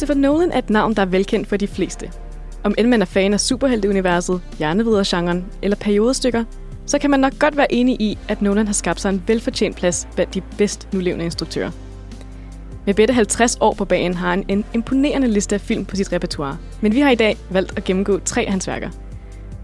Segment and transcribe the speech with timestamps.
[0.00, 2.10] Christopher Nolan er et navn, der er velkendt for de fleste.
[2.64, 6.44] Om end man er fan af superhelteuniverset, hjernevidergenren eller periodestykker,
[6.86, 9.76] så kan man nok godt være enig i, at Nolan har skabt sig en velfortjent
[9.76, 11.70] plads blandt de bedst nulevende instruktører.
[12.86, 16.12] Med bedre 50 år på banen har han en imponerende liste af film på sit
[16.12, 16.58] repertoire.
[16.80, 18.90] Men vi har i dag valgt at gennemgå tre af hans værker.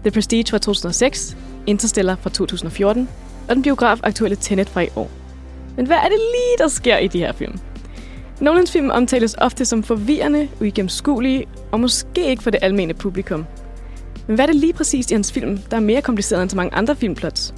[0.01, 3.09] The Prestige fra 2006, Interstellar fra 2014
[3.49, 5.11] og den biograf-aktuelle Tenet fra i år.
[5.75, 7.59] Men hvad er det lige, der sker i de her film?
[8.39, 13.45] Nolans film omtales ofte som forvirrende, uigennemskuelige og måske ikke for det almene publikum.
[14.27, 16.55] Men hvad er det lige præcis i hans film, der er mere kompliceret end så
[16.55, 17.53] mange andre filmplots?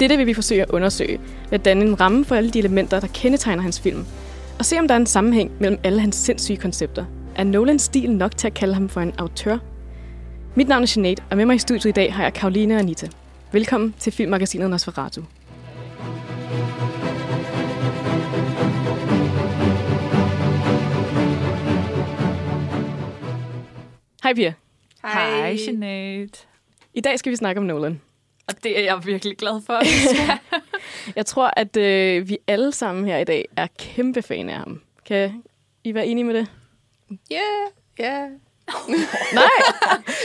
[0.00, 3.00] Dette vil vi forsøge at undersøge ved at danne en ramme for alle de elementer,
[3.00, 4.04] der kendetegner hans film,
[4.58, 7.04] og se om der er en sammenhæng mellem alle hans sindssyge koncepter.
[7.36, 9.58] Er Nolans stil nok til at kalde ham for en autør?
[10.54, 12.80] Mit navn er Sinead, og med mig i studiet i dag har jeg Karoline og
[12.80, 13.08] Anita.
[13.52, 15.22] Velkommen til filmmagasinet Nosferatu.
[24.22, 24.54] Hej Pia.
[25.02, 26.28] Hej, Sinead.
[26.94, 28.00] I dag skal vi snakke om Nolan.
[28.48, 29.80] Og det er jeg virkelig glad for.
[31.16, 34.80] jeg tror, at øh, vi alle sammen her i dag er kæmpe fan af ham.
[35.04, 35.42] Kan
[35.84, 36.52] I være enige med det?
[37.30, 38.20] Ja, yeah, ja.
[38.20, 38.30] Yeah.
[39.34, 39.50] Nej?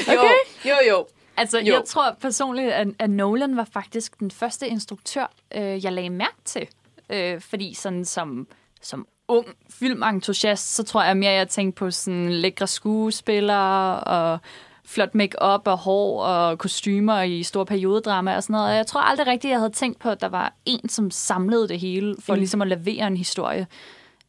[0.08, 0.34] Okay.
[0.66, 1.08] Jo, jo, jo.
[1.38, 1.74] Altså, jo.
[1.74, 6.42] jeg tror personligt, at, at Nolan var faktisk den første instruktør, øh, jeg lagde mærke
[6.46, 6.68] til.
[7.10, 8.48] Øh, fordi sådan som,
[8.82, 14.40] som ung filmentusiast, så tror jeg mere, jeg tænkte på sådan lækre skuespillere og
[14.86, 18.70] flot make-up og hår og kostymer i store periodedrama og sådan noget.
[18.70, 21.68] Og jeg tror aldrig rigtigt, jeg havde tænkt på, at der var en, som samlede
[21.68, 22.40] det hele for mm.
[22.40, 23.68] ligesom at levere en historie.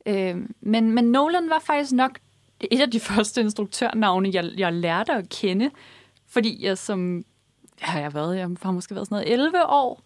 [0.06, 2.18] Øh, men, men Nolan var faktisk nok
[2.60, 5.70] et af de første instruktørnavne, jeg, jeg lærte at kende.
[6.28, 7.24] Fordi jeg som,
[7.80, 10.02] har jeg været, jeg har måske været sådan noget 11 år,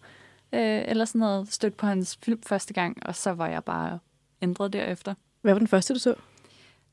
[0.53, 3.99] øh, eller sådan noget, stødt på hans film første gang, og så var jeg bare
[4.41, 5.13] ændret derefter.
[5.41, 6.15] Hvad var den første, du så?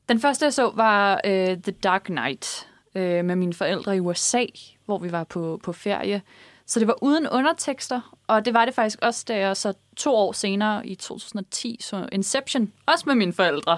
[0.09, 4.45] Den første, jeg så, var uh, The Dark Knight uh, med mine forældre i USA,
[4.85, 6.21] hvor vi var på, på ferie.
[6.65, 10.15] Så det var uden undertekster, og det var det faktisk også, da jeg så to
[10.15, 13.77] år senere i 2010 så Inception, også med mine forældre,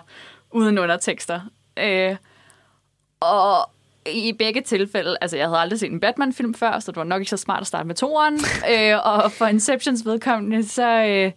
[0.51, 1.41] uden undertekster.
[1.77, 2.17] Uh,
[3.19, 3.69] og
[4.05, 7.21] i begge tilfælde, altså jeg havde aldrig set en Batman-film før, så det var nok
[7.21, 8.39] ikke så smart at starte med toeren.
[8.71, 11.31] øh, og for Inceptions vedkommende, så, øh,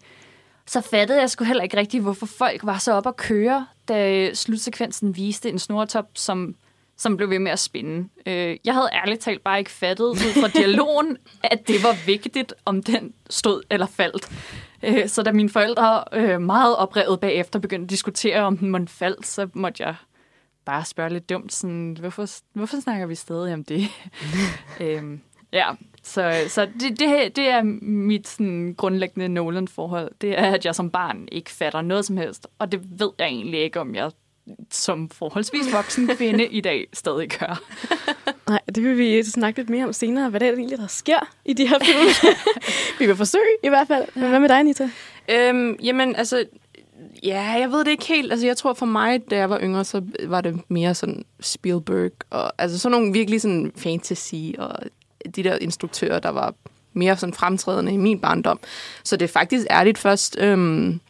[0.72, 4.34] så fattede jeg sgu heller ikke rigtigt, hvorfor folk var så op at køre, da
[4.34, 6.54] slutsekvensen viste en snortop, som,
[6.96, 8.08] som blev ved med at spinde.
[8.26, 12.54] Øh, jeg havde ærligt talt bare ikke fattet ud fra dialogen, at det var vigtigt,
[12.64, 14.28] om den stod eller faldt.
[14.82, 18.86] Øh, så da mine forældre øh, meget oprevet bagefter begyndte at diskutere, om den måtte
[18.86, 19.94] faldt, så måtte jeg
[20.64, 23.88] bare spørge lidt dumt, sådan, hvorfor, hvorfor snakker vi stadig om det?
[24.80, 25.20] øhm,
[25.52, 25.66] ja,
[26.02, 30.12] så, så det, det, det er mit sådan, grundlæggende Nolan-forhold.
[30.20, 33.26] Det er, at jeg som barn ikke fatter noget som helst, og det ved jeg
[33.26, 34.10] egentlig ikke, om jeg
[34.70, 37.62] som forholdsvis voksen kvinde i dag stadig gør.
[38.48, 41.32] Nej, det vil vi snakke lidt mere om senere, hvad det er egentlig, der sker
[41.44, 42.34] i de her film.
[42.98, 44.04] vi vil forsøge i hvert fald.
[44.14, 44.90] Men hvad med dig, Anita?
[45.28, 46.44] Øhm, jamen, altså,
[47.22, 48.32] Ja, jeg ved det ikke helt.
[48.32, 52.10] Altså, jeg tror for mig, da jeg var yngre, så var det mere sådan Spielberg,
[52.30, 54.76] og altså sådan nogle virkelig sådan fantasy, og
[55.36, 56.54] de der instruktører, der var
[56.92, 58.60] mere sådan fremtrædende i min barndom.
[59.04, 61.00] Så det er faktisk ærligt først, øhm,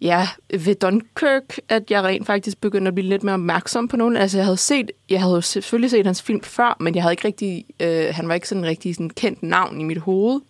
[0.00, 4.16] ja, ved Dunkirk, at jeg rent faktisk begyndte at blive lidt mere opmærksom på nogen.
[4.16, 7.24] Altså, jeg havde set, jeg havde selvfølgelig set hans film før, men jeg havde ikke
[7.24, 10.40] rigtig, øh, han var ikke sådan en rigtig sådan kendt navn i mit hoved.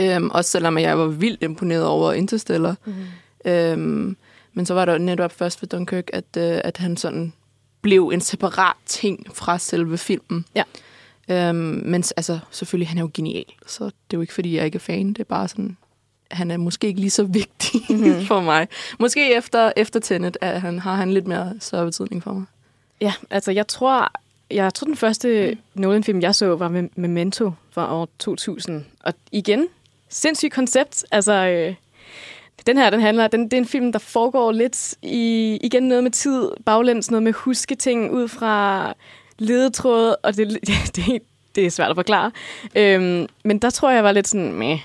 [0.00, 2.76] Øhm, også selvom jeg var vildt imponeret over Interstellar.
[2.84, 3.50] Mm.
[3.50, 4.16] Øhm,
[4.54, 7.32] men så var der netop først ved Dunkirk, at, øh, at han sådan
[7.82, 10.44] blev en separat ting fra selve filmen.
[10.54, 10.62] Ja.
[11.28, 14.64] Øhm, men altså, selvfølgelig, han er jo genial, så det er jo ikke, fordi jeg
[14.64, 15.08] ikke er fan.
[15.08, 15.76] Det er bare sådan,
[16.30, 18.24] han er måske ikke lige så vigtig mm-hmm.
[18.30, 18.68] for mig.
[18.98, 22.44] Måske efter, efter Tenet at han, har han lidt mere større betydning for mig.
[23.00, 24.12] Ja, altså jeg tror,
[24.50, 25.80] jeg tror den første mm.
[25.80, 28.84] Nolan-film, jeg så, var med Memento fra år 2000.
[29.04, 29.66] Og igen,
[30.08, 31.04] sindssygt koncept.
[31.10, 31.74] Altså, øh,
[32.66, 36.02] den her, den handler, den, det er en film, der foregår lidt i, igen noget
[36.02, 38.94] med tid, baglæns, noget med husketing ud fra
[39.38, 40.58] ledetråd, og det,
[40.96, 41.22] det,
[41.54, 42.32] det er svært at forklare.
[42.74, 44.80] Øhm, men der tror jeg, jeg var lidt sådan, meh.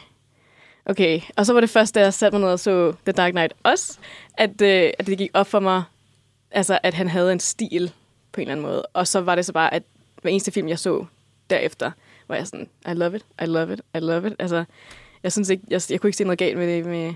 [0.85, 3.31] Okay, og så var det først, da jeg satte mig ned og så The Dark
[3.31, 3.97] Knight også,
[4.37, 5.83] at, øh, at det gik op for mig,
[6.51, 7.91] altså, at han havde en stil
[8.31, 8.81] på en eller anden måde.
[8.81, 9.83] Og så var det så bare, at
[10.21, 11.05] hver eneste film, jeg så
[11.49, 11.91] derefter,
[12.27, 14.33] var jeg sådan, I love it, I love it, I love it.
[14.39, 14.63] Altså,
[15.23, 17.13] jeg synes ikke, jeg, jeg kunne ikke se noget galt med det, med,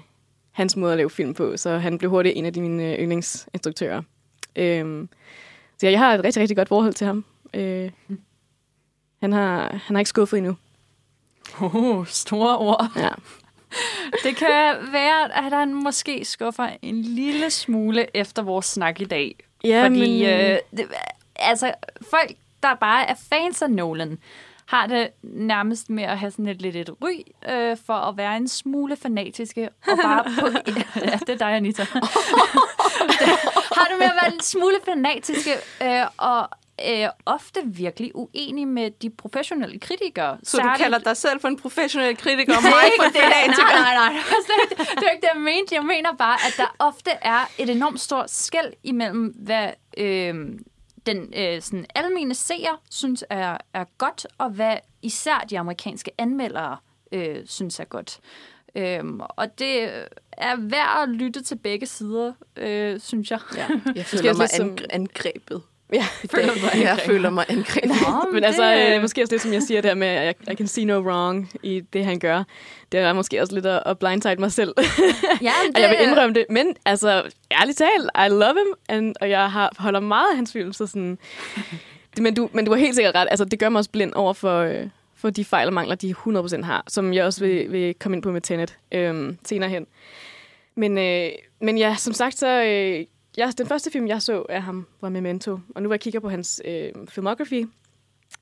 [0.55, 2.99] hans måde at lave film på, så han blev hurtigt en af de mine øh,
[2.99, 4.01] yndlingsinstruktører.
[4.55, 5.09] Øhm,
[5.79, 7.25] så jeg har et rigtig, rigtig godt forhold til ham.
[7.53, 7.91] Øh,
[9.21, 10.55] han, har, han har ikke skuffet endnu.
[11.61, 12.91] Oh, store ord.
[12.95, 13.09] Ja.
[14.23, 19.35] Det kan være, at han måske skuffer en lille smule efter vores snak i dag.
[19.63, 20.87] Ja, Fordi men, øh, det,
[21.35, 21.73] altså,
[22.09, 22.31] folk,
[22.63, 24.17] der bare er fans af Nolan,
[24.65, 27.13] har det nærmest med at have sådan et lidt et ry
[27.49, 29.69] øh, for at være en smule fanatiske.
[29.87, 30.47] Og bare på,
[31.05, 31.83] ja, det er dig, Anita.
[33.77, 35.51] har det med at være en smule fanatiske
[35.83, 36.49] øh, og
[36.89, 40.37] øh, ofte virkelig uenige med de professionelle kritikere.
[40.43, 43.13] Så du Særligt- kalder dig selv for en professionel kritiker, og mig er for en
[43.13, 43.81] fanatiker?
[43.81, 44.23] Nej, nej, nej.
[44.77, 45.75] Det var ikke det, jeg mente.
[45.75, 50.35] Jeg mener bare, at der ofte er et enormt stort skæld imellem, hvad øh,
[51.05, 56.77] den øh, sådan almene seer synes er, er godt, og hvad især de amerikanske anmeldere
[57.11, 58.19] øh, synes er godt.
[58.75, 59.83] Øhm, og det
[60.31, 63.39] er værd at lytte til begge sider, øh, synes jeg.
[63.55, 65.61] Ja, jeg føler mig som- ang- angrebet.
[65.95, 66.05] Ja,
[66.35, 67.01] Føler du dig Jeg angrebet?
[67.05, 67.91] føler mig angrebet.
[68.33, 70.55] Men altså, det- øh, måske også lidt som jeg siger der med, at I, I
[70.55, 72.43] can see no wrong i det, han gør.
[72.91, 74.73] Det er måske også lidt at, at blindside mig selv.
[75.41, 76.45] ja, men og jeg vil indrømme det.
[76.49, 77.23] Men altså,
[77.61, 80.87] ærligt talt, I love him, and, og jeg har, holder meget af hans film, så
[80.87, 81.17] sådan...
[82.15, 83.27] Det, men, du, men du har helt sikkert ret.
[83.31, 84.83] Altså, det gør mig også blind over for, øh,
[85.15, 88.23] for de fejl og mangler, de 100% har, som jeg også vil, vil komme ind
[88.23, 89.85] på med Tenet øh, senere hen.
[90.75, 91.29] Men, øh,
[91.61, 92.63] men ja, som sagt, så...
[92.63, 93.05] Øh,
[93.37, 95.59] jeg, den første film, jeg så af ham, var Memento.
[95.75, 97.61] Og nu hvor jeg kigger på hans øh, filmography,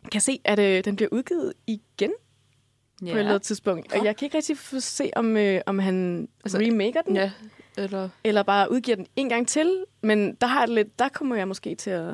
[0.02, 2.12] kan jeg se, at øh, den bliver udgivet igen
[3.02, 3.06] ja.
[3.06, 3.94] på et eller andet tidspunkt.
[3.94, 7.32] Og jeg kan ikke rigtig få se, om, øh, om han altså, remaker den, ja.
[7.78, 8.10] Eller...
[8.24, 9.86] eller bare udgiver den en gang til.
[10.02, 12.10] Men der har det lidt, der kommer jeg måske til at,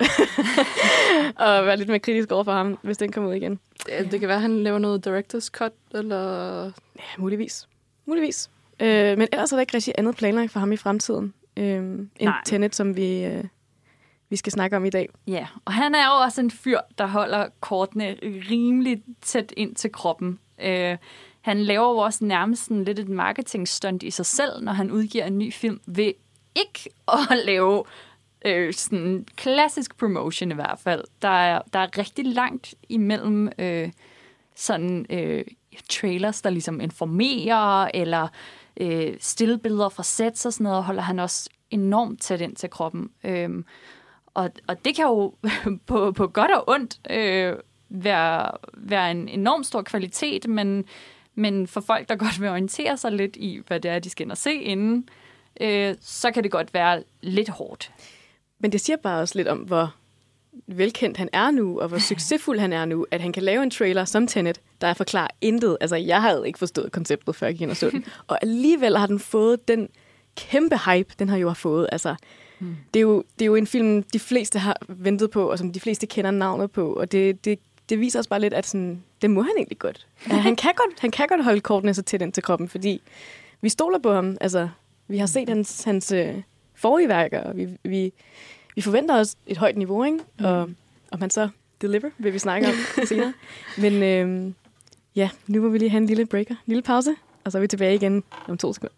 [1.46, 3.58] at være lidt mere kritisk over for ham, hvis den kommer ud igen.
[3.88, 6.64] Ja, det kan være, at han laver noget director's cut, eller...
[6.96, 7.68] Ja, muligvis.
[8.06, 8.50] Muligvis.
[8.80, 12.08] Øh, men ellers er der ikke rigtig andet planlagt for ham i fremtiden, øh, end
[12.20, 12.42] Nej.
[12.44, 13.44] Tenet, som vi, øh,
[14.28, 15.08] vi skal snakke om i dag.
[15.26, 19.92] Ja, og han er jo også en fyr, der holder kortene rimelig tæt ind til
[19.92, 20.38] kroppen.
[20.62, 20.96] Øh,
[21.40, 25.24] han laver jo også nærmest sådan lidt et marketingstunt i sig selv, når han udgiver
[25.24, 26.12] en ny film, ved
[26.54, 26.90] ikke
[27.30, 27.84] at lave
[28.44, 31.04] øh, sådan klassisk promotion i hvert fald.
[31.22, 33.90] Der er, der er rigtig langt imellem øh,
[34.54, 35.44] sådan øh,
[35.88, 38.28] trailers, der ligesom informerer, eller
[38.80, 43.10] øh, stillbilleder fra sets og sådan noget, holder han også enormt tæt ind til kroppen.
[43.24, 43.64] Øhm,
[44.34, 45.34] og, og det kan jo
[45.86, 47.56] på, på godt og ondt øh,
[47.88, 50.84] være, være en enorm stor kvalitet, men,
[51.34, 54.24] men for folk, der godt vil orientere sig lidt i, hvad det er, de skal
[54.24, 55.08] ind og se inden,
[55.60, 57.92] øh, så kan det godt være lidt hårdt.
[58.58, 59.94] Men det siger bare også lidt om, hvor
[60.66, 63.70] velkendt han er nu, og hvor succesfuld han er nu, at han kan lave en
[63.70, 65.76] trailer som Tenet, der forklarer intet.
[65.80, 68.04] Altså, jeg havde ikke forstået konceptet, før jeg gik ind og så den.
[68.28, 69.88] Og alligevel har den fået den
[70.36, 71.88] kæmpe hype, den har jo har fået.
[71.92, 72.14] Altså,
[72.58, 72.76] mm.
[72.94, 75.72] det, er jo, det er jo en film, de fleste har ventet på, og som
[75.72, 76.92] de fleste kender navnet på.
[76.92, 77.58] Og det, det,
[77.88, 80.06] det viser os bare lidt, at sådan, det må han egentlig godt.
[80.28, 83.02] Ja, han, kan godt han kan godt holde kortene så tæt ind til kroppen, fordi
[83.60, 84.36] vi stoler på ham.
[84.40, 84.68] Altså,
[85.08, 86.34] vi har set hans, hans øh,
[86.74, 88.12] forrige værker, og vi, vi,
[88.76, 90.18] vi forventer os et højt niveau, ikke?
[90.38, 90.70] Og
[91.12, 91.48] om han så
[91.80, 92.74] deliver, vil vi snakke om
[93.08, 93.32] senere.
[93.78, 94.52] Men øh,
[95.16, 97.14] ja, nu må vi lige have en lille breaker, en lille pause,
[97.44, 98.94] og så er vi tilbage igen om to sekunder.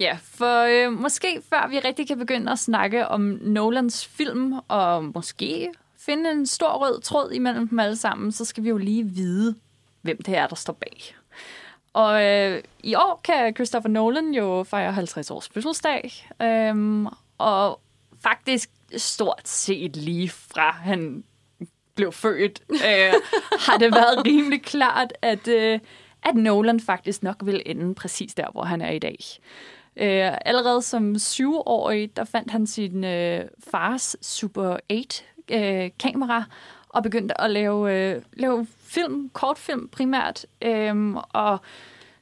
[0.00, 5.04] Ja, for øh, måske før vi rigtig kan begynde at snakke om Nolans film, og
[5.04, 9.04] måske finde en stor rød tråd imellem dem alle sammen, så skal vi jo lige
[9.04, 9.54] vide,
[10.02, 11.14] hvem det er, der står bag.
[11.92, 17.06] Og øh, i år kan Christopher Nolan jo fejre 50 års fødselsdag, øhm,
[17.38, 17.80] og
[18.22, 21.24] faktisk stort set lige fra han
[21.94, 23.14] blev født, øh,
[23.66, 25.80] har det været rimelig klart, at, øh,
[26.22, 29.18] at Nolan faktisk nok vil ende præcis der, hvor han er i dag.
[29.96, 36.44] Øh, allerede som syvårig, der fandt han sin øh, fars Super 8-kamera øh,
[36.88, 40.46] og begyndte at lave, øh, lave film, kortfilm primært.
[40.62, 41.58] Øh, og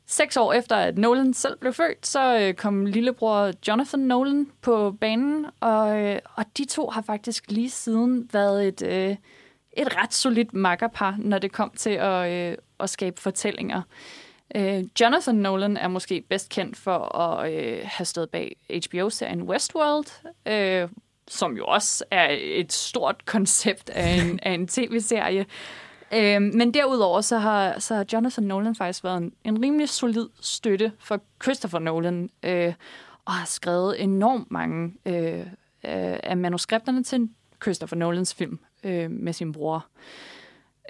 [0.06, 4.96] seks år efter, at Nolan selv blev født, så øh, kom lillebror Jonathan Nolan på
[5.00, 9.16] banen, og, øh, og de to har faktisk lige siden været et, øh,
[9.72, 13.82] et ret solidt makkerpar, når det kom til at, øh, at skabe fortællinger.
[14.54, 18.56] Øh, Jonathan Nolan er måske bedst kendt for at øh, have stået bag
[18.86, 20.06] HBO-serien Westworld,
[20.46, 20.88] øh,
[21.28, 25.46] som jo også er et stort koncept af en, af en tv-serie.
[26.12, 30.28] Øh, men derudover så har, så har Jonathan Nolan faktisk været en, en rimelig solid
[30.40, 32.74] støtte for Christopher Nolan, øh,
[33.24, 35.46] og har skrevet enormt mange øh, øh,
[36.22, 37.28] af manuskripterne til
[37.62, 39.86] Christopher Nolans film øh, med sin bror.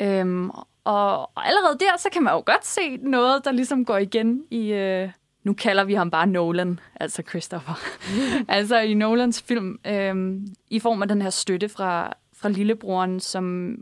[0.00, 0.50] Øhm,
[0.84, 4.44] og, og allerede der, så kan man jo godt se noget, der ligesom går igen
[4.50, 4.72] i...
[4.72, 5.10] Øh,
[5.44, 7.74] nu kalder vi ham bare Nolan, altså Christopher.
[8.48, 13.76] altså i Nolans film, øhm, i form af den her støtte fra, fra lillebroren, som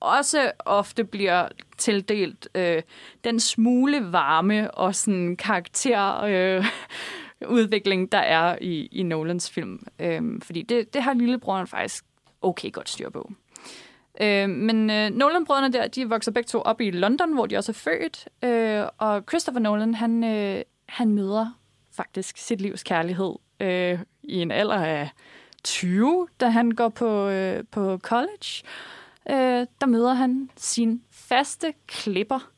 [0.00, 1.48] også ofte bliver
[1.78, 2.82] tildelt øh,
[3.24, 6.64] den smule varme og sådan karakter øh,
[7.56, 9.86] udvikling, der er i, i Nolans film.
[9.98, 12.04] Øh, fordi det, det har lillebroren faktisk
[12.42, 13.32] okay godt styr på.
[14.20, 17.72] Øh, men øh, Nolan-brødrene der, de vokser begge to op i London, hvor de også
[17.72, 18.28] er født.
[18.42, 21.58] Øh, og Christopher Nolan, han, øh, han møder
[21.92, 25.10] faktisk sit livs kærlighed øh, i en alder af
[25.64, 28.62] 20, da han går på, øh, på college.
[29.30, 32.50] Øh, der møder han sin faste klipper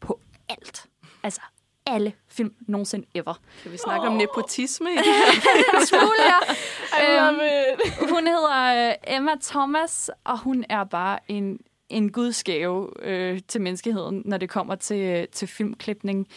[0.00, 0.86] på alt.
[1.22, 1.40] Altså
[1.86, 3.40] alle film nogensinde ever.
[3.62, 4.12] Kan vi snakke oh.
[4.12, 5.84] om nepotisme i det her?
[5.84, 6.38] Smule, ja.
[7.28, 7.38] øhm,
[8.10, 11.58] hun hedder øh, Emma Thomas, og hun er bare en,
[11.88, 16.28] en gudsgave øh, til menneskeheden, når det kommer til, til filmklipning.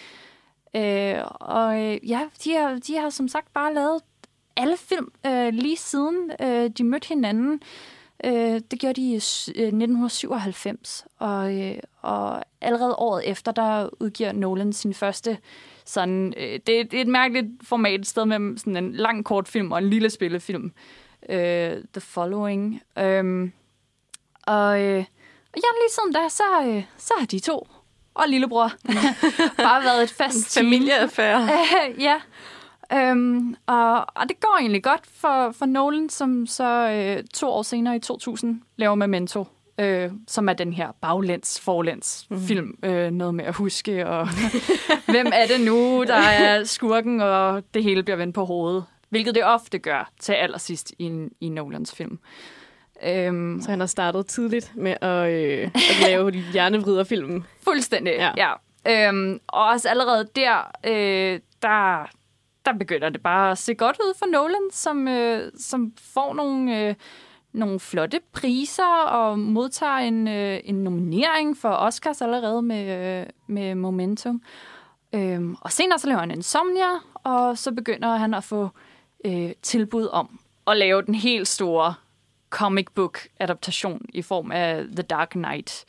[0.76, 4.02] Øh, og øh, ja, de har, de har som sagt bare lavet
[4.56, 7.62] alle film øh, lige siden øh, de mødte hinanden.
[8.24, 14.32] Øh, det gjorde de i 1997, øh, og, øh, og allerede året efter, der udgiver
[14.32, 15.38] Nolan sin første
[15.86, 16.34] sådan...
[16.38, 19.72] Øh, det, det er et mærkeligt format, et sted med sådan en lang kort film
[19.72, 20.72] og en lille spillefilm.
[21.30, 22.82] Øh, The Following.
[22.98, 23.50] Øh,
[24.48, 25.06] og, øh,
[25.54, 27.68] og ja, lige siden da, så, øh, så har de to
[28.16, 28.72] og lillebror
[29.68, 31.50] bare været et fast Familieaffære.
[32.08, 32.22] ja.
[32.94, 37.62] Øhm, og, og det går egentlig godt for, for Nolan, som så øh, to år
[37.62, 39.48] senere i 2000 laver Memento,
[39.80, 42.40] øh, som er den her baglæns, forlæns mm.
[42.40, 42.78] film.
[42.84, 44.28] Øh, noget med at huske, og
[45.12, 48.86] hvem er det nu, der er skurken, og det hele bliver vendt på hovedet.
[49.10, 52.20] Hvilket det ofte gør til allersidst i, i Nolans film.
[53.04, 57.46] Øhm, så han har startet tidligt med at, øh, at lave hjernevriderfilmen.
[57.64, 58.32] Fuldstændig, ja.
[58.38, 58.54] ja.
[58.88, 62.10] Øhm, og også allerede der, øh, der,
[62.66, 66.88] der begynder det bare at se godt ud for Nolan, som, øh, som får nogle,
[66.88, 66.96] øh,
[67.56, 73.76] nogle flotte priser og modtager en, øh, en nominering for Oscars allerede med, øh, med
[73.76, 74.42] Momentum.
[75.14, 78.70] Øhm, og senere så laver han Insomnia, og så begynder han at få
[79.26, 81.94] øh, tilbud om at lave den helt store
[82.50, 85.86] comic book adaptation i form af The Dark Knight.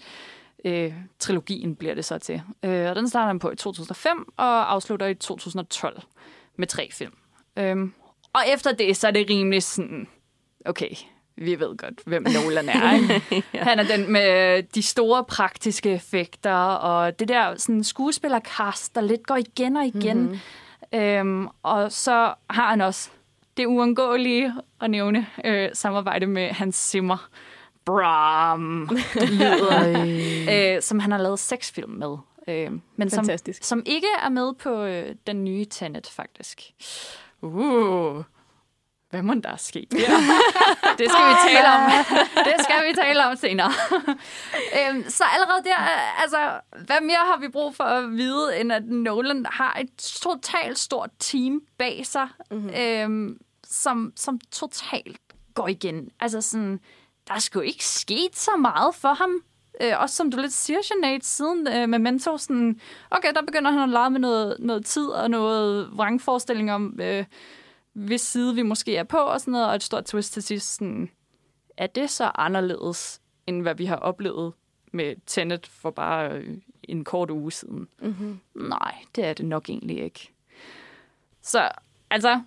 [0.65, 2.43] Øh, trilogien bliver det så til.
[2.63, 6.03] Øh, og den starter han på i 2005 og afslutter i 2012
[6.57, 7.13] med tre film.
[7.57, 7.93] Øhm,
[8.33, 10.09] og efter det, så er det rimelig sådan,
[10.65, 10.91] okay,
[11.37, 12.95] vi ved godt, hvem Nolan er.
[12.95, 13.23] Ikke?
[13.55, 13.65] ja.
[13.65, 19.27] Han er den med de store praktiske effekter, og det der sådan, skuespillerkast, der lidt
[19.27, 20.19] går igen og igen.
[20.19, 21.01] Mm-hmm.
[21.01, 23.11] Øhm, og så har han også
[23.57, 27.29] det uundgåelige at nævne øh, samarbejde med Hans Zimmer.
[27.85, 28.91] Bram!
[29.31, 32.17] lyder, øh, som han har lavet seks film med.
[32.49, 33.29] Øh, men som,
[33.61, 36.63] som ikke er med på øh, den nye Tenet, faktisk.
[37.43, 38.25] Uh,
[39.11, 39.99] hvad må der er sket Ja.
[40.99, 41.91] det skal vi tale om.
[42.49, 43.73] det skal vi tale om senere.
[44.79, 45.77] øhm, så allerede der,
[46.23, 50.79] altså, hvad mere har vi brug for at vide, end at Nolan har et totalt
[50.79, 52.71] stort team bag sig, mm-hmm.
[52.81, 55.21] øhm, som, som totalt
[55.55, 56.09] går igen.
[56.21, 56.81] Altså sådan,
[57.29, 59.31] der er sgu ikke sket så meget for ham.
[59.81, 63.71] Øh, også som du lidt siger, Sinead, siden øh, med mentor, sådan, okay, der begynder
[63.71, 67.25] han at lege med noget, noget tid og noget vrangforestilling om, øh,
[67.97, 70.75] hvis side vi måske er på, og sådan noget, og et stort twist til sidst,
[70.75, 71.11] sådan,
[71.77, 74.53] er det så anderledes, end hvad vi har oplevet
[74.93, 77.89] med Tenet for bare øh, en kort uge siden?
[78.03, 78.41] Mm-hmm.
[78.55, 80.33] Nej, det er det nok egentlig ikke.
[81.43, 81.69] Så,
[82.11, 82.35] altså,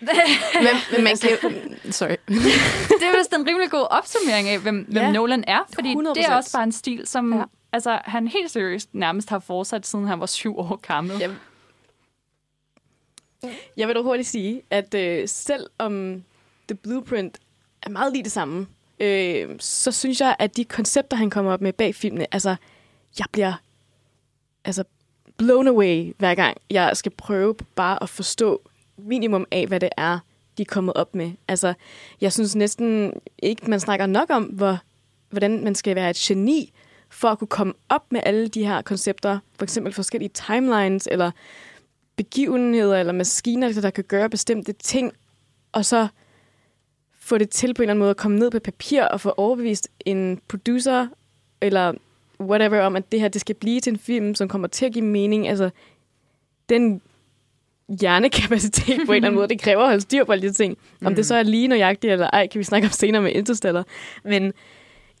[0.00, 2.16] men, men man kan Sorry.
[3.00, 6.14] det er vist en rimelig god opsummering af, hvem, hvem ja, Nolan er, fordi 100%.
[6.14, 7.44] det er også bare en stil, som ja.
[7.72, 11.16] altså, han helt seriøst nærmest har fortsat, siden han var syv år gammel.
[11.18, 11.30] Ja.
[13.76, 16.22] Jeg vil dog hurtigt sige, at øh, selv om
[16.68, 17.38] The Blueprint
[17.82, 18.66] er meget lige det samme,
[19.00, 22.56] øh, så synes jeg, at de koncepter, han kommer op med bag filmene, altså,
[23.18, 23.52] jeg bliver
[24.64, 24.84] altså,
[25.36, 28.62] blown away hver gang, jeg skal prøve bare at forstå
[28.96, 30.18] minimum af, hvad det er,
[30.58, 31.32] de er kommet op med.
[31.48, 31.74] Altså,
[32.20, 34.78] jeg synes næsten ikke, man snakker nok om, hvor,
[35.30, 36.72] hvordan man skal være et geni
[37.10, 39.38] for at kunne komme op med alle de her koncepter.
[39.58, 41.30] For eksempel forskellige timelines, eller
[42.16, 45.12] begivenheder, eller maskiner, der kan gøre bestemte ting,
[45.72, 46.08] og så
[47.20, 49.34] få det til på en eller anden måde at komme ned på papir og få
[49.36, 51.06] overbevist en producer,
[51.60, 51.92] eller
[52.40, 54.92] whatever, om at det her det skal blive til en film, som kommer til at
[54.92, 55.48] give mening.
[55.48, 55.70] Altså,
[56.68, 57.02] den
[58.00, 59.48] hjernekapacitet på en eller anden måde.
[59.48, 60.78] Det kræver at holde styr på alle de ting.
[61.04, 61.16] Om mm.
[61.16, 63.86] det så er lige nøjagtigt eller ej, kan vi snakke om senere med Interstellar.
[64.24, 64.52] Men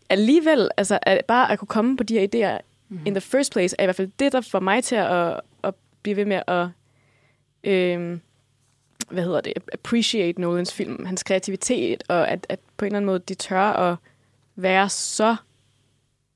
[0.08, 2.98] alligevel, altså at bare at kunne komme på de her idéer mm.
[3.06, 5.74] in the first place, er i hvert fald det, der får mig til at, at
[6.02, 6.66] blive ved med at,
[7.64, 8.18] øh,
[9.10, 13.06] hvad hedder det, appreciate Nolans film, hans kreativitet, og at, at på en eller anden
[13.06, 13.96] måde, de tør at
[14.56, 15.36] være så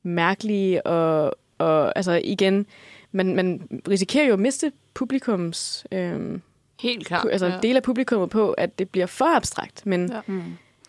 [0.03, 2.67] mærkelige, og, og altså igen,
[3.13, 6.39] man, man risikerer jo at miste publikums, øh,
[6.81, 7.27] Helt klart.
[7.33, 7.59] altså ja.
[7.63, 10.21] del af publikummet på, at det bliver for abstrakt, men, Ja.
[10.27, 10.43] Mm.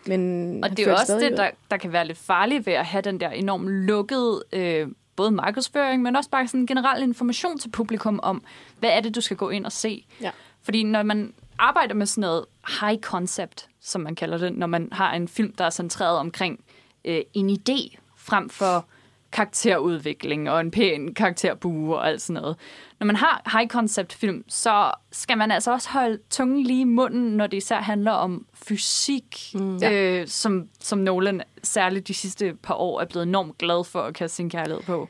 [0.05, 2.85] men Og det er jo også det, der, der kan være lidt farligt ved at
[2.85, 4.87] have den der enormt lukkede, øh,
[5.19, 8.43] både markedsføring, men også bare sådan generel information til publikum om,
[8.79, 10.05] hvad er det, du skal gå ind og se.
[10.21, 10.31] Ja.
[10.63, 12.45] Fordi når man arbejder med sådan noget
[12.81, 16.59] high concept, som man kalder det, når man har en film, der er centreret omkring
[17.05, 18.85] øh, en idé, frem for
[19.31, 22.57] karakterudvikling og en pæn karakterbue og alt sådan noget.
[22.99, 26.83] Når man har high concept film, så skal man altså også holde tungen lige i
[26.83, 29.91] munden, når det især handler om fysik, mm, ja.
[29.91, 34.13] øh, som, som Nolan særligt de sidste par år er blevet enormt glad for at
[34.13, 35.09] kaste sin kærlighed på.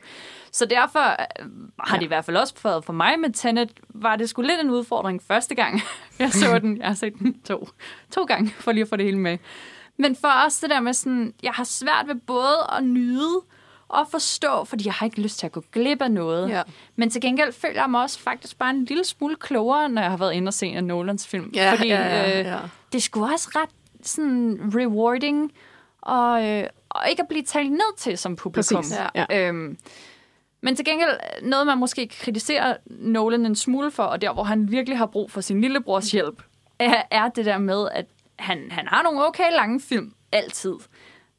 [0.52, 1.46] Så derfor øh,
[1.80, 4.60] har det i hvert fald også været for mig med Tenet, var det sgu lidt
[4.60, 5.80] en udfordring første gang,
[6.18, 6.78] jeg så den.
[6.78, 7.68] Jeg har set den to,
[8.10, 9.38] to gange, for lige at få det hele med.
[9.96, 13.40] Men for os det der med sådan, jeg har svært ved både at nyde
[13.90, 16.48] og forstå, fordi jeg har ikke lyst til at gå glip af noget.
[16.48, 16.62] Ja.
[16.96, 20.10] Men til gengæld føler jeg mig også faktisk bare en lille smule klogere, når jeg
[20.10, 21.50] har været inde og se en af Nolans film.
[21.54, 22.58] Ja, fordi ja, ja, øh, ja.
[22.92, 23.70] det er sgu også ret
[24.02, 25.52] sådan rewarding,
[26.02, 28.76] og, øh, og ikke at blive talt ned til som publikum.
[28.76, 29.48] Præcis, ja.
[29.48, 29.78] Øhm,
[30.60, 34.70] men til gengæld, noget man måske kritiserer Nolan en smule for, og der hvor han
[34.70, 36.42] virkelig har brug for sin lillebrors hjælp,
[36.78, 38.06] er, er det der med, at
[38.38, 40.74] han, han har nogle okay lange film, altid.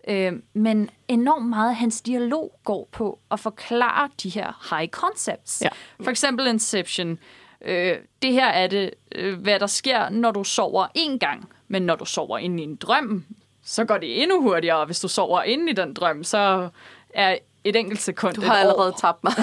[0.08, 5.62] Øh, men enormt meget af hans dialog går på at forklare de her high concepts.
[5.62, 5.70] Ja.
[6.04, 7.20] For eksempel Inception.
[7.66, 11.50] Øh, det her er det, øh, hvad der sker, når du sover en gang.
[11.68, 13.26] Men når du sover ind i en drøm,
[13.64, 14.78] så går det endnu hurtigere.
[14.78, 16.70] Og hvis du sover ind i den drøm, så
[17.14, 18.58] er et enkelt sekund Du har år.
[18.58, 19.34] allerede tabt mig.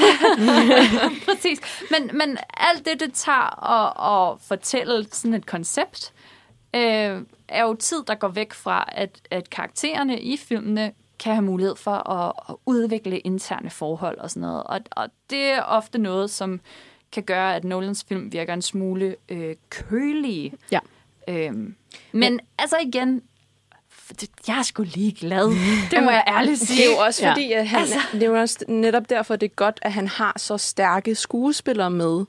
[1.28, 1.58] Præcis.
[1.90, 6.12] Men, men alt det, det tager at, at fortælle sådan et koncept,
[6.76, 11.42] øh, er jo tid, der går væk fra, at, at karaktererne i filmene kan have
[11.44, 14.62] mulighed for at, at udvikle interne forhold og sådan noget.
[14.62, 16.60] Og, og det er ofte noget, som
[17.12, 20.52] kan gøre, at Nolans film virker en smule øh, kølige.
[20.72, 20.78] Ja.
[21.28, 21.74] Øhm,
[22.12, 23.22] men altså igen,
[24.48, 25.48] jeg er sgu lige glad.
[25.90, 26.76] Det må jeg ærligt sige.
[26.82, 27.32] Det er jo også Ja.
[27.32, 27.98] fordi, at han, altså.
[28.12, 31.90] det er jo også netop derfor, det er godt, at han har så stærke skuespillere
[31.90, 32.24] med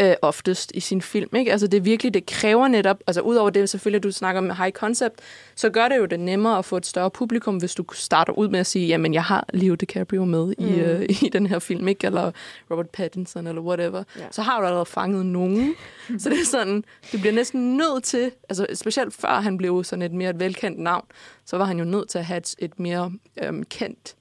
[0.00, 1.36] øh, oftest i sin film.
[1.36, 1.52] Ikke?
[1.52, 4.50] Altså det er virkelig, det kræver netop, altså udover det selvfølgelig, at du snakker om
[4.50, 5.20] high concept,
[5.54, 8.48] så gør det jo det nemmere at få et større publikum, hvis du starter ud
[8.48, 10.66] med at sige, jamen jeg har Leo DiCaprio med mm.
[10.66, 12.06] i, øh, i den her film, ikke?
[12.06, 12.30] eller
[12.70, 14.02] Robert Pattinson, eller whatever.
[14.18, 14.26] Ja.
[14.30, 15.74] Så har du allerede fanget nogen.
[16.18, 20.02] så det er sådan, det bliver næsten nødt til, altså specielt før han blev sådan
[20.02, 21.04] et mere velkendt navn,
[21.44, 24.14] så var han jo nødt til at have et, et mere øhm, kendt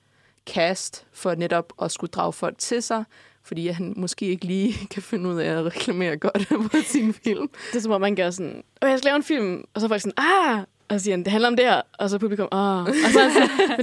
[0.53, 3.03] cast for netop at skulle drage folk til sig,
[3.49, 7.49] fordi han måske ikke lige kan finde ud af at reklamere godt på sin film.
[7.71, 9.88] Det er som om, man gør sådan, åh, jeg skal lave en film, og så
[9.88, 10.59] er folk sådan, ah,
[10.89, 13.19] og så siger han, det handler om det her, og så publikum, ah, og så
[13.19, 13.31] er han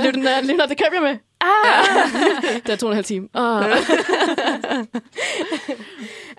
[0.03, 2.13] sådan, Leonardo DiCaprio med, ah,
[2.67, 3.71] det er to og en halv time, ah.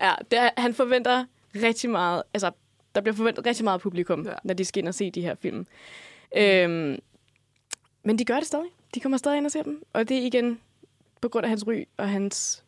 [0.01, 2.51] ja, det er, han forventer rigtig meget, altså,
[2.95, 4.33] der bliver forventet rigtig meget publikum, Ja.
[4.43, 5.65] når de skal ind og se de her film.
[6.37, 6.97] Øhm,
[8.03, 8.67] men de gør det stadig.
[8.95, 10.59] De kommer stadig ind og ser dem, og det er igen
[11.21, 12.63] på grund af hans ry og hans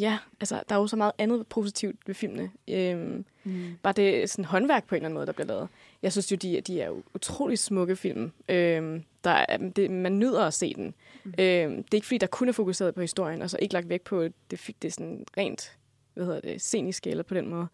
[0.00, 2.50] Ja, altså, der er jo så meget andet positivt ved filmene.
[2.68, 3.78] Øhm, mm.
[3.82, 5.68] Bare det er sådan håndværk på en eller anden måde, der bliver lavet.
[6.02, 8.32] Jeg synes jo, de, de er jo utrolig smukke film.
[8.48, 10.94] Øhm, der er, det, man nyder at se den.
[11.24, 11.30] Mm.
[11.38, 13.88] Øhm, det er ikke, fordi der kun er fokuseret på historien, og så ikke lagt
[13.88, 15.74] væk på det, det er sådan rent
[16.14, 17.66] hvad hedder det, sceniske eller på den måde.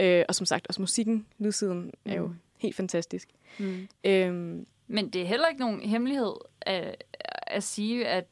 [0.00, 2.34] Øh, og som sagt, også musikken, lydsiden, er jo Mm.
[2.58, 3.28] helt fantastisk.
[3.58, 3.88] Mm.
[4.04, 7.04] Øhm, Men det er heller ikke nogen hemmelighed at,
[7.46, 8.24] at sige, at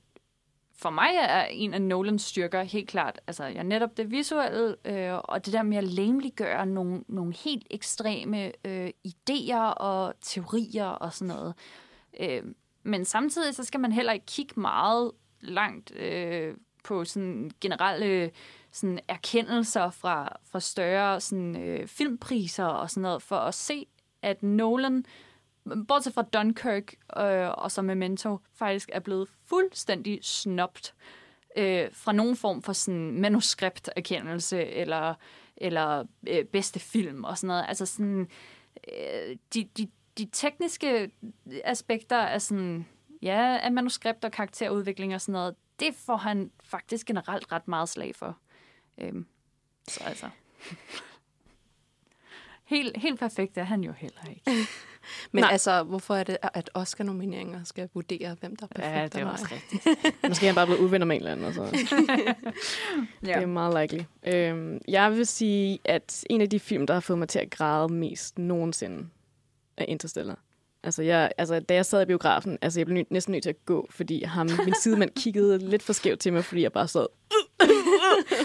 [0.77, 5.15] for mig er en af Nolans styrker helt klart, altså jeg netop det visuelle, øh,
[5.15, 11.13] og det der med at lameliggøre nogle, nogle helt ekstreme øh, idéer og teorier og
[11.13, 11.55] sådan noget.
[12.21, 12.43] Øh,
[12.83, 18.31] men samtidig så skal man heller ikke kigge meget langt øh, på sådan generelle
[18.71, 23.87] sådan erkendelser fra, fra større sådan, øh, filmpriser og sådan noget, for at se,
[24.23, 25.05] at Nolan
[25.89, 30.95] bortset fra Dunkirk øh, og så Memento, faktisk er blevet fuldstændig snobt
[31.57, 35.15] øh, fra nogen form for sådan manuskripterkendelse eller,
[35.57, 37.65] eller øh, bedste film og sådan noget.
[37.69, 38.29] Altså sådan,
[38.93, 41.11] øh, de, de, de tekniske
[41.65, 42.87] aspekter af sådan,
[43.23, 47.89] ja, af manuskript og karakterudvikling og sådan noget, det får han faktisk generelt ret meget
[47.89, 48.39] slag for.
[48.99, 49.27] Øhm,
[49.89, 50.29] så altså.
[52.67, 54.43] helt, helt perfekt er han jo heller ikke.
[55.33, 55.53] Men Nej.
[55.53, 59.15] altså, hvorfor er det, at Oscar-nomineringer skal vurdere, hvem der er perfekt?
[59.17, 59.87] Ja, det er også rigtigt.
[60.29, 61.47] Måske er han bare blevet uvenner med en eller anden.
[61.47, 61.63] Og så.
[63.27, 63.35] Ja.
[63.35, 64.05] Det er meget likely.
[64.35, 67.51] Øhm, jeg vil sige, at en af de film, der har fået mig til at
[67.51, 69.07] græde mest nogensinde,
[69.77, 70.39] er Interstellar.
[70.83, 73.51] Altså, jeg, altså, da jeg sad i biografen, altså, jeg blev nø- næsten nødt til
[73.51, 76.89] at gå, fordi ham, min sidemand kiggede lidt for skævt til mig, fordi jeg bare
[76.89, 77.07] sad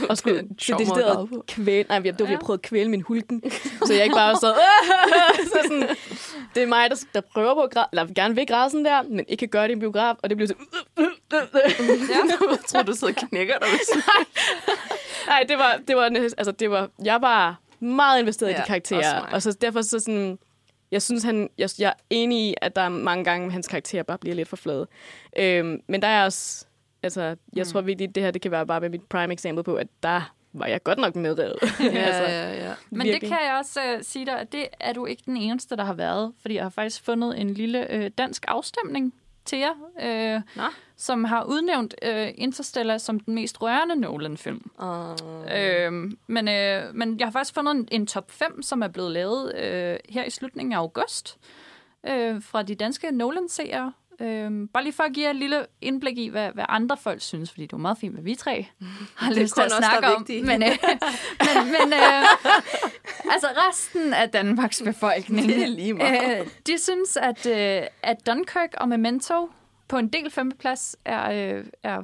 [0.09, 1.85] og skulle at decideret kvæle.
[1.89, 2.31] Nej, jeg, det var, Ja.
[2.31, 3.43] jeg prøvede at kvæle min hulken,
[3.85, 4.53] så jeg ikke bare sad...
[5.53, 5.89] så sådan,
[6.55, 9.01] det er mig, der, der prøver på at græde, eller gerne vil græde sådan der,
[9.01, 10.53] men ikke kan gøre det i en biograf, og det bliver så...
[11.31, 13.67] Jeg tror, du sidder og knækker dig.
[13.69, 14.03] Hvis...
[15.27, 16.03] Nej, det var, det var,
[16.37, 19.21] altså, det var, jeg var meget investeret ja, i Ja, de karakterer.
[19.21, 20.39] Og så derfor så sådan,
[20.91, 24.03] jeg synes, han, jeg, jeg er enig i, at der er mange gange, hans karakterer
[24.03, 24.87] bare bliver lidt for flade.
[25.37, 26.65] Øhm, men der er også,
[27.03, 27.63] altså, jeg Mm.
[27.71, 30.65] tror virkelig, det her, det kan være bare mit prime eksempel på, at der var
[30.67, 31.55] jeg godt nok medrevet.
[31.79, 32.73] Ja, altså, ja, ja.
[32.89, 35.75] Men det kan jeg også uh, sige dig, at det er du ikke den eneste,
[35.75, 36.33] der har været.
[36.41, 39.13] Fordi jeg har faktisk fundet en lille øh, dansk afstemning
[39.45, 39.73] til jer,
[40.35, 40.63] øh, Nå.
[40.97, 44.71] som har udnævnt øh, Interstellar som den mest rørende Nolan-film.
[44.79, 45.15] Uh,
[45.55, 45.91] Øh,
[46.27, 49.55] men, øh, men jeg har faktisk fundet en, en top 5, som er blevet lavet
[49.55, 51.37] øh, her i slutningen af august
[52.07, 53.93] øh, fra de danske Nolan-seere.
[54.21, 57.21] Øh, bare lige for at give jer et lille indblik i, hvad, hvad andre folk
[57.21, 58.67] synes, fordi det er meget fint, hvad vi tre
[59.15, 60.21] har Det lyst til at snakke om.
[60.21, 60.43] vigtige.
[60.43, 60.69] Men, øh,
[61.55, 62.23] men, men øh,
[63.31, 66.39] altså resten af Danmarks befolkning, Det er lige meget.
[66.41, 69.49] øh, de synes, at, øh, at Dunkirk og Memento
[69.87, 72.03] på en del femteplads er, øh, er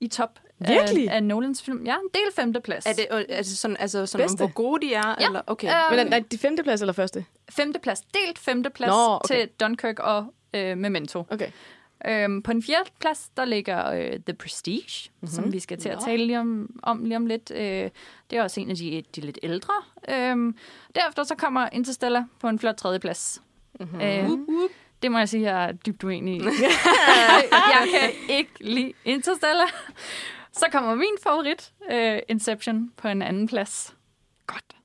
[0.00, 1.10] i top Virkelig?
[1.10, 1.84] af, af Nolans film.
[1.86, 2.86] Ja, en del femteplads.
[2.86, 4.36] er, det, er det sådan, altså, sådan Bedste?
[4.36, 5.14] hvor gode de er?
[5.20, 5.26] Ja.
[5.26, 5.40] Eller?
[5.46, 5.66] Okay.
[5.68, 7.24] Øh, Men er, nej, de femte plads eller første?
[7.50, 8.94] Femteplads, delt femteplads Nå,
[9.24, 9.34] okay.
[9.40, 11.24] til Dunkirk og øh, Memento.
[11.30, 11.50] Okay.
[12.06, 15.28] Øhm, på en fjerde plads, der ligger øh, The Prestige, mm-hmm.
[15.28, 17.50] som vi skal til at tale lige om, om lige om lidt.
[17.54, 17.90] Øh,
[18.30, 19.72] det er også en af de, de lidt ældre.
[20.08, 20.56] Øhm,
[20.94, 23.42] derefter så kommer Interstellar på en flot tredje plads.
[23.80, 24.00] Mm-hmm.
[24.00, 24.28] Øh,
[25.02, 26.44] det må jeg sige, jeg er dybt uenig i.
[27.74, 29.92] jeg kan ikke lide Interstellar.
[30.52, 33.96] Så kommer min favorit, øh, Inception, på en anden plads.
[34.46, 34.76] Godt.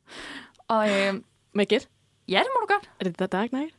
[0.67, 1.13] Og øh,
[1.53, 1.87] Må jeg gætte?
[2.27, 2.89] ja, det må du godt.
[2.99, 3.73] Er det The Dark Knight?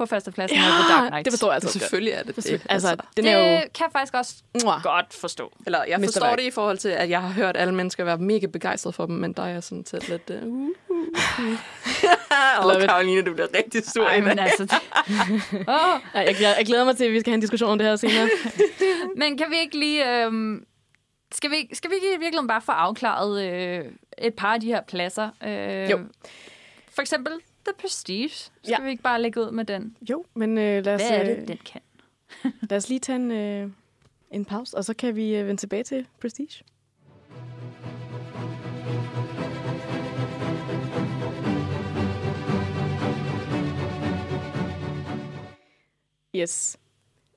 [0.00, 1.24] På førstepladsen ja, er The Dark Knight.
[1.24, 1.78] det forstår jeg altså.
[1.78, 2.62] Selvfølgelig er det det.
[2.68, 3.60] Altså, den det er jo...
[3.74, 4.82] kan jeg faktisk også Mwah.
[4.82, 5.52] godt forstå.
[5.66, 6.04] Eller jeg Mr.
[6.04, 6.38] forstår Værk.
[6.38, 9.14] det i forhold til, at jeg har hørt alle mennesker være mega begejstrede for dem,
[9.14, 10.30] men der er jeg sådan set lidt...
[10.30, 10.48] Uh, uh,
[10.88, 11.56] uh.
[12.62, 12.88] Love og it.
[12.88, 14.76] Karoline, du bliver rigtig sur Ej, men altså...
[15.68, 17.78] oh, Ej, jeg, glæder, jeg glæder mig til, at vi skal have en diskussion om
[17.78, 18.28] det her senere.
[19.20, 20.24] men kan vi ikke lige...
[20.24, 20.64] Øhm,
[21.32, 23.84] skal, vi, skal vi ikke i virkeligheden bare få afklaret øh,
[24.18, 25.30] et par af de her pladser?
[25.44, 25.98] Øh, Jo.
[26.94, 27.32] For eksempel
[27.64, 28.28] The Prestige.
[28.28, 28.82] Skal Ja.
[28.82, 29.96] vi ikke bare lægge ud med den?
[30.10, 31.80] Jo, men øh, lad, os, Hvad er det, øh, den kan?
[32.70, 33.70] lad os lige tage en, øh,
[34.30, 36.64] en pause, og så kan vi øh, vende tilbage til Prestige.
[46.36, 46.76] Yes.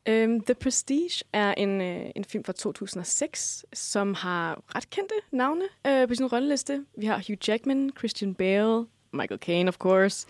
[0.09, 5.63] Um, The Prestige er en, øh, en film fra 2006, som har ret kendte navne
[5.87, 6.85] øh, på sin rolleliste.
[6.97, 10.27] Vi har Hugh Jackman, Christian Bale, Michael Caine, of course.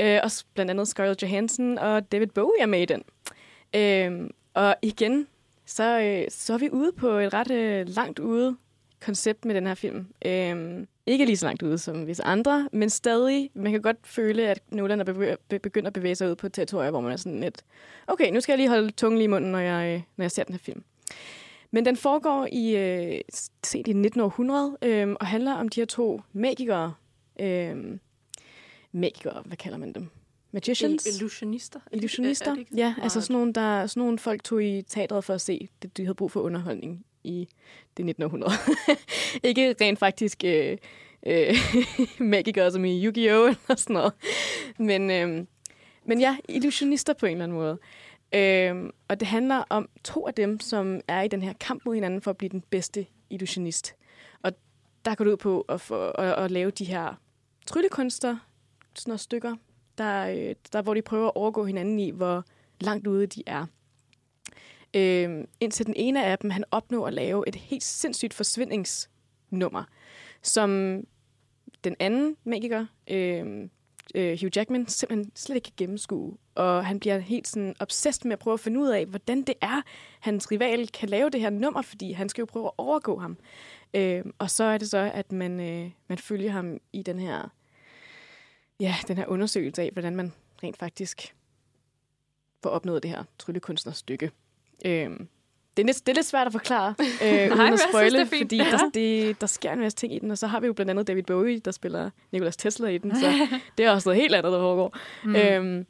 [0.00, 3.02] Øh, også blandt andet Scarlett Johansson og David Bowie er med i den.
[3.74, 5.26] Øh, og igen,
[5.66, 8.56] så, øh, så er vi ude på et ret øh, langt ude
[9.00, 10.06] koncept med den her film.
[10.26, 14.48] Øh, ikke lige så langt ude som visse andre, men stadig, man kan godt føle,
[14.48, 17.40] at Nolan er begyndt at bevæge sig ud på et territorium, hvor man er sådan
[17.40, 17.64] lidt,
[18.06, 20.30] okay, nu skal jeg lige holde tungen lige i munden, når jeg, øh, når jeg
[20.30, 20.84] ser den her film.
[21.70, 23.20] Men den foregår i, øh,
[23.64, 26.94] set i 1900 øh, og handler om de her to magikere.
[27.40, 27.76] Øh,
[28.96, 30.08] magikere, hvad kalder man dem?
[30.52, 31.06] Magicians?
[31.06, 31.80] Illusionister?
[31.92, 32.46] Illusionister?
[32.46, 35.24] Er det ikke Ja, meget- altså sådan nogle, der, sådan nogle folk tog i teatret
[35.24, 37.48] for at se det, de havde brug for underholdning i
[37.96, 38.52] det 1900.
[39.42, 40.76] ikke rent faktisk øh,
[41.26, 41.54] øh,
[42.18, 43.48] magikere som i Yu-Gi-Oh!
[43.68, 44.12] eller sådan noget.
[44.78, 45.46] Men, øh,
[46.04, 47.78] men ja, illusionister på en eller anden måde.
[48.34, 51.94] Øh, og det handler om to af dem, som er i den her kamp mod
[51.94, 53.94] hinanden for at blive den bedste illusionist.
[54.42, 54.52] Og
[55.04, 57.14] der går det ud på at, få, at, at lave de her
[57.66, 58.36] tryllekunster,
[58.98, 59.56] sådan nogle stykker,
[59.98, 62.44] der, øh, der, hvor de prøver at overgå hinanden i, hvor
[62.80, 63.66] langt ude de er.
[64.94, 69.84] Øh, indtil den ene af dem, han opnår at lave et helt sindssygt forsvindingsnummer,
[70.42, 71.00] som
[71.84, 73.68] den anden magiker, øh,
[74.14, 76.36] øh, Hugh Jackman, simpelthen slet ikke kan gennemskue.
[76.54, 79.54] Og han bliver helt sådan obsessed med at prøve at finde ud af, hvordan det
[79.60, 79.82] er,
[80.20, 83.36] hans rival kan lave det her nummer, fordi han skal jo prøve at overgå ham.
[83.94, 87.48] Øh, og så er det så, at man, øh, man følger ham i den her
[88.80, 91.34] ja, den her undersøgelse af, hvordan man rent faktisk
[92.62, 94.30] får opnået det her tryllekunstnerstykke.
[94.84, 95.28] Øhm,
[95.76, 98.26] det, er lidt, det er lidt svært at forklare, øh, uden men jeg at spoile,
[98.26, 100.72] fordi der, det, der sker en masse ting i den, og så har vi jo
[100.72, 104.20] blandt andet David Bowie, der spiller Nicolas Tesla i den, så det er også noget
[104.20, 104.96] helt andet, der foregår.
[105.24, 105.36] Mm.
[105.36, 105.86] Øhm,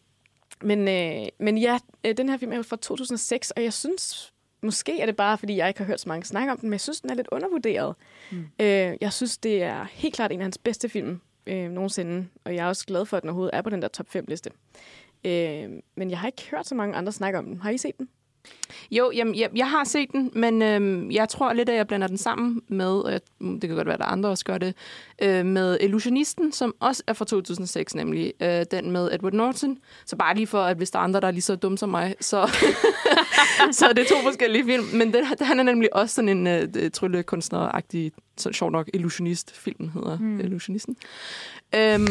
[0.63, 4.33] men, øh, men ja, øh, den her film er jo fra 2006, og jeg synes,
[4.63, 6.73] måske er det bare, fordi jeg ikke har hørt så mange snakke om den, men
[6.73, 7.95] jeg synes, den er lidt undervurderet.
[8.31, 8.47] Mm.
[8.61, 12.55] Øh, jeg synes, det er helt klart en af hans bedste film øh, nogensinde, og
[12.55, 14.51] jeg er også glad for, at den overhovedet er på den der top 5-liste.
[15.25, 17.61] Øh, men jeg har ikke hørt så mange andre snakke om den.
[17.61, 18.09] Har I set den?
[18.91, 22.07] Jo, jamen, jeg, jeg har set den, men øhm, jeg tror lidt, at jeg blander
[22.07, 24.59] den sammen med, og jeg, det kan godt være, at der er andre også gør
[24.59, 24.75] det,
[25.23, 29.79] øh, med Illusionisten, som også er fra 2006, nemlig øh, den med Edward Norton.
[30.07, 31.89] Så bare lige for, at hvis der er andre, der er lige så dumme som
[31.89, 32.51] mig, så,
[33.79, 34.85] så er det to forskellige film.
[34.93, 40.19] Men den, han er nemlig også sådan en øh, tryllekunstner-agtig, så sjovt nok, illusionist-filmen hedder
[40.19, 40.41] mm.
[40.41, 40.97] Illusionisten.
[41.75, 42.07] Øhm,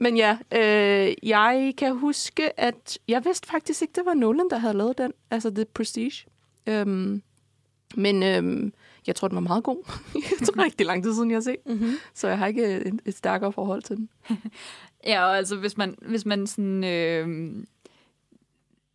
[0.00, 4.58] men ja, øh, jeg kan huske, at jeg vidste faktisk ikke, det var Nolan, der
[4.58, 5.12] havde lavet den.
[5.30, 6.26] Altså The Prestige.
[6.66, 7.22] Øhm,
[7.94, 8.72] men øhm,
[9.06, 9.84] jeg tror, den var meget god.
[10.40, 11.56] jeg tror rigtig lang tid siden, jeg har set.
[11.66, 11.92] Mm-hmm.
[12.14, 14.08] Så jeg har ikke et, et stærkere forhold til den.
[15.06, 17.28] Ja, og altså hvis man, hvis man sådan, øh,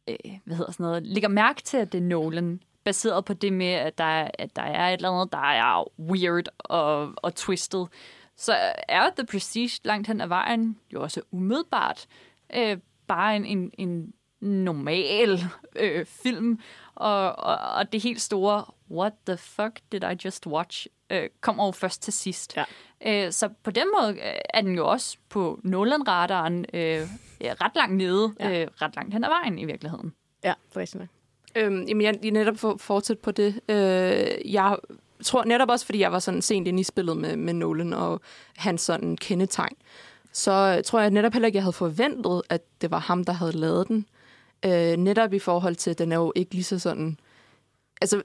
[0.08, 3.54] øh, hvad hedder sådan noget, lægger mærke til, at det er Nolan, baseret på det
[3.54, 7.86] med, at der, at der er et eller andet, der er weird og, og twisted,
[8.38, 8.54] så
[8.88, 12.08] er The Prestige langt hen ad vejen jo også umiddelbart
[12.56, 15.40] øh, bare en, en, en normal
[15.76, 16.60] øh, film,
[16.96, 21.66] og, og, og det helt store, what the fuck did I just watch, øh, kommer
[21.66, 22.58] jo først til sidst.
[22.58, 22.64] Ja.
[23.26, 27.02] Øh, så på den måde øh, er den jo også på Nolan-radaren øh,
[27.42, 28.62] ret langt nede, Ja.
[28.62, 30.14] øh, ret langt hen ad vejen i virkeligheden.
[30.44, 31.10] Ja, det er rigtigt nok.
[31.56, 33.62] Øhm, jamen, jeg, jeg netop for fortsætte på det.
[33.70, 34.78] Øh, jeg
[35.26, 38.22] tror netop også, fordi jeg var sådan sent inde i spillet med, med Nolan og
[38.56, 39.76] hans sådan kendetegn,
[40.36, 43.34] så øh, tror jeg netop heller ikke, jeg havde forventet, at det var ham, der
[43.34, 44.06] havde lavet den.
[44.66, 47.18] Øh, netop i forhold til, at den er jo ikke lige så sådan...
[48.02, 48.22] Altså,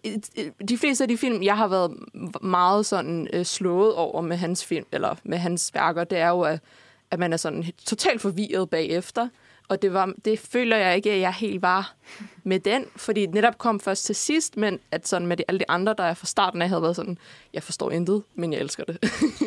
[0.68, 1.96] de fleste af de film, jeg har været
[2.42, 6.40] meget sådan øh, slået over med hans film, eller med hans værker, det er jo,
[6.40, 6.60] at,
[7.10, 9.28] at man er sådan totalt forvirret bagefter.
[9.70, 11.94] Og det, var, det føler jeg ikke, at jeg helt var
[12.44, 15.58] med den, fordi det netop kom først til sidst, men at sådan med de, alle
[15.58, 17.18] de andre, der jeg fra starten af havde været sådan,
[17.52, 18.98] jeg forstår intet, men jeg elsker det.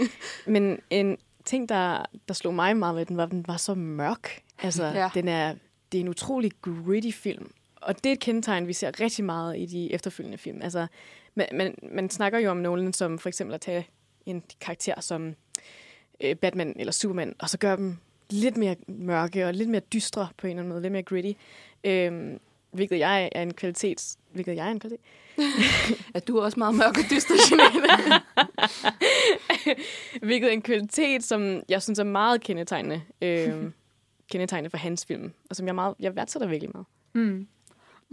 [0.47, 3.73] Men en ting, der, der slog mig meget ved den, var, at den var så
[3.73, 4.41] mørk.
[4.59, 5.09] Altså, Ja.
[5.13, 5.55] den er,
[5.91, 7.51] det er en utrolig gritty film.
[7.81, 10.61] Og det er et kendetegn, vi ser rigtig meget i de efterfølgende film.
[10.61, 10.87] Altså,
[11.35, 13.87] man, man, man snakker jo om Nolan som for eksempel at tage
[14.25, 15.35] en karakter som
[16.21, 17.97] øh, Batman eller Superman, og så gøre dem
[18.33, 21.31] lidt mere mørke og lidt mere dystre på en eller anden måde, lidt mere gritty.
[21.83, 22.39] Øhm,
[22.71, 24.15] hvilket jeg er en kvalitet.
[24.31, 25.01] Hvilket jeg er en kvalitet.
[26.15, 27.89] at du er også meget mørk og dyster, Jeanette.
[30.27, 33.71] Hvilket er en kvalitet, som jeg synes er meget kendetegnende, øh,
[34.31, 36.85] kendetegnende for hans film, og som jeg, meget, jeg værdsætter virkelig meget.
[37.13, 37.47] Mm.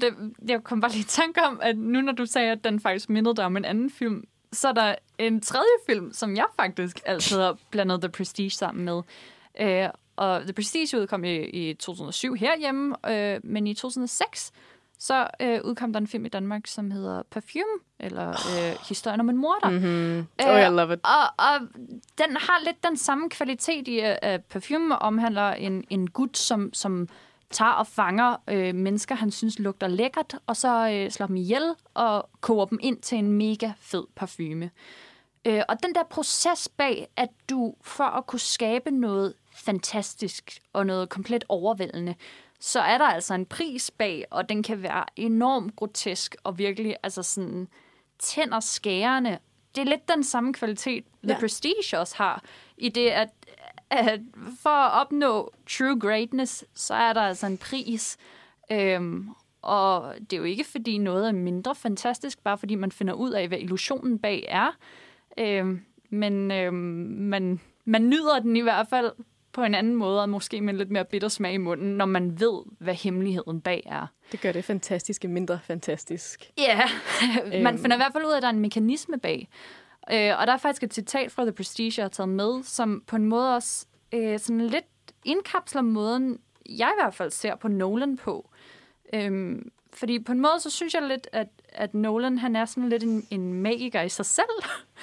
[0.00, 0.14] Det,
[0.48, 3.10] jeg kom bare lige i tanke om, at nu når du sagde, at den faktisk
[3.10, 7.00] mindede dig om en anden film, så er der en tredje film, som jeg faktisk
[7.06, 9.02] altid har blandet The Prestige sammen med.
[9.60, 14.52] Øh, og The Prestige udkom i, i 2007 herhjemme, øh, men i 2006
[15.00, 19.28] så øh, udkom der en film i Danmark, som hedder Perfume, eller øh, Historien om
[19.28, 19.70] en morder.
[19.70, 20.26] Mm-hmm.
[20.46, 21.00] Oh, I love it.
[21.04, 21.60] Og, og
[22.18, 27.08] den har lidt den samme kvalitet i, at Perfume omhandler en, en gut, som, som
[27.50, 31.74] tager og fanger øh, mennesker, han synes lugter lækkert, og så øh, slår dem ihjel
[31.94, 34.70] og koger dem ind til en mega fed parfume.
[35.44, 40.86] Øh, og den der proces bag, at du for at kunne skabe noget fantastisk og
[40.86, 42.14] noget komplet overvældende,
[42.60, 46.96] så er der altså en pris bag, og den kan være enormt grotesk og virkelig
[47.02, 47.68] altså sådan
[48.18, 49.38] tænder skærende.
[49.74, 51.40] Det er lidt den samme kvalitet, The Ja.
[51.40, 52.44] Prestige også har,
[52.78, 53.28] i det, at,
[53.90, 54.20] at
[54.62, 58.16] for at opnå true greatness, så er der altså en pris.
[58.72, 59.28] Øhm,
[59.62, 63.30] og det er jo ikke, fordi noget er mindre fantastisk, bare fordi man finder ud
[63.30, 64.76] af, hvad illusionen bag er.
[65.38, 66.74] Øhm, men øhm,
[67.18, 69.12] man, man nyder den i hvert fald
[69.52, 72.04] på en anden måde, og måske med en lidt mere bitter smag i munden, når
[72.04, 74.06] man ved, hvad hemmeligheden bag er.
[74.32, 76.50] Det gør det fantastiske mindre fantastisk.
[76.58, 76.80] Ja,
[77.62, 77.78] man Øhm.
[77.78, 79.48] finder i hvert fald ud af, at der er en mekanisme bag.
[80.12, 83.02] Øh, og der er faktisk et citat fra The Prestige, jeg har taget med, som
[83.06, 84.84] på en måde også øh, sådan lidt
[85.24, 88.50] indkapsler måden, jeg i hvert fald ser på Nolan på.
[89.14, 92.88] Øhm, fordi på en måde, så synes jeg lidt, at, at Nolan, han er sådan
[92.88, 94.46] lidt en, en magiker i sig selv.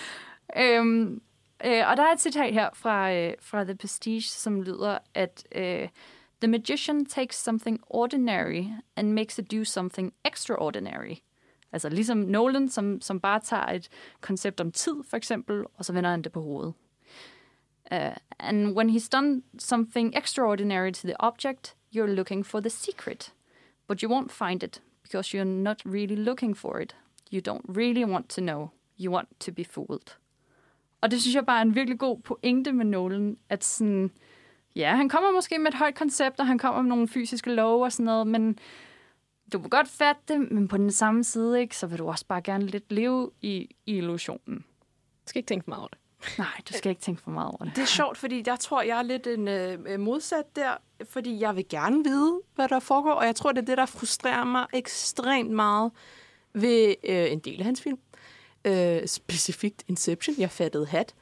[0.61, 1.21] øhm,
[1.65, 5.47] øh, og der er et citat her fra, øh, fra The Prestige, som lyder, at
[5.55, 5.89] øh,
[6.41, 8.65] The magician takes something ordinary
[8.95, 11.15] and makes it do something extraordinary.
[11.71, 13.89] Altså ligesom Nolan, som, som bare tager et
[14.21, 16.73] koncept om tid, for eksempel, og så vender han det på hovedet.
[17.91, 23.33] Uh, and when he's done something extraordinary to the object, you're looking for the secret.
[23.87, 26.95] But you won't find it, because you're not really looking for it.
[27.31, 28.71] You don't really want to know.
[28.97, 30.17] You want to be fooled.
[31.01, 34.11] Og det synes jeg bare er en virkelig god pointe med Nolan, at sådan,
[34.75, 37.83] ja, han kommer måske med et højt koncept, og han kommer med nogle fysiske love
[37.85, 38.59] og sådan noget, men
[39.53, 42.25] du vil godt fatte det, men på den samme side, ikke, så vil du også
[42.25, 44.57] bare gerne lidt leve i, i illusionen.
[44.57, 45.97] Du skal ikke tænke for meget over det.
[46.37, 47.75] Nej, du skal ikke tænke for meget over det.
[47.75, 50.71] Det er sjovt, fordi jeg tror, jeg er lidt en øh, modsat der,
[51.09, 53.85] fordi jeg vil gerne vide, hvad der foregår, og jeg tror, det er det, der
[53.85, 55.91] frustrerer mig ekstremt meget
[56.53, 57.99] ved øh, en del af hans film.
[58.67, 60.35] Øh, specifikt Inception.
[60.39, 61.13] Jeg fattede hat.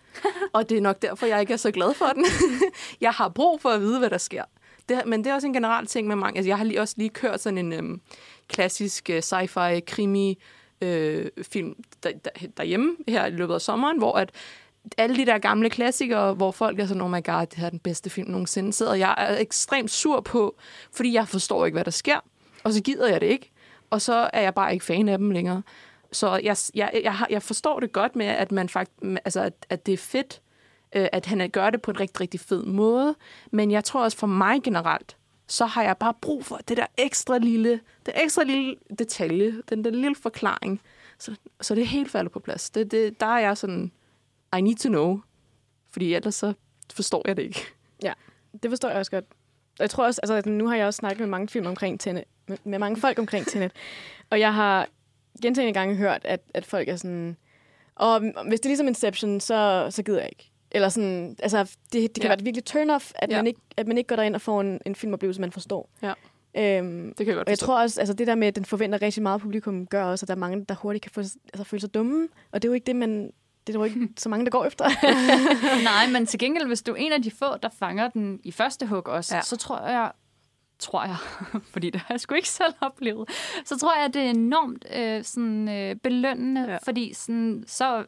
[0.54, 2.26] og det er nok derfor, jeg ikke er så glad for den.
[3.02, 4.44] jeg har brug for at vide, hvad der sker.
[4.90, 6.38] Det, men det er også en generel ting med mange.
[6.38, 8.02] Altså, jeg har lige, også lige kørt sådan en øhm,
[8.48, 10.40] klassisk øh, sci-fi krimi
[10.82, 14.32] øh, film der, der, derhjemme her i løbet af sommeren, hvor at
[14.98, 17.70] alle de der gamle klassikere, hvor folk er sådan, oh my god, det her er
[17.70, 20.56] den bedste film nogensinde, sidder jeg er ekstremt sur på,
[20.92, 22.20] fordi jeg forstår ikke, hvad der sker,
[22.64, 23.52] og så gider jeg det ikke,
[23.90, 25.62] og så er jeg bare ikke fan af dem længere.
[26.12, 29.66] Så jeg, jeg, jeg, har, jeg forstår det godt med, at man faktisk, altså, at,
[29.70, 30.42] at det er fedt,
[30.96, 33.16] øh, at han gør det på en rigtig, rigtig fed måde.
[33.52, 36.86] Men jeg tror også for mig generelt, så har jeg bare brug for det der
[36.98, 40.82] ekstra lille, det ekstra lille detalje, den der lille forklaring,
[41.18, 42.70] så, så det helt falder på plads.
[42.70, 43.92] Det, det, der er jeg sådan,
[44.58, 45.20] I need to know,
[45.92, 46.54] fordi ellers så
[46.94, 47.66] forstår jeg det ikke.
[48.04, 48.14] Ja,
[48.64, 49.26] det forstår jeg også godt.
[49.80, 52.58] Jeg tror også, altså nu har jeg også snakket med mange film omkring Tenet, med,
[52.64, 53.72] med mange folk omkring Tenet,
[54.30, 54.88] og jeg har
[55.42, 57.38] gentagende gange hørt, at, at folk er sådan,
[57.96, 60.52] og hvis det er ligesom Inception, så, så gider jeg ikke.
[60.72, 62.28] Eller sådan, altså, det, det kan ja.
[62.28, 63.38] være et virkelig turn-off, at, ja.
[63.38, 65.90] man ikke, at man ikke går derind og får en, en filmoplevelse, man forstår.
[66.02, 66.14] Ja.
[66.58, 68.66] Øhm, det kan jeg godt Og jeg tror også, altså det der med, at den
[68.66, 71.64] forventer rigtig meget publikum, gør også, at der er mange, der hurtigt kan få, altså,
[71.64, 72.28] føle sig dumme.
[72.52, 73.32] Og det er jo ikke det, man...
[73.68, 74.86] Det er jo ikke så mange, der går efter.
[75.84, 78.52] Nej, men til gengæld, hvis du er en af de få, der fanger den i
[78.52, 79.42] første hug også, ja.
[79.42, 80.12] så tror jeg,
[80.80, 81.16] tror jeg,
[81.74, 83.30] fordi det har jeg sgu ikke selv oplevet,
[83.66, 86.78] så tror jeg, at det er enormt øh, sådan, øh, belønnende, ja.
[86.78, 88.06] fordi sådan, så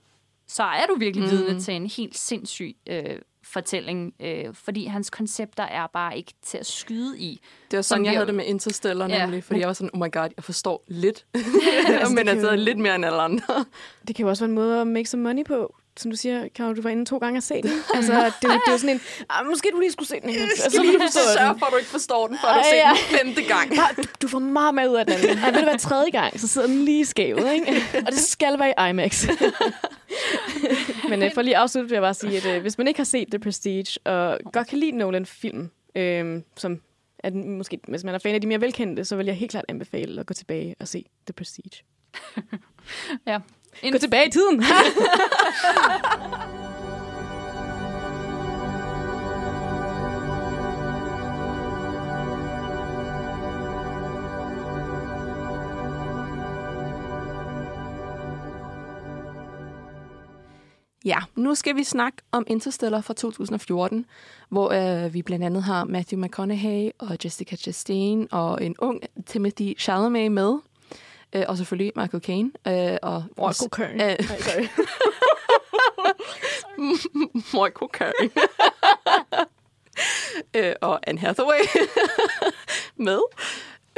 [0.48, 1.32] så er du virkelig mm.
[1.32, 3.04] vidne til en helt sindssyg øh,
[3.44, 7.42] fortælling, øh, fordi hans koncepter er bare ikke til at skyde i.
[7.72, 9.22] Det var sådan, jeg, havde det med Interstellar ja.
[9.22, 12.56] nemlig, fordi jeg var sådan, oh my god, jeg forstår lidt, altså, men jeg altså
[12.56, 13.66] lidt mere end alle andre.
[14.08, 16.48] Det kan jo også være en måde at make some money på som du siger,
[16.56, 17.72] kan du var inde to gange at se den.
[17.96, 20.30] altså, det, det er jo sådan en, ah, måske du lige skulle se den.
[20.30, 23.44] Jeg skal lige sørge for, at du ikke forstår den, før du ser den femte
[23.54, 23.72] gang.
[23.98, 25.16] du, du får meget mere ud af den.
[25.16, 27.54] Og vil det være tredje gang, så sidder den lige skævet.
[27.54, 27.84] Ikke?
[28.06, 29.28] Og det skal være i IMAX.
[31.10, 33.00] Men uh, for lige at afslutte, vil jeg bare sige, at uh, hvis man ikke
[33.00, 36.82] har set The Prestige, og godt kan lide Nolan-film, uh, som
[37.20, 39.66] at måske, hvis man er fan af de mere velkendte, så vil jeg helt klart
[39.68, 41.84] anbefale at gå tilbage og se The Prestige.
[43.28, 43.40] ja,
[43.84, 43.92] en...
[43.92, 44.64] Gå tilbage i tiden.
[61.08, 64.06] Ja, nu skal vi snakke om Interstellar fra 2014,
[64.50, 69.80] hvor øh, vi blandt andet har Matthew McConaughey og Jessica Chastain og en ung Timothy
[69.80, 70.58] Chalamet med.
[71.38, 72.52] Øh, og selvfølgelig Michael Caine.
[72.68, 74.12] Øh, og Michael Caine.
[74.12, 74.68] Øh, sorry.
[77.58, 78.32] Michael Caine.
[80.70, 81.60] øh, og Anne Hathaway
[83.08, 83.22] med.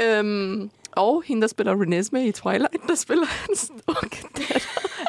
[0.02, 4.30] Øhm, og hende, der spiller Renesmee i Twilight, der spiller hans unge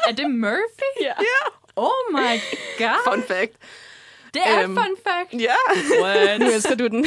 [0.07, 1.01] Er det Murphy?
[1.01, 1.05] Ja.
[1.07, 1.51] Yeah.
[1.75, 2.39] Oh my
[2.77, 3.13] god.
[3.13, 3.51] Fun fact.
[4.33, 5.41] Det er um, fun fact.
[5.41, 5.55] Ja.
[5.97, 6.39] Yeah.
[6.39, 7.05] nu elsker du den.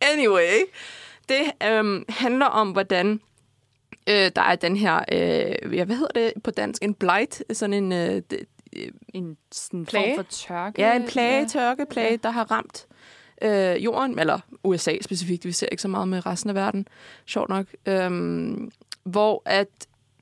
[0.00, 0.60] anyway.
[1.28, 3.20] Det øhm, handler om, hvordan
[4.08, 6.82] øh, der er den her, øh, ja, hvad hedder det på dansk?
[6.82, 7.92] En blight, sådan en...
[7.92, 8.22] Øh,
[8.76, 10.16] øh, en sådan plage?
[10.16, 10.82] form for tørke?
[10.82, 11.46] Ja, en plage, ja.
[11.46, 12.16] tørke, plage, ja.
[12.16, 12.86] der har ramt
[13.42, 16.88] øh, jorden, eller USA specifikt, vi ser ikke så meget med resten af verden,
[17.26, 18.70] sjovt nok, øhm,
[19.04, 19.68] hvor at,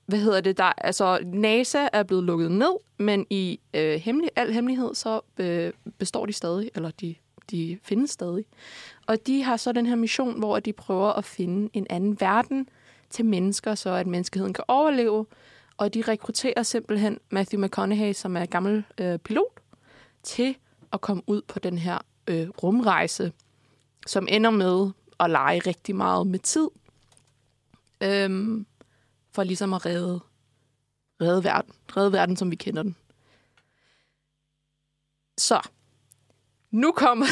[0.06, 4.52] hvad hedder det, der, altså NASA er blevet lukket ned, men i øh, hemmelig, al
[4.52, 7.14] hemmelighed, så øh, består de stadig, eller de,
[7.50, 8.44] de findes stadig.
[9.06, 12.68] Og de har så den her mission, hvor de prøver at finde en anden verden
[13.10, 15.26] til mennesker, så at menneskeheden kan overleve.
[15.76, 19.60] Og de rekrutterer simpelthen Matthew McConaughey, som er gammel øh, pilot,
[20.22, 20.56] til
[20.92, 23.32] at komme ud på den her øh, rumrejse,
[24.06, 26.68] som ender med at lege rigtig meget med tid,
[28.00, 28.66] øhm,
[29.32, 30.20] for ligesom at redde,
[31.20, 31.74] redde verden.
[31.96, 32.96] Redde verden, som vi kender den.
[35.38, 35.68] Så,
[36.70, 37.26] nu kommer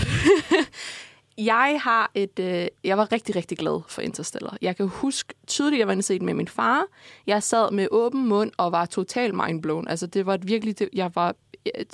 [1.47, 2.39] jeg har et...
[2.39, 4.57] Øh, jeg var rigtig, rigtig glad for Interstellar.
[4.63, 6.85] Jeg kan huske tydeligt, at jeg var inde set med min far.
[7.27, 9.89] Jeg sad med åben mund og var totalt mindblown.
[9.89, 10.79] Altså, det var virkelig...
[10.79, 11.35] Det, jeg var...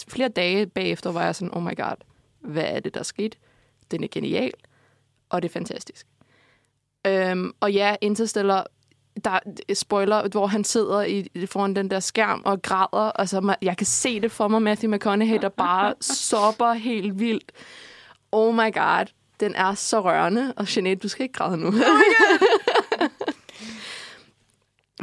[0.09, 1.97] Flere dage bagefter var jeg sådan, oh my god,
[2.41, 3.37] hvad er det, der skete?
[3.91, 4.53] Den er genial,
[5.29, 6.07] og det er fantastisk.
[7.07, 8.67] Øhm, og ja, Interstellar,
[9.25, 9.39] der
[9.75, 13.21] spoiler, hvor han sidder i, foran den der skærm og græder.
[13.21, 15.95] Altså, jeg kan se det for mig, Matthew McConaughey, der bare
[16.29, 17.53] sopper helt vildt.
[18.33, 19.07] Oh my god,
[19.41, 20.55] den er så rørende.
[20.57, 21.73] Og Jeanette, du skal ikke græde nu.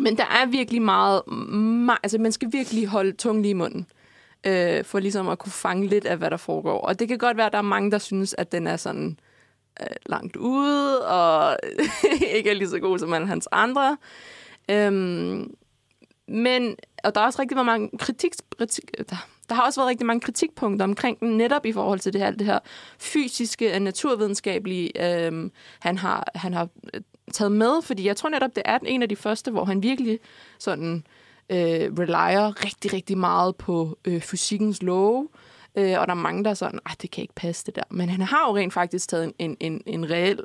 [0.03, 1.27] Men der er virkelig meget...
[1.27, 3.87] meget altså, man skal virkelig holde tungen lige i munden
[4.43, 6.79] øh, for ligesom at kunne fange lidt af, hvad der foregår.
[6.79, 9.19] Og det kan godt være, at der er mange, der synes, at den er sådan
[9.81, 11.57] øh, langt ude, og
[12.35, 13.97] ikke er lige så god som alle hans andre.
[14.69, 15.55] Øhm,
[16.27, 20.07] men, og der er også rigtig mange kritik, kritik der, der har også været rigtig
[20.07, 22.59] mange kritikpunkter omkring den, netop i forhold til det her, det her
[22.99, 28.55] fysiske og naturvidenskabelige, øhm, han, har, han har øh, taget med, fordi jeg tror netop,
[28.55, 30.19] det er en af de første, hvor han virkelig
[30.59, 31.03] sådan
[31.49, 31.57] øh,
[31.99, 35.27] relyer rigtig, rigtig meget på øh, fysikkens love,
[35.75, 37.83] øh, og der er mange, der er sådan, det kan ikke passe det der.
[37.89, 40.39] Men han har jo rent faktisk taget en, en, en, en reel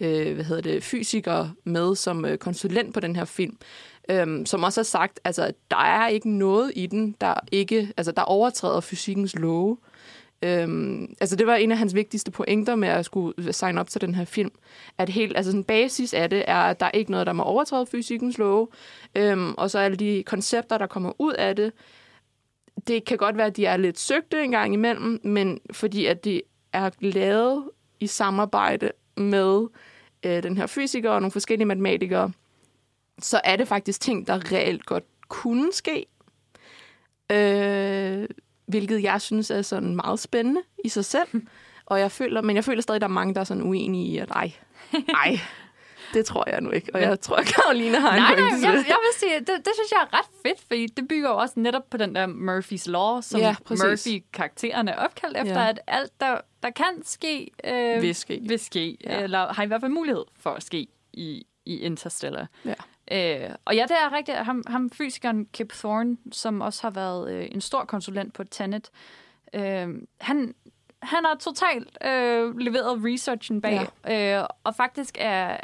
[0.00, 3.58] øh, hvad hedder det, fysiker med som øh, konsulent på den her film,
[4.10, 8.12] øh, som også har sagt, altså, der er ikke noget i den, der ikke, altså,
[8.12, 9.76] der overtræder fysikkens love.
[10.42, 14.00] Øhm, altså det var en af hans vigtigste pointer med at skulle signe op til
[14.00, 14.50] den her film.
[14.98, 17.42] At helt, altså sådan basis af det er, at der er ikke noget, der må
[17.42, 18.68] overtræde fysikkens love.
[19.14, 21.72] Øhm, og så alle de koncepter, der kommer ud af det,
[22.88, 26.24] det kan godt være, at de er lidt søgte en gang imellem, men fordi at
[26.24, 27.64] de er lavet
[28.00, 28.90] i samarbejde
[29.20, 29.66] med
[30.22, 32.32] øh, den her fysiker og nogle forskellige matematikere,
[33.18, 36.06] så er det faktisk ting, der reelt godt kunne ske.
[37.32, 38.28] Øh,
[38.66, 41.28] hvilket jeg synes er sådan meget spændende i sig selv.
[41.86, 44.12] Og jeg føler, men jeg føler stadig, at der er mange, der er sådan uenige
[44.12, 44.52] i, at ej,
[45.08, 45.38] ej,
[46.14, 46.94] det tror jeg nu ikke.
[46.94, 49.72] Og jeg tror, at Karoline har en nej, nej, jeg, jeg vil sige, det, det
[49.74, 52.86] synes jeg er ret fedt, fordi det bygger jo også netop på den der Murphys
[52.86, 55.68] Law, som ja, Murphy-karaktererne er opkaldt efter, ja.
[55.68, 59.22] at alt, der, der kan ske, øh, vil ske, vil ske ja.
[59.22, 62.46] eller har i hvert fald mulighed for at ske i, i Interstellar.
[62.64, 62.74] Ja.
[63.12, 64.38] Øh, og ja, det er rigtigt.
[64.38, 68.90] Ham, ham fysikeren Kip Thorne, som også har været øh, en stor konsulent på Tenet,
[69.54, 69.88] øh,
[70.20, 70.54] han,
[71.02, 74.40] han har totalt øh, leveret researchen bag, ja.
[74.40, 75.56] øh, og faktisk er,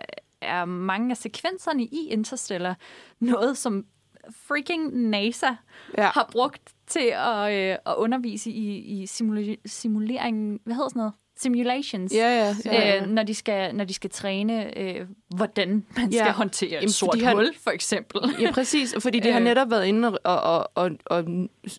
[0.43, 2.77] er mange af sekvenserne i Interstellar
[3.21, 3.85] noget, som
[4.31, 5.51] freaking NASA
[5.99, 6.07] ja.
[6.09, 11.13] har brugt til at, øh, at undervise i, i simula- simulering, hvad hedder sådan noget?
[11.39, 13.03] simulations, ja, ja, ja, ja.
[13.03, 15.07] Øh, når, de skal, når de skal træne, øh,
[15.37, 16.19] hvordan man ja.
[16.19, 18.21] skal håndtere Jamen, et sort har, hul, for eksempel.
[18.41, 19.45] Ja, præcis, fordi de har øh.
[19.45, 21.25] netop været inde og, og, og, og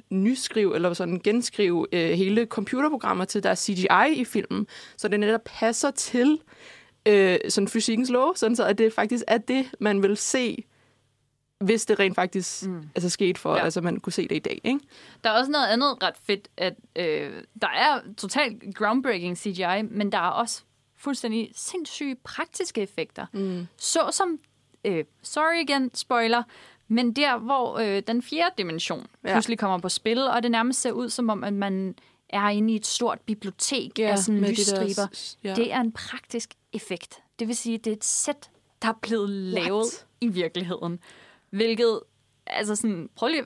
[0.09, 5.41] nyskrive, eller sådan genskrive øh, hele computerprogrammer til deres CGI i filmen, så det netop
[5.45, 6.39] passer til
[7.07, 10.65] øh, sådan fysikkens lov, sådan så at det faktisk er det, man vil se
[11.59, 12.89] hvis det rent faktisk mm.
[12.95, 13.63] altså, skete for, ja.
[13.63, 14.61] altså man kunne se det i dag.
[14.63, 14.79] Ikke?
[15.23, 20.11] Der er også noget andet ret fedt, at øh, der er totalt groundbreaking CGI, men
[20.11, 20.63] der er også
[20.95, 23.25] fuldstændig sindssyge praktiske effekter.
[23.33, 23.67] Mm.
[23.77, 24.39] Så som,
[24.85, 26.43] øh, sorry igen, spoiler,
[26.87, 29.33] men der, hvor øh, den fjerde dimension ja.
[29.33, 31.95] pludselig kommer på spil, og det nærmest ser ud som om, at man
[32.29, 35.05] er inde i et stort bibliotek ja, af sådan lysstriber.
[35.05, 35.55] De ja.
[35.55, 37.19] Det er en praktisk effekt.
[37.39, 38.49] Det vil sige, det er et sæt,
[38.81, 40.05] der er blevet lavet What?
[40.21, 40.99] i virkeligheden.
[41.49, 41.99] Hvilket,
[42.47, 43.43] altså sådan, prøv lige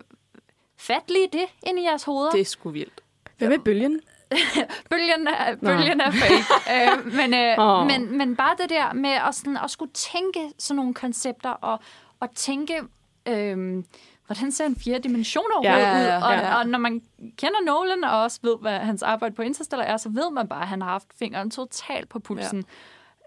[0.78, 2.32] fat lige det ind i jeres hoveder.
[2.32, 3.02] Det er sgu vildt.
[3.38, 4.02] Hvad med bølgen?
[4.90, 6.44] bølgen er, bølgen er fake.
[6.74, 7.88] øh, men, øh, oh.
[7.88, 11.80] men, men bare det der med at, sådan, at skulle tænke sådan nogle koncepter, og,
[12.20, 12.74] og tænke,
[13.28, 13.84] øh,
[14.34, 16.24] hvordan ser en fjerde dimension overhovedet ja, ja, ja, ud?
[16.24, 16.58] Og, ja.
[16.58, 17.02] og når man
[17.38, 20.62] kender Nolan, og også ved, hvad hans arbejde på Interstellar er, så ved man bare,
[20.62, 22.66] at han har haft fingeren totalt på pulsen.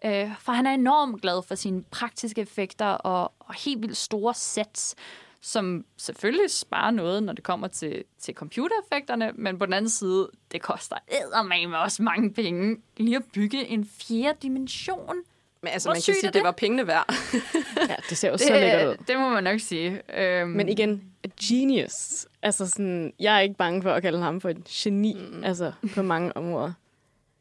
[0.05, 0.25] Ja.
[0.25, 4.35] Øh, for han er enormt glad for sine praktiske effekter og, og helt vildt store
[4.35, 4.95] sets,
[5.41, 10.31] som selvfølgelig sparer noget, når det kommer til, til computereffekterne, men på den anden side,
[10.53, 15.17] det koster eddermame også mange penge lige at bygge en fjerde dimension.
[15.65, 16.35] Men altså, Hvor man kan sige, det?
[16.35, 17.15] det var pengene værd.
[17.91, 19.05] ja, det ser jo så lækkert ud.
[19.09, 20.01] Det må man nok sige.
[20.43, 21.03] Um, Men igen,
[21.43, 22.27] genius.
[22.43, 25.45] Altså sådan, jeg er ikke bange for at kalde ham for et geni, mm.
[25.45, 26.73] altså på mange områder.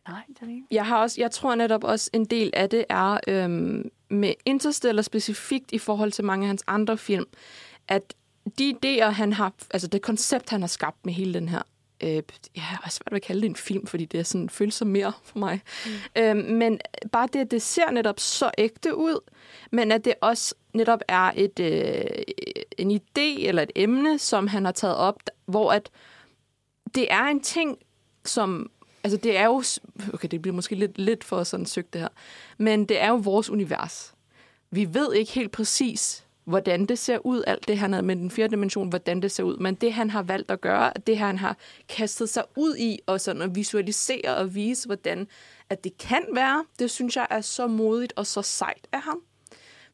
[0.08, 0.64] Nej, det er ikke.
[0.72, 5.02] Jeg, har også, jeg tror netop også, en del af det er øhm, med Interstellar
[5.02, 7.26] specifikt i forhold til mange af hans andre film,
[7.88, 8.14] at
[8.60, 11.62] de idéer, han har, altså det koncept, han har skabt med hele den her
[12.04, 12.22] øh, ja,
[12.56, 15.40] jeg er svært at kalde det en film, fordi det er sådan følelser mere for
[15.40, 15.62] mig.
[15.86, 15.92] Mm.
[16.22, 16.80] Øh, men
[17.12, 19.20] bare det, at det ser netop så ægte ud,
[19.72, 22.06] men at det også netop er et, øh,
[22.78, 25.90] en idé eller et emne, som han har taget op, hvor at
[26.96, 27.78] det er en ting,
[28.26, 28.72] som
[29.04, 29.64] altså det er jo,
[30.14, 32.08] okay, det bliver måske lidt, lidt for sådan søgt det her,
[32.58, 34.14] men det er jo vores univers.
[34.72, 38.32] Vi ved ikke helt præcis, hvordan det ser ud, alt det han havde med den
[38.32, 41.38] fjerde dimension, hvordan det ser ud, men det han har valgt at gøre, det han
[41.38, 41.58] har
[41.90, 45.28] kastet sig ud i, og sådan at visualisere og vise, hvordan
[45.70, 49.22] at det kan være, det synes jeg er så modigt og så sejt af ham.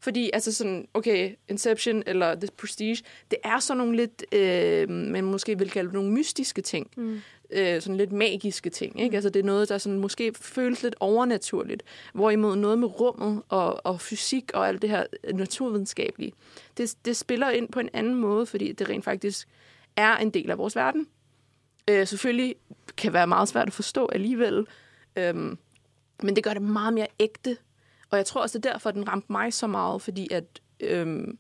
[0.02, 5.24] Fordi altså sådan, okay, Inception eller The Prestige, det er sådan nogle lidt, øh, man
[5.24, 6.88] måske vil kalde det nogle mystiske ting.
[6.97, 7.22] Mm.
[7.52, 9.02] Øh, sådan lidt magiske ting.
[9.02, 9.16] Ikke?
[9.16, 11.84] Altså det er noget, der sådan måske føles lidt overnaturligt.
[12.14, 16.34] Hvorimod noget med rummet og, og fysik og alt det her naturvidenskabelige,
[16.78, 19.47] det, det spiller ind på en anden måde, fordi det rent faktisk
[19.95, 21.08] er en del af vores verden.
[21.89, 22.56] Øh, selvfølgelig
[22.97, 24.68] kan være meget svært at forstå alligevel,
[25.16, 25.58] øhm,
[26.24, 27.58] men det gør det meget mere ægte.
[28.10, 30.43] Og jeg tror også, det er derfor, den ramte mig så meget, fordi at,
[30.80, 31.38] øhm,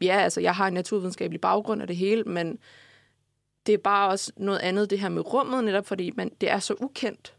[0.00, 2.58] ja, altså, jeg har en naturvidenskabelig baggrund af det hele, men
[3.66, 6.58] det er bare også noget andet, det her med rummet, netop fordi man, det er
[6.58, 7.34] så ukendt.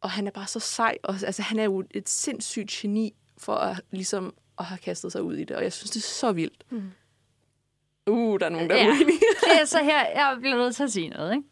[0.00, 3.54] Og han er bare så sej, og altså, han er jo et sindssygt geni for
[3.54, 6.32] at, ligesom, at have kastet sig ud i det, og jeg synes, det er så
[6.32, 6.64] vildt.
[6.70, 6.90] Mm.
[8.06, 8.90] Uh, der er nogen, der er Ja.
[8.90, 9.18] uenige.
[9.52, 11.48] det er så her, jeg bliver nødt til at sige noget, ikke?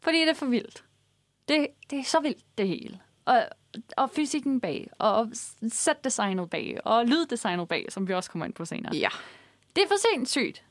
[0.00, 0.84] Fordi det er for vildt.
[1.48, 3.00] Det, det er så vildt, det hele.
[3.24, 3.42] Og,
[3.96, 5.28] og fysikken bag, og
[5.72, 8.94] setdesignet bag, og lyddesignet bag, som vi også kommer ind på senere.
[8.96, 9.08] Ja.
[9.76, 10.64] Det er for sindssygt.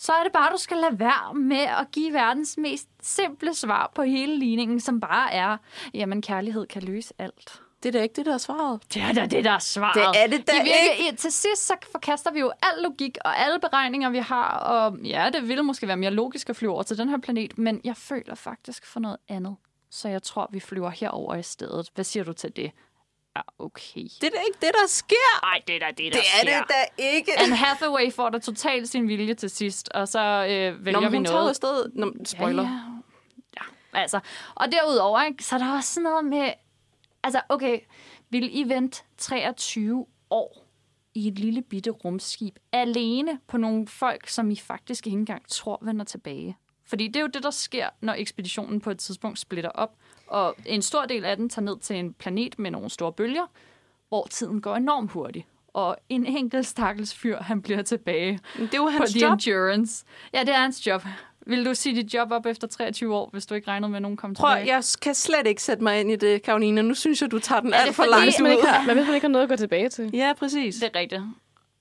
[0.00, 3.92] Så er det bare, du skal lade være med at give verdens mest simple svar
[3.94, 5.56] på hele ligningen, som bare er,
[5.94, 7.62] jamen kærlighed kan løse alt.
[7.82, 8.94] Det er da ikke det, der er svaret.
[8.94, 10.14] Det er da det, der er svaret.
[10.14, 13.38] Det er det da I virke, Til sidst så forkaster vi jo al logik og
[13.38, 14.58] alle beregninger, vi har.
[14.58, 17.58] Og ja, det ville måske være mere logisk at flyve over til den her planet,
[17.58, 19.56] men jeg føler faktisk for noget andet.
[19.90, 21.90] Så jeg tror, vi flyver herover i stedet.
[21.94, 22.70] Hvad siger du til det?
[23.40, 24.02] Ja, okay.
[24.02, 25.40] Det er da ikke det, der sker.
[25.42, 26.58] Ej, det er da det, der Det er sker.
[26.60, 27.38] det da ikke.
[27.40, 31.16] Anne Hathaway får da totalt sin vilje til sidst, og så øh, vælger Nå, vi
[31.16, 31.90] hun tager afsted.
[31.94, 32.62] Nå, spoiler.
[32.62, 32.68] Ja,
[33.56, 33.62] ja.
[33.94, 34.20] ja, altså.
[34.54, 36.52] Og derudover, ikke, så er der også sådan noget med...
[37.22, 37.80] Altså, okay,
[38.30, 40.66] vil I vente 23 år
[41.14, 45.78] i et lille bitte rumskib alene på nogle folk, som I faktisk ikke engang tror
[45.82, 46.56] vender tilbage?
[46.90, 49.90] Fordi det er jo det, der sker, når ekspeditionen på et tidspunkt splitter op,
[50.26, 53.46] og en stor del af den tager ned til en planet med nogle store bølger,
[54.08, 55.46] hvor tiden går enormt hurtigt.
[55.74, 59.32] Og en enkelt stakkels fyr, han bliver tilbage det er jo på hans The job.
[59.32, 60.04] Endurance.
[60.34, 61.02] Ja, det er hans job.
[61.46, 64.02] Vil du sige dit job op efter 23 år, hvis du ikke regnede med, at
[64.02, 64.74] nogen kom Prøv, tilbage?
[64.74, 66.82] jeg kan slet ikke sætte mig ind i det, Karoline.
[66.82, 68.68] Nu synes jeg, du tager den Er det alt for langt man, ikke ud.
[68.68, 70.10] har, hvad hvis man ikke har noget at gå tilbage til?
[70.12, 70.74] Ja, præcis.
[70.74, 71.22] Det er rigtigt.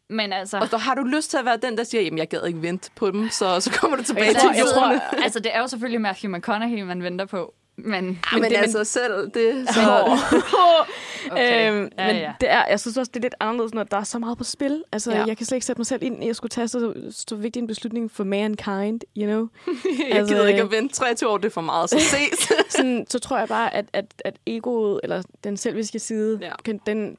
[0.10, 0.58] Men altså...
[0.58, 2.62] Og så har du lyst til at være den, der siger, jamen jeg gad ikke
[2.62, 5.68] vente på dem, så, så kommer du tilbage til jeg tror- altså, det er jo
[5.68, 7.54] selvfølgelig Matthew McConaughey, man venter på.
[7.78, 10.18] Men, Men, men det- altså selv, det så...
[11.32, 11.72] okay.
[11.72, 12.32] Øhm, ja, men ja.
[12.42, 14.44] det er, jeg synes også, det er lidt anderledes, når der er så meget på
[14.44, 14.84] spil.
[14.92, 15.24] Altså, Ja.
[15.26, 17.60] jeg kan slet ikke sætte mig selv ind i at skulle tage så, så vigtig
[17.62, 19.48] en beslutning for mankind, you know?
[20.10, 22.52] jeg Altså, gider ikke øh, at vente 23 år, det er for meget, så ses.
[22.70, 26.52] Sådan, så tror jeg bare, at, at, at egoet, eller den selviske side, Ja.
[26.66, 27.18] kan, den,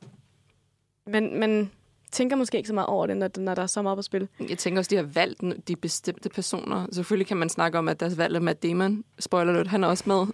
[1.07, 1.71] man, man
[2.13, 4.29] tænker måske ikke så meget over det, når, når der er så meget på spil.
[4.49, 6.87] Jeg tænker også, de har valgt de bestemte personer.
[6.93, 9.05] Selvfølgelig kan man snakke om, at deres valg er Matt Damon.
[9.19, 10.27] Spoiler alert, han er også med.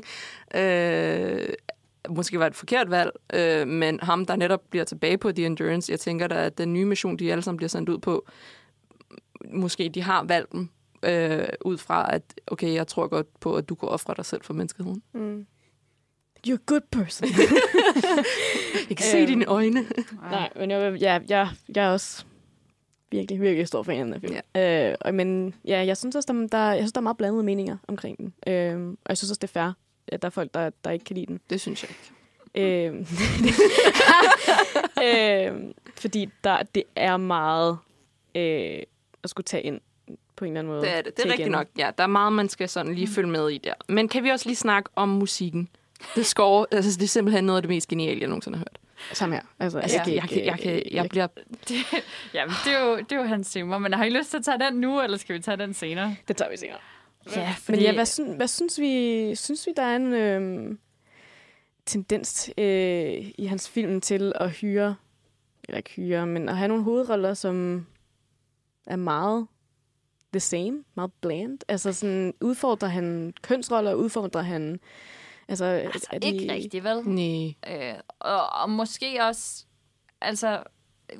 [0.60, 1.48] øh,
[2.08, 5.92] måske var et forkert valg, øh, men ham, der netop bliver tilbage på The Endurance,
[5.92, 8.26] jeg tænker da, at den nye mission, de alle sammen bliver sendt ud på,
[9.52, 10.68] måske de har valgt dem
[11.02, 14.42] øh, ud fra, at okay, jeg tror godt på, at du kan ofre dig selv
[14.42, 15.02] for menneskeheden.
[15.12, 15.46] Mm.
[16.48, 17.28] You're a good person.
[18.88, 19.26] Jeg kan se Øhm.
[19.26, 19.84] dine øjne.
[20.30, 22.24] Nej, men jeg, jeg, jeg, jeg er også
[23.10, 24.40] virkelig, virkelig stor fan af den her film.
[24.54, 24.90] Ja.
[24.90, 27.42] Øh, og, men ja, jeg synes også, der, der, jeg synes, der er meget blandede
[27.42, 28.34] meninger omkring den.
[28.46, 29.72] Øh, og jeg synes også, det er fair,
[30.08, 31.40] at der er folk, der, der ikke kan lide den.
[31.50, 32.00] Det synes jeg ikke.
[32.54, 32.94] Øh,
[35.04, 35.52] øh,
[35.96, 37.78] fordi der, det er meget
[38.34, 38.82] øh,
[39.24, 39.80] at skulle tage ind
[40.36, 40.82] på en eller anden måde.
[40.82, 41.16] Det er det.
[41.16, 41.66] Det er rigtigt nok.
[41.78, 43.74] Ja, der er meget, man skal sådan lige følge med i der.
[43.88, 45.68] Men kan vi også lige snakke om musikken?
[46.14, 48.78] Det score, altså det er simpelthen noget af det mest geniale, jeg nogensinde har hørt.
[49.12, 49.42] Samme her.
[49.60, 51.26] Altså, Altså, jeg, jeg, jeg, jeg, jeg, jeg bliver...
[51.68, 51.76] Det,
[52.34, 53.78] jamen, det er, jo, det er jo hans tema.
[53.78, 56.16] Men har I lyst til at tage den nu, eller skal vi tage den senere?
[56.28, 56.78] Det tager vi senere.
[57.36, 59.34] Ja, Men ja, hvad, synes, hvad synes vi?
[59.34, 60.76] Synes vi, der er en øh,
[61.86, 64.96] tendens øh, i hans film til at hyre,
[65.68, 67.86] eller ikke hyre, men at have nogle hovedroller, som
[68.86, 69.46] er meget
[70.32, 71.58] the same, meget bland.
[71.68, 74.80] Altså sådan, udfordrer han kønsroller, udfordrer han...
[75.50, 77.08] Altså, Altså, er ikke rigtigt, vel?
[77.08, 77.54] Nej.
[77.68, 79.64] Øh, og, og måske også,
[80.20, 80.62] altså,
[81.12, 81.18] øh,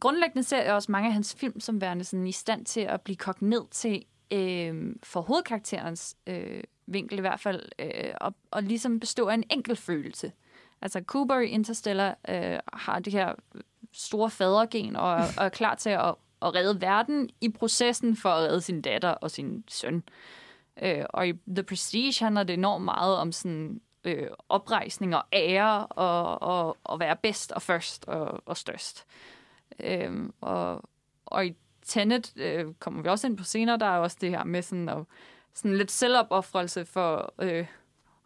[0.00, 3.00] grundlæggende ser jeg også mange af hans film som værende sådan i stand til at
[3.00, 8.62] blive kogt ned til, øh, for hovedkarakterens øh, vinkel i hvert fald, øh, og, og
[8.62, 10.32] ligesom bestå af en enkelt følelse.
[10.82, 13.34] Altså Cooper i Interstellar øh, har det her
[13.92, 18.48] store fadergen og, og er klar til at, at redde verden i processen for at
[18.48, 19.96] redde sin datter og sin søn.
[19.96, 20.02] Øh,
[21.10, 26.42] og i The Prestige handler det enormt meget om sådan øh, oprejsning og ære og,
[26.42, 29.06] og, og være bedst og først og, og størst.
[29.80, 30.82] Øh, og,
[31.26, 31.56] og i
[31.86, 34.88] Tenet øh, kommer vi også ind på senere, der er også det her med sådan,
[34.88, 34.98] at,
[35.54, 37.66] sådan lidt selvopoffrelse for øh,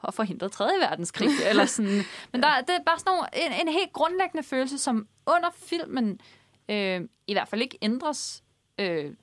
[0.09, 0.65] at forhindre 3.
[0.65, 1.29] verdenskrig.
[1.51, 2.03] eller sådan.
[2.33, 6.21] Men der, det er bare sådan nogle, en, en helt grundlæggende følelse, som under filmen
[6.69, 8.43] øh, i hvert fald ikke ændres
[8.79, 9.15] øh,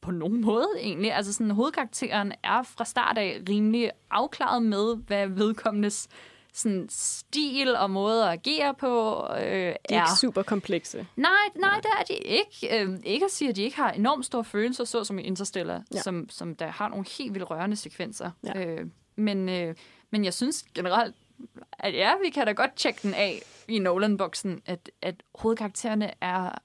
[0.00, 1.12] på nogen måde egentlig.
[1.12, 6.08] Altså sådan, hovedkarakteren er fra start af rimelig afklaret med, hvad vedkommendes
[6.52, 9.94] sådan, stil og måde at agere på øh, De er er.
[9.94, 11.06] ikke super komplekse.
[11.16, 12.80] Nej, nej, det er de ikke.
[12.80, 15.82] Øh, ikke at sige, at de ikke har enormt store følelser, så som i Interstellar,
[15.94, 16.00] ja.
[16.00, 18.30] som, som der har nogle helt vildt rørende sekvenser.
[18.44, 18.64] Ja.
[18.64, 19.74] Øh, men, øh,
[20.10, 21.14] men jeg synes generelt,
[21.72, 26.58] at ja, vi kan da godt tjekke den af i Nolan-boksen, at, at hovedkaraktererne er,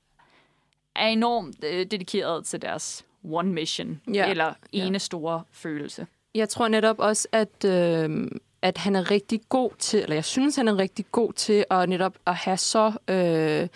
[0.96, 4.30] er enormt øh, dedikeret til deres one mission, Ja.
[4.30, 4.98] eller ene Ja.
[4.98, 6.08] store følelse.
[6.36, 8.28] Jeg tror netop også, at, øh,
[8.62, 11.90] at han er rigtig god til, eller jeg synes, han er rigtig god til at
[11.90, 13.68] netop at have så, øh,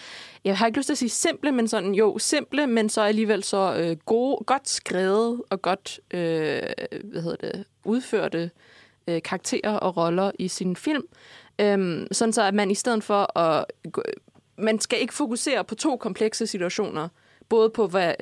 [0.44, 3.44] jeg har ikke lyst til at sige simple, men sådan, jo, simple, men så alligevel
[3.44, 6.62] så øh, gode, godt skrevet og godt, øh,
[7.04, 8.52] hvad hedder det, udførte
[9.08, 11.04] øh, karakterer og roller i sin film.
[11.62, 13.66] Øh, sådan så, at man i stedet for at,
[14.60, 17.08] man skal ikke fokusere på to komplekse situationer,
[17.50, 18.14] både på, hvad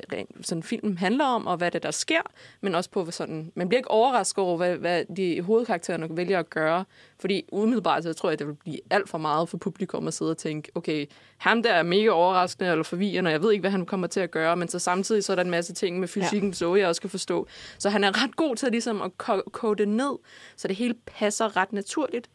[0.42, 2.20] sådan filmen handler om, og hvad det der sker,
[2.60, 3.52] men også på, hvad sådan...
[3.54, 6.84] Man bliver ikke overrasket over, hvad, hvad de hovedkaraktererne vælger at gøre.
[7.20, 10.30] Fordi umiddelbart, så tror jeg, det vil blive alt for meget for publikum at sidde
[10.30, 11.06] og tænke, okay,
[11.38, 14.20] ham der er mega overraskende eller forvirrende, og jeg ved ikke, hvad han kommer til
[14.20, 16.54] at gøre, men så samtidig så er der en masse ting med fysikken, ja.
[16.54, 17.46] så jeg også kan forstå.
[17.78, 20.18] Så han er ret god til ligesom at ko- kode det ned,
[20.56, 22.30] så det hele passer ret naturligt.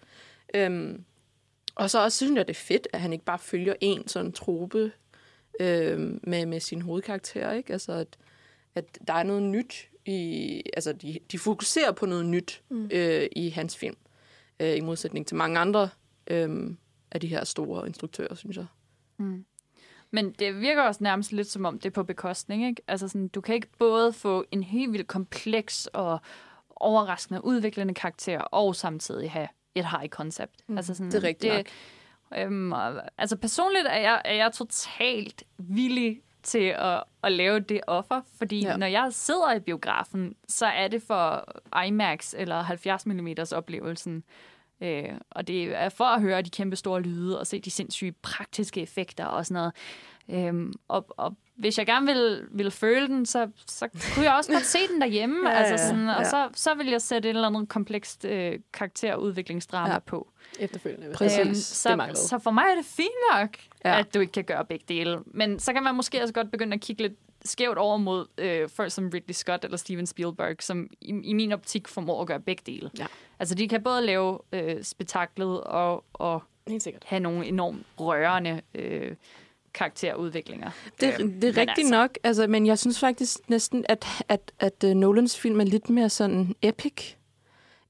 [0.56, 1.04] Øhm,
[1.76, 4.32] og så også synes jeg, det er fedt, at han ikke bare følger en sådan
[4.32, 4.92] trope
[5.60, 7.74] øh, med, med sin hovedkarakter, ikke?
[7.74, 8.18] Altså, at,
[8.76, 10.62] at der er noget nyt i...
[10.74, 12.90] Altså, de, de fokuserer på noget nyt mm.
[12.94, 13.98] øh, i hans film,
[14.60, 15.90] øh, i modsætning til mange andre
[16.28, 16.76] øh,
[17.12, 18.66] af de her store instruktører, synes jeg.
[20.12, 22.68] Men det virker også nærmest lidt som om, det er på bekostning.
[22.68, 22.82] Ikke?
[22.88, 26.20] Altså sådan, du kan ikke både få en helt vildt kompleks og
[26.76, 30.56] overraskende udviklende karakter, og samtidig have et high concept.
[30.68, 30.78] Mm.
[30.78, 31.66] Altså sådan, Det er rigtigt nok.
[32.38, 37.82] Øhm, og, altså personligt er jeg, er jeg totalt villig til at, at lave det
[37.88, 38.78] offer, fordi ja.
[38.78, 41.46] når jeg sidder i biografen, så er det for
[41.86, 44.24] IMAX eller 70 mm oplevelsen.
[44.82, 48.12] Øh, og det er for at høre de kæmpe store lyde og se de sindssyge
[48.12, 49.74] praktiske effekter og sådan noget.
[50.48, 54.52] Øhm, og, og hvis jeg gerne vil, vil føle den, så, så kunne jeg også
[54.52, 55.50] godt se den derhjemme.
[55.50, 56.30] Ja, altså sådan, og ja.
[56.30, 60.00] så, så vil jeg sætte et eller andet komplekst øh, karakterudviklingsdrama Ja.
[60.00, 60.32] på.
[60.60, 61.12] Efterfølgende.
[61.16, 61.40] Præcis.
[61.40, 63.50] Øhm, så, så for mig er det fint nok,
[63.86, 64.00] ja.
[64.00, 65.20] at du ikke kan gøre begge dele.
[65.26, 67.14] Men så kan man måske også godt begynde at kigge lidt
[67.46, 71.52] skævt over mod øh, folk som Ridley Scott eller Steven Spielberg, som i, i min
[71.52, 72.92] optik formår at gøre begge dele.
[72.98, 73.06] Ja.
[73.40, 77.04] Altså de kan både lave øh, spektaklet og, og Helt sikkert.
[77.06, 79.16] have nogle enormt rørende øh,
[79.74, 80.70] karakterudviklinger.
[81.02, 81.92] Det, Øhm, det er rigtigt altså.
[81.92, 85.90] nok, altså, men jeg synes faktisk næsten, at, at, at uh, Nolans film er lidt
[85.90, 87.14] mere sådan epic.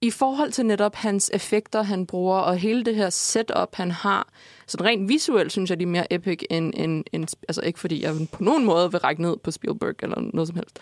[0.03, 4.27] I forhold til netop hans effekter, han bruger, og hele det her setup, han har.
[4.67, 7.27] Så rent visuelt synes jeg, de er mere epic end, end, end...
[7.47, 10.55] Altså ikke fordi jeg på nogen måde vil række ned på Spielberg eller noget som
[10.55, 10.79] helst.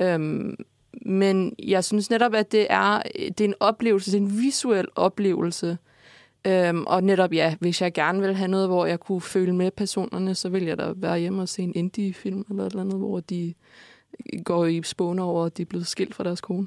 [0.00, 0.56] Øhm,
[1.06, 4.88] men jeg synes netop, at det er, det er en oplevelse, det er en visuel
[4.96, 5.78] oplevelse.
[6.44, 9.70] Øhm, og netop, ja, hvis jeg gerne vil have noget, hvor jeg kunne føle med
[9.70, 12.98] personerne, så vil jeg da være hjemme og se en indie-film eller et eller andet,
[12.98, 13.54] hvor de
[14.44, 16.66] går i spåner over, at de er blevet skilt fra deres kone.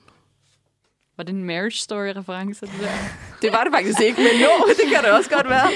[1.18, 2.66] Var det en Marriage Story-reference?
[2.66, 2.88] Det der?
[3.42, 4.50] Det var det faktisk ikke, men jo,
[4.80, 5.68] det kan det også godt være.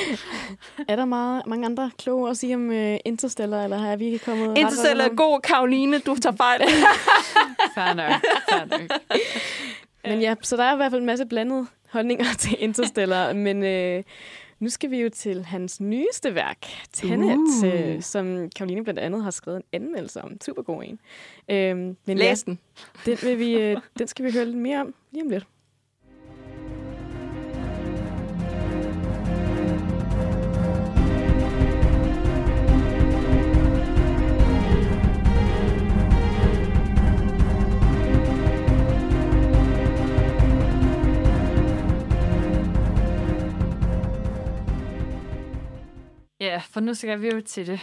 [0.87, 4.25] Er der meget, mange andre kloge at sige om uh, Interstellar, eller er vi ikke
[4.25, 4.57] kommet...
[4.57, 6.61] Interstellar er god, Karoline, du tager fejl.
[7.75, 8.11] Fair nok.
[8.49, 8.99] Fair nok.
[10.03, 13.63] Men ja, så der er i hvert fald en masse blandede holdninger til Interstellar, men
[13.63, 14.03] øh,
[14.59, 17.89] nu skal vi jo til hans nyeste værk, Tenet, Uh.
[17.95, 20.41] øh, som Karoline blandt andet har skrevet en anmeldelse om.
[20.41, 20.99] Super god en.
[21.49, 22.59] Øh, men Læs den.
[23.05, 25.47] den, vil vi, øh, den skal vi høre lidt mere om lige om lidt.
[46.39, 47.79] Ja, for nu skal vi jo til det.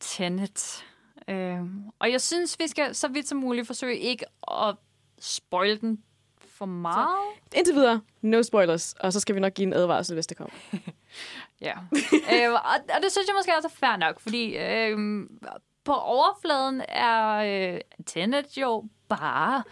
[0.00, 0.84] Tenet.
[1.28, 4.76] Øhm, og jeg synes, vi skal så vidt som muligt forsøge ikke at
[5.18, 6.02] spoil den
[6.38, 7.18] for meget.
[7.54, 10.54] Indtil videre, no spoilers, og så skal vi nok give en advarsel, hvis det kommer.
[11.60, 11.72] Ja.
[12.32, 12.60] øh, og,
[12.94, 15.26] og det synes jeg måske også er fair nok, fordi øh,
[15.84, 17.34] på overfladen er
[17.74, 19.62] øh, Tenet jo bare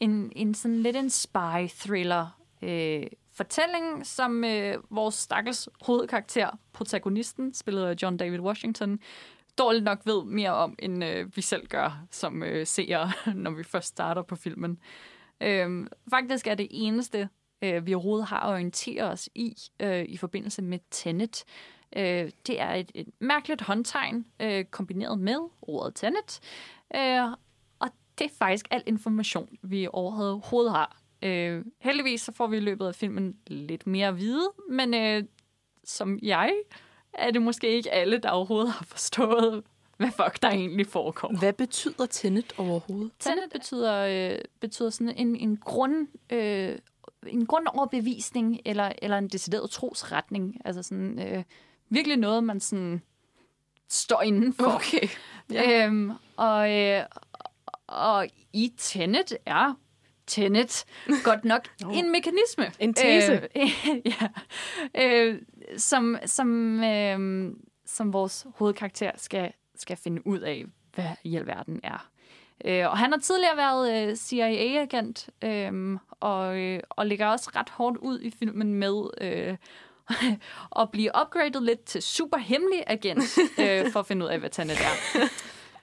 [0.00, 2.26] en, en sådan lidt en spy-thriller
[2.62, 8.98] øh, fortælling, som øh, vores stakkels hovedkarakter, protagonisten, spillet af John David Washington,
[9.58, 13.62] dårligt nok ved mere om, end øh, vi selv gør som øh, seere, når vi
[13.62, 14.78] først starter på filmen.
[15.40, 17.28] Øh, faktisk er det eneste,
[17.62, 21.44] øh, vi overhovedet har at orientere os i, øh, i forbindelse med Tenet.
[21.96, 26.40] Øh, det er et, et mærkeligt håndtegn, øh, kombineret med ordet Tenet.
[26.96, 27.32] Øh,
[27.78, 31.03] og det er faktisk al information, vi overhovedet har.
[31.24, 35.24] Øh, heldigvis så får vi i løbet af filmen lidt mere at vide, men øh,
[35.84, 36.54] som jeg
[37.14, 39.62] er det måske ikke alle, der overhovedet har forstået,
[39.96, 41.38] hvad fuck der egentlig forekommer.
[41.38, 43.10] Hvad betyder Tenet overhovedet?
[43.18, 46.08] Tenet betyder, øh, betyder sådan en, en grund...
[46.30, 46.78] Øh,
[47.26, 50.60] en grundoverbevisning eller, eller en decideret trosretning.
[50.64, 51.44] Altså sådan, øh,
[51.88, 53.02] virkelig noget, man sådan
[53.88, 54.74] står indenfor.
[54.74, 55.08] Okay.
[55.52, 55.86] Ja.
[55.86, 57.04] Øhm, og, øh,
[57.86, 59.74] og i Tenet er
[60.26, 60.84] Tenet
[61.24, 61.68] godt nok
[61.98, 62.72] en mekanisme.
[62.78, 63.48] En tese.
[63.56, 63.70] Øh,
[64.20, 64.28] ja.
[64.94, 65.38] Øh,
[65.76, 67.50] som, som, øh,
[67.86, 70.64] som vores hovedkarakter skal, skal finde ud af,
[70.94, 72.08] hvad i alverden er.
[72.64, 77.68] Øh, og han har tidligere været øh, CIA-agent, øh, og, øh, og ligger også ret
[77.68, 79.56] hårdt ud i filmen med øh,
[80.80, 84.50] at blive upgradet lidt til super hemmelig agent, øh, for at finde ud af, hvad
[84.50, 85.28] Tenet er.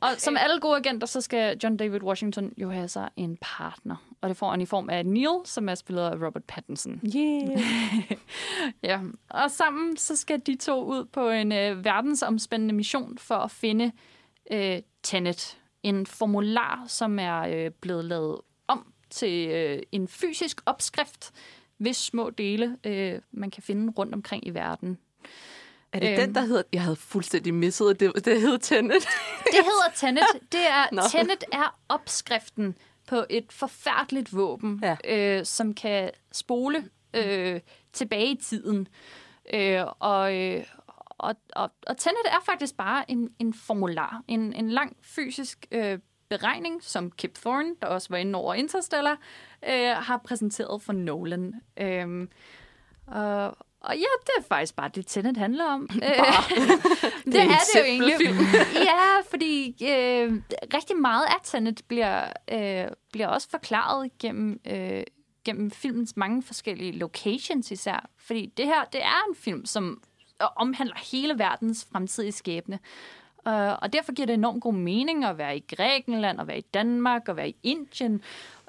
[0.01, 3.95] Og som alle gode agenter, så skal John David Washington jo have sig en partner.
[4.21, 7.01] Og det får han i form af Neil, som er spillet af Robert Pattinson.
[7.15, 7.61] Yeah.
[8.83, 8.99] ja.
[9.29, 13.91] Og sammen så skal de to ud på en øh, verdensomspændende mission for at finde
[14.51, 15.57] øh, Tenet.
[15.83, 18.37] En formular, som er øh, blevet lavet
[18.67, 21.31] om til øh, en fysisk opskrift,
[21.77, 24.97] hvis små dele øh, man kan finde rundt omkring i verden.
[25.93, 26.63] Er det øhm, den, der hedder...
[26.73, 29.07] Jeg havde fuldstændig misset, at det, det hedder Tenet.
[29.45, 30.23] det hedder Tenet.
[30.51, 31.01] Det er, no.
[31.11, 32.75] Tenet er opskriften
[33.07, 34.95] på et forfærdeligt våben, ja.
[35.39, 37.59] øh, som kan spole øh,
[37.93, 38.87] tilbage i tiden.
[39.53, 40.63] Øh, og, øh,
[41.07, 44.23] og, og, og Tenet er faktisk bare en, en formular.
[44.27, 49.17] En, en lang fysisk øh, beregning, som Kip Thorne, der også var inde over Interstellar,
[49.69, 51.53] øh, har præsenteret for Nolan.
[51.77, 52.27] Øh,
[53.07, 55.87] og, og ja, det er faktisk bare det, Tenet handler om.
[55.93, 56.01] det,
[57.25, 58.15] det er, er det jo egentlig.
[58.17, 58.37] Film.
[58.89, 60.41] ja, fordi øh,
[60.73, 65.03] rigtig meget af Tenet bliver, øh, bliver også forklaret gennem, øh,
[65.45, 68.09] gennem filmens mange forskellige locations især.
[68.17, 70.03] Fordi det her, det er en film, som
[70.55, 72.79] omhandler hele verdens fremtidige skæbne.
[73.45, 76.65] Uh, og derfor giver det enormt god mening at være i Grækenland, at være i
[76.73, 78.21] Danmark, at være i Indien.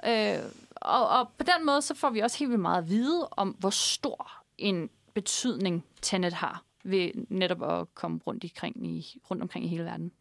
[0.06, 0.44] Uh,
[0.74, 3.48] og, og på den måde, så får vi også helt vildt meget at vide om,
[3.48, 9.64] hvor stor en betydning Tenet har ved netop at komme rundt, omkring i, rundt omkring
[9.64, 10.12] i hele verden.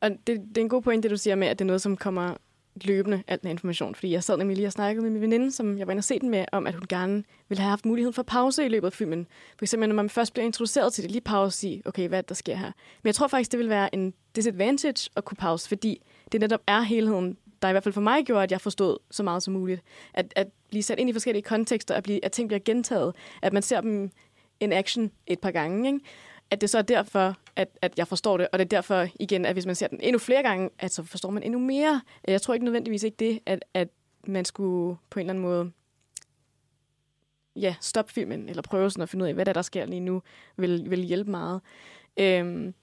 [0.00, 1.82] Og det, det er en god point, det du siger med, at det er noget,
[1.82, 2.34] som kommer
[2.84, 3.94] løbende, alt den information.
[3.94, 6.04] Fordi jeg sad nemlig lige og snakkede med min veninde, som jeg var inde og
[6.04, 8.86] se den med, om at hun gerne ville have haft muligheden for pause i løbet
[8.86, 9.26] af filmen.
[9.58, 12.22] For eksempel, når man først bliver introduceret til det, lige pause og sige, okay, hvad
[12.22, 12.72] der sker her.
[13.02, 16.60] Men jeg tror faktisk, det vil være en disadvantage at kunne pause, fordi det netop
[16.66, 19.54] er helheden, der i hvert fald for mig gjorde, at jeg forstod så meget som
[19.54, 19.82] muligt.
[20.14, 23.52] At, at blive sat ind i forskellige kontekster, at, blive, at ting bliver gentaget, at
[23.52, 24.10] man ser dem
[24.60, 26.00] in action et par gange, ikke?
[26.50, 29.44] at det så er derfor, at, at jeg forstår det, og det er derfor igen,
[29.44, 32.02] at hvis man ser den endnu flere gange, at så forstår man endnu mere.
[32.28, 33.88] Jeg tror ikke nødvendigvis ikke det, at, at
[34.26, 35.72] man skulle på en eller anden måde
[37.56, 40.00] ja, stoppe filmen, eller prøve sådan at finde ud af, hvad der, der sker lige
[40.00, 40.22] nu,
[40.56, 41.60] vil, vil hjælpe meget.
[42.20, 42.74] Øhm,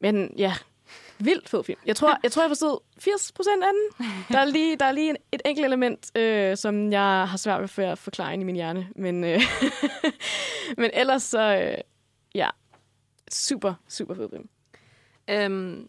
[0.00, 0.54] men ja,
[1.18, 1.78] vildt fed film.
[1.86, 4.06] Jeg tror, jeg, tror, jeg forstod 80 procent af den.
[4.32, 7.84] Der er lige, der er lige et enkelt element, øh, som jeg har svært ved
[7.84, 8.88] at forklare ind i min hjerne.
[8.96, 9.40] Men, øh,
[10.80, 11.78] men ellers så, øh,
[12.34, 12.48] ja,
[13.30, 14.48] super, super fed film.
[15.30, 15.88] Øhm,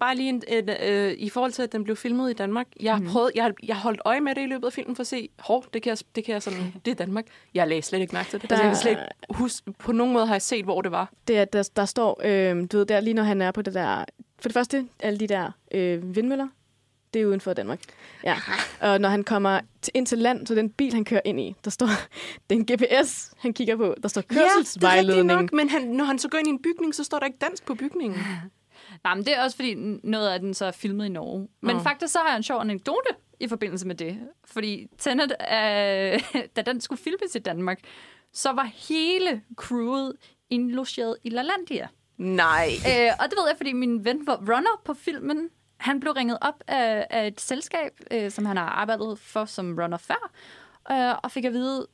[0.00, 2.66] bare lige en, en, øh, i forhold til, at den blev filmet i Danmark.
[2.80, 3.06] Jeg har, mm.
[3.06, 5.28] prøvet, jeg jeg har holdt øje med det i løbet af filmen for at se,
[5.38, 7.26] hov, det kan jeg, det kan jeg sådan, det er Danmark.
[7.54, 8.50] Jeg lagde slet ikke mærke til det.
[8.50, 10.92] Der, altså, jeg kan slet ikke huske, på nogen måde har jeg set, hvor det
[10.92, 11.12] var.
[11.28, 13.74] Det er, der, der står, øh, du ved, der lige når han er på det
[13.74, 14.04] der,
[14.40, 16.48] for det første, alle de der øh, vindmøller,
[17.14, 17.80] det er uden for Danmark.
[18.24, 18.36] Ja.
[18.80, 19.60] Og når han kommer
[19.94, 21.86] ind til land, så den bil, han kører ind i, der står,
[22.50, 25.30] det er en GPS, han kigger på, der står kørselsvejledning.
[25.30, 27.04] Ja, det er nok, men han, når han så går ind i en bygning, så
[27.04, 28.18] står der ikke dansk på bygningen.
[29.04, 31.48] Nej, men det er også fordi noget af den så er filmet i Norge.
[31.60, 31.82] Men oh.
[31.82, 33.08] faktisk så har jeg en sjov anekdote
[33.40, 34.18] i forbindelse med det.
[34.44, 36.20] Fordi Tenet, øh,
[36.56, 37.80] da den skulle filmes i Danmark,
[38.32, 40.12] så var hele crewet
[40.50, 41.88] indlogeret i LaLandia.
[42.18, 42.68] Nej.
[42.88, 45.48] Øh, og det ved jeg, fordi min ven var runner på filmen.
[45.76, 49.78] Han blev ringet op af, af et selskab, øh, som han har arbejdet for som
[49.78, 50.30] runner før,
[50.90, 51.86] øh, og fik at vide,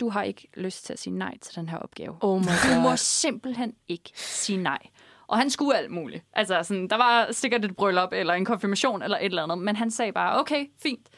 [0.00, 2.16] du har ikke lyst til at sige nej til den her opgave.
[2.20, 2.74] Oh my God.
[2.76, 4.78] Du må simpelthen ikke sige nej.
[5.26, 6.24] Og han skulle alt muligt.
[6.32, 9.58] Altså, sådan, der var sikkert et bryllup, eller en konfirmation, eller et eller andet.
[9.58, 11.08] Men han sagde bare, okay, fint.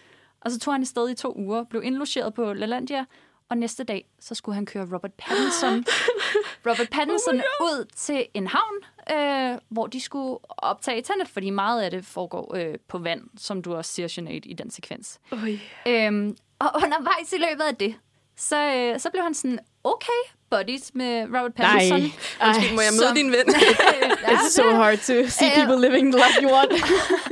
[0.41, 3.05] Og så tog han i sted i to uger, blev indlogeret på LaLandia,
[3.51, 5.85] og næste dag, så skulle han køre Robert Pattinson,
[6.67, 8.77] Robert Pattinson oh ud til en havn,
[9.19, 13.63] øh, hvor de skulle optage tændet, fordi meget af det foregår øh, på vand, som
[13.63, 15.19] du også siger, Sinead, i den sekvens.
[15.33, 15.61] Oi.
[15.87, 17.95] Øhm, og undervejs i løbet af det,
[18.37, 22.01] så, øh, så blev han sådan, okay, buddies med Robert Pattinson.
[22.01, 22.49] Nej.
[22.49, 23.49] Undskyld, må jeg møde Så- din ven?
[24.35, 25.55] It's so hard to see Ja.
[25.55, 26.73] people living the life you want.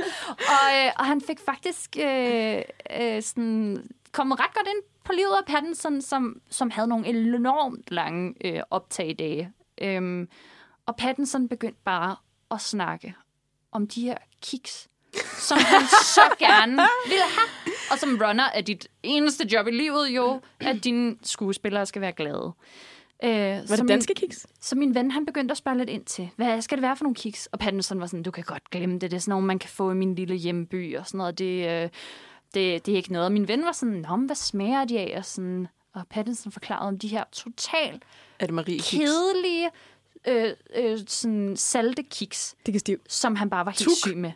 [0.55, 2.61] og, øh, og han fik faktisk øh,
[3.01, 7.91] øh, sådan, kommet ret godt ind på livet af Pattinson, som, som havde nogle enormt
[7.91, 9.51] lange øh, optagedage.
[9.81, 10.27] Øhm,
[10.85, 12.15] og Pattinson begyndte bare
[12.51, 13.15] at snakke
[13.71, 14.89] om de her kiks,
[15.37, 17.73] som han så gerne ville have.
[17.91, 22.11] Og som runner er dit eneste job i livet jo, at dine skuespillere skal være
[22.11, 22.51] glade.
[23.23, 23.31] Øh,
[23.69, 24.47] Var det danske kiks?
[24.61, 27.03] Så min ven, han begyndte at spørge lidt ind til, hvad skal det være for
[27.03, 27.45] nogle kiks?
[27.51, 29.69] Og Pattinson var sådan, du kan godt glemme det, det er sådan nogle, man kan
[29.69, 31.37] få i min lille hjemby og sådan noget.
[31.39, 31.89] Det, øh,
[32.53, 33.25] det, det er ikke noget.
[33.25, 35.13] Og min ven var sådan, Nå, men hvad smager de af?
[35.17, 38.03] Og, sådan, og Pattinson forklarede om de her totalt
[38.39, 38.89] Er det Marie Kiks?
[38.89, 39.69] kedelige,
[40.27, 42.99] øh, øh, sådan salte kiks, Det kan stiv.
[43.09, 43.97] som han bare var helt Tuk.
[44.05, 44.31] syg med.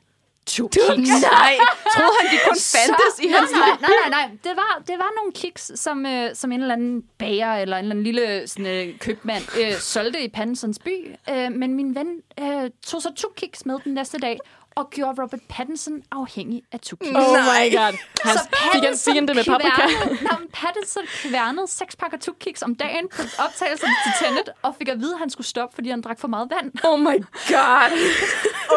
[0.46, 0.72] Tuk.
[0.98, 1.58] Nej,
[1.96, 4.38] troede han, de kun fandtes i nej, hans nej, nej, nej, nej.
[4.44, 7.84] Det var, det var nogle kiks, som, øh, som en eller anden bager eller en
[7.86, 11.16] eller anden lille sådan, øh, købmand øh, solgte i Pattinsons by.
[11.30, 14.40] Øh, men min ven øh, tog så to kiks med den næste dag
[14.80, 17.16] og gjorde Robert Pattinson afhængig af to kiks.
[17.16, 17.94] Oh my god.
[18.24, 19.76] Han Så han, fik det med paprika.
[19.76, 25.00] kværnede, Pattinson kværnede seks pakker tukkiks om dagen på optagelsen til Tenet, og fik at
[25.00, 26.72] vide, at han skulle stoppe, fordi han drak for meget vand.
[26.84, 27.18] Oh my
[27.56, 27.92] god.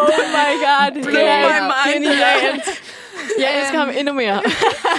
[0.08, 1.02] Oh my god.
[1.04, 1.94] Blow er my mind.
[1.94, 2.66] genialt.
[3.38, 4.42] Jeg elsker ham endnu mere.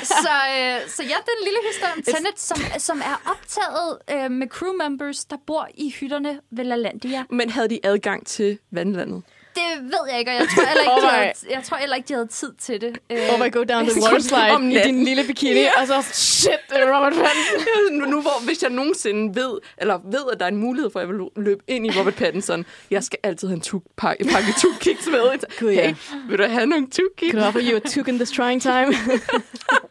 [0.03, 3.97] så, øh, så ja, det er en lille historie om Tenet, som, som er optaget
[4.11, 7.23] øh, med crew members, der bor i hytterne ved LaLandia.
[7.29, 9.23] Men havde de adgang til vandlandet?
[9.55, 11.95] Det ved jeg ikke, og jeg tror heller ikke, Oh de havde, jeg tror heller
[11.95, 12.97] ikke, de havde tid til det.
[13.09, 14.95] Øh, Oh my go down the water slide om natten.
[14.95, 18.09] din lille bikini, og så shit, er Robert Pattinson.
[18.13, 21.07] nu, hvor, hvis jeg nogensinde ved, eller ved, at der er en mulighed for, at
[21.07, 24.53] jeg vil løbe ind i Robert Pattinson, jeg skal altid have en tuk, pakke, pakke
[24.61, 25.57] tuk kiks med.
[25.59, 25.87] Gud, ja.
[25.87, 25.95] Hey,
[26.29, 27.31] vil du have nogle tuk kiks?
[27.31, 28.93] Could offer you a took in this trying time?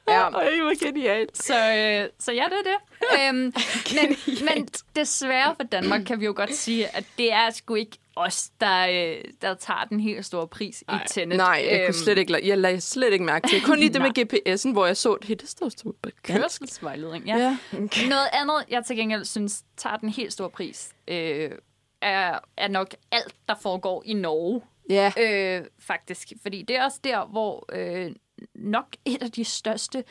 [0.08, 0.28] Ja.
[0.38, 1.38] Øj, hvor genialt.
[1.38, 3.28] Så, øh, så ja, det er det.
[3.28, 3.52] øhm,
[3.94, 4.16] men,
[4.54, 8.50] men desværre for Danmark kan vi jo godt sige, at det er sgu ikke os,
[8.60, 11.36] der, øh, der tager den helt store pris Ej, i Tenet.
[11.36, 13.62] Nej, jeg Øhm, kunne slet ikke, la- jeg lagde slet ikke mærke til.
[13.62, 16.10] Kun lige det med GPS'en, hvor jeg så, hey, det står stort på.
[16.22, 17.36] Kørselsvejledning, ja.
[17.36, 17.56] Ja.
[17.72, 18.08] Okay.
[18.08, 21.50] Noget andet, jeg til gengæld synes, tager den helt store pris, øh,
[22.02, 24.60] er, er nok alt, der foregår i Norge.
[24.90, 25.12] Ja.
[25.18, 26.32] Øh, faktisk.
[26.42, 28.10] Fordi det er også der, hvor øh,
[28.54, 30.04] nok et af de største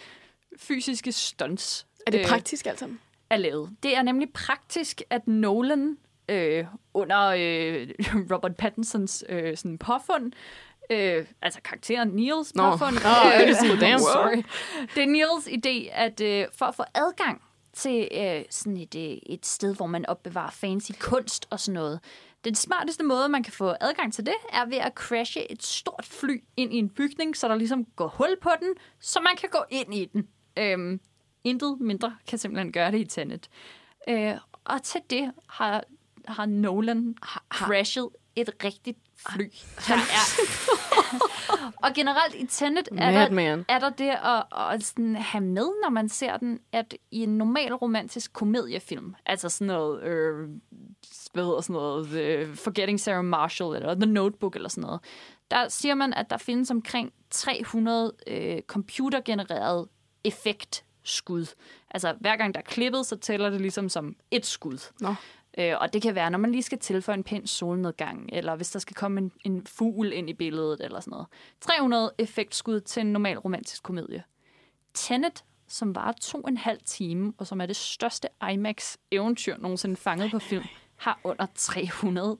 [0.57, 2.99] fysiske stunts Er det øh, praktisk alt sammen?
[3.29, 3.75] er lavet.
[3.83, 5.97] Det er nemlig praktisk, at Nolan
[6.29, 7.87] øh, under øh,
[8.31, 10.31] Robert Pattinsons øh, sådan påfund,
[10.89, 12.71] øh, altså karakteren Niels Nå.
[12.71, 13.99] påfund, Åh, øh, oh, damn.
[13.99, 14.43] sorry.
[14.95, 17.41] Det er Niels idé, at øh, for at få adgang
[17.73, 21.99] til øh, sådan et, øh, et sted, hvor man opbevarer fancy kunst og sådan noget,
[22.43, 26.05] den smarteste måde, man kan få adgang til det, er ved at crashe et stort
[26.05, 29.49] fly ind i en bygning, så der ligesom går hul på den, så man kan
[29.49, 30.27] gå ind i den.
[30.57, 30.99] Øhm,
[31.43, 33.49] intet mindre kan simpelthen gøre det i Tenet.
[34.09, 35.83] Øh, og til det har,
[36.27, 37.15] har Nolan
[37.49, 39.43] crashet et rigtigt fly.
[39.87, 40.25] Der er,
[41.83, 45.89] og generelt i Tenet er der, er der det at, at sådan have med, når
[45.89, 50.49] man ser den, at i en normal romantisk komediefilm, altså sådan noget, øh,
[51.33, 54.99] hvad hedder sådan noget, øh, Forgetting Sarah Marshall, eller The Notebook, eller sådan noget,
[55.51, 59.87] der siger man, at der findes omkring 300 øh, computergenererede
[60.23, 61.45] effektskud.
[61.91, 64.91] Altså hver gang der er klippet, så tæller det ligesom som et skud.
[64.99, 65.15] Nå.
[65.59, 68.71] Øh, og det kan være, når man lige skal tilføje en pæn solnedgang, eller hvis
[68.71, 71.27] der skal komme en, en fugl ind i billedet, eller sådan noget.
[71.61, 74.23] 300 effektskud til en normal romantisk komedie.
[74.93, 79.95] Tenet, som var to og en halv time, og som er det største IMAX-eventyr nogensinde
[79.95, 80.63] fanget på film,
[80.97, 82.37] har under 300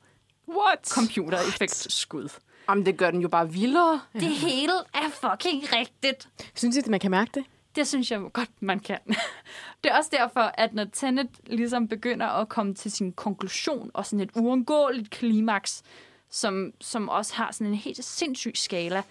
[0.49, 0.89] What?
[0.89, 2.29] computereffektskud.
[2.69, 4.01] Jamen, det gør den jo bare vildere.
[4.13, 6.29] Det hele er fucking rigtigt.
[6.55, 7.43] Synes I, at man kan mærke det?
[7.75, 8.99] Det synes jeg godt, man kan.
[9.83, 14.05] Det er også derfor, at når Tenet ligesom begynder at komme til sin konklusion og
[14.05, 15.83] sådan et uundgåeligt klimaks,
[16.29, 19.03] som, som også har sådan en helt sindssyg skala,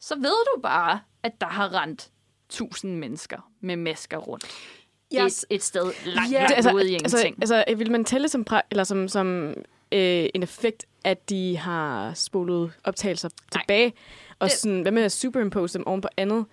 [0.00, 2.10] så ved du bare, at der har rendt
[2.48, 4.44] tusind mennesker med masker rundt.
[5.12, 7.36] Jeg- Et, et sted langt, Det, langt ude i altså, ingenting.
[7.40, 9.54] altså, vil man tælle som, pra- eller som, som
[9.92, 13.92] øh, en effekt, at de har spolet optagelser tilbage?
[14.38, 16.46] Og Det- sådan, hvad med at superimpose dem oven på andet?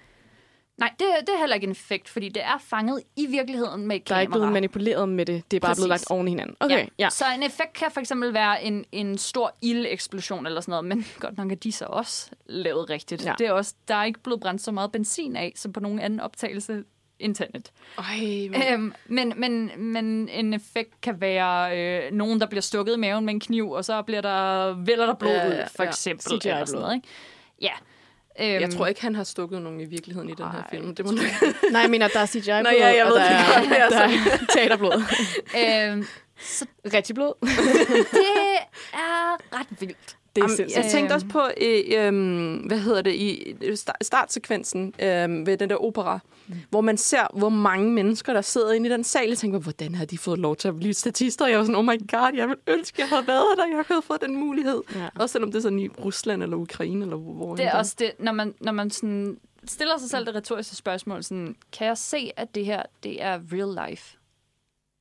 [0.81, 3.95] Nej, det, det er heller ikke en effekt, fordi det er fanget i virkeligheden med
[3.95, 4.39] et Der er ikke kamera.
[4.39, 5.51] blevet manipuleret med det.
[5.51, 6.09] Det er bare blevet Præcis.
[6.09, 6.55] lagt oven i hinanden.
[6.59, 7.09] Okay, ja.
[7.09, 11.05] Så en effekt kan for eksempel være en, en stor ildeksplosion eller sådan noget, men
[11.19, 13.23] godt nok er de så også lavet rigtigt.
[13.25, 13.29] Ja.
[13.29, 13.35] Ja.
[13.39, 15.99] Det er også, der er ikke blevet brændt så meget benzin af, som på nogen
[15.99, 16.83] anden optagelse
[17.19, 17.71] internet.
[17.97, 18.17] Ej,
[18.49, 18.55] men...
[18.73, 23.25] Øhm, men, men, men en effekt kan være øh, nogen, der bliver stukket i maven
[23.25, 25.89] med en kniv, og så bliver der, vælger der blod Ja, ud, ja, for ja.
[25.89, 26.33] eksempel.
[26.45, 27.07] Eller sådan noget, ikke?
[27.61, 27.71] Ja.
[28.39, 30.95] Øhm, Jeg tror ikke, han har stukket nogen i virkeligheden i den her Ej, film.
[30.95, 31.25] Det må nok...
[31.71, 33.71] Nej, jeg mener, der er CGI-blod, Nå, ja, jeg og ved der det er, godt,
[33.71, 35.03] er der er teaterblod.
[35.91, 36.05] øhm,
[36.41, 37.33] så Rigtig blod.
[38.11, 38.57] det
[38.93, 40.17] er ret vildt.
[40.35, 40.83] Det er Jamen, sindssygt.
[40.83, 45.69] jeg tænkte også på, øh, øh, hvad hedder det, i sta- startsekvensen øh, ved den
[45.69, 46.55] der opera, mm.
[46.69, 49.27] hvor man ser, hvor mange mennesker, der sidder inde i den sal.
[49.29, 51.47] Jeg tænker, hvordan har de fået lov til at blive statister?
[51.47, 53.65] Jeg var sådan, oh my god, jeg vil ønske, jeg havde været der.
[53.67, 54.81] Jeg havde fået den mulighed.
[54.95, 55.07] Ja.
[55.15, 58.11] Også selvom det er sådan i Rusland eller Ukraine, eller hvor Det er også det,
[58.19, 62.31] når man, når man sådan stiller sig selv det retoriske spørgsmål, sådan, kan jeg se,
[62.37, 64.17] at det her, det er real life?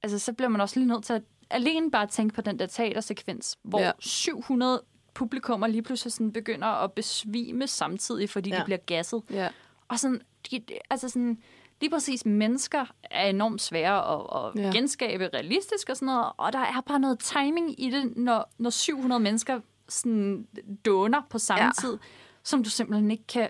[0.02, 2.66] Altså, så bliver man også lige nødt til at alene bare tænke på den der
[2.66, 3.90] teatersekvens, hvor ja.
[3.98, 4.82] 700
[5.14, 8.58] publikummer lige pludselig sådan begynder at besvime samtidig, fordi ja.
[8.58, 9.22] De bliver gasset.
[9.30, 9.48] Ja.
[9.88, 11.38] Og sådan, de, altså sådan,
[11.80, 14.20] lige præcis mennesker er enormt svære at,
[14.56, 14.70] at Ja.
[14.78, 18.70] genskabe realistisk og sådan noget, og der er bare noget timing i det, når, når
[18.70, 20.46] 700 mennesker sådan
[20.84, 21.70] doner på samme ja.
[21.80, 21.98] tid,
[22.42, 23.48] som du simpelthen ikke kan,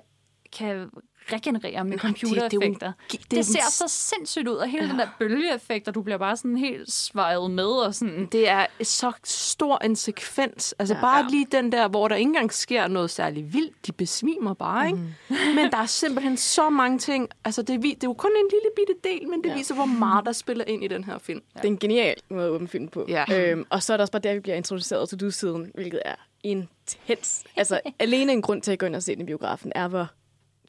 [0.53, 0.91] kan
[1.33, 2.93] regenerere med det- det er computereffekter.
[3.13, 4.91] Det, det det, ser så sindssygt ud, og hele ja.
[4.91, 8.29] den der bølgeeffekt, og du bliver bare sådan helt svejet med, og sådan...
[8.33, 10.75] Det er så stor en sekvens.
[10.79, 11.05] Altså ja, Ja.
[11.05, 11.31] bare Ja.
[11.31, 13.87] lige den der, hvor der ikke engang sker noget særligt vildt.
[13.87, 14.99] De besvimer bare, ikke?
[14.99, 15.37] Mm.
[15.55, 17.29] Men der er simpelthen så mange ting.
[17.45, 19.53] Altså det er, det er jo kun en lille bitte del, men det ja.
[19.53, 19.59] Ja.
[19.59, 21.41] viser, hvor meget der spiller ind i den her film.
[21.57, 23.07] Det er en genial måde at åbne film på.
[23.09, 23.25] Ja.
[23.51, 26.15] Øhm, og så er der også bare der, vi bliver introduceret til du-siden, hvilket er
[26.43, 27.45] intens.
[27.57, 30.07] Altså, alene en grund til at gå ind og se den i biografen er, hvor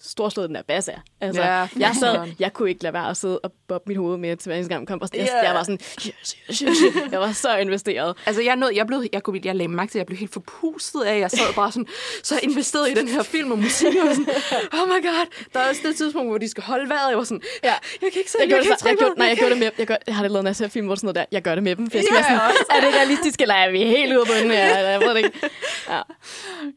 [0.04, 0.94] storslået den der bass er.
[1.22, 4.18] Altså, Ja, jeg, sad, jeg kunne ikke lade være at sidde og bobbe mit hoved
[4.18, 5.24] med til hver gang, kom på stage.
[5.24, 5.46] Ja.
[5.48, 6.78] Jeg var sådan, yes, yes, yes.
[7.12, 8.18] Jeg var så investeret.
[8.26, 11.02] Altså, jeg, nåede, jeg, blev, jeg, kunne, jeg lagde mærke til, jeg blev helt forpustet
[11.02, 11.88] af, jeg sad bare sådan,
[12.24, 14.34] så investeret i den her film og musik, og sådan,
[14.74, 15.26] oh my god.
[15.54, 17.70] Der er også det tidspunkt, hvor de skal holde vejret, jeg var sådan, Ja.
[18.02, 19.72] jeg kan ikke se, Jeg, jeg, så- jeg, trykke gjorde, nej, jeg gjorde det med.
[19.78, 21.26] Jeg, gør, jeg har det lavet en masse film, hvor sådan noget der.
[21.32, 21.90] Jeg gør det med dem.
[21.90, 22.40] For jeg være sådan,
[22.78, 24.52] er det realistisk, eller er vi helt ude på den?
[24.52, 25.32] Ja, jeg ved det ikke.
[25.90, 26.02] Ja.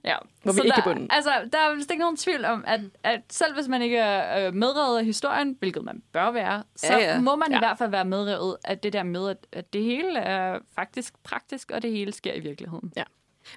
[0.05, 0.17] Ja.
[0.45, 1.09] Hvor vi Så ikke der, er bunden.
[1.11, 4.47] Altså, der er vist ikke nogen tvivl om, at, at selv hvis man ikke er
[4.47, 7.51] øh, medrevet af historien, hvilket man bør være, så Ja, ja, må man.
[7.51, 7.57] Ja.
[7.57, 11.15] i hvert fald være medrevet af det der med, at, at det hele er faktisk
[11.23, 12.93] praktisk, og det hele sker i virkeligheden.
[12.97, 13.03] Ja.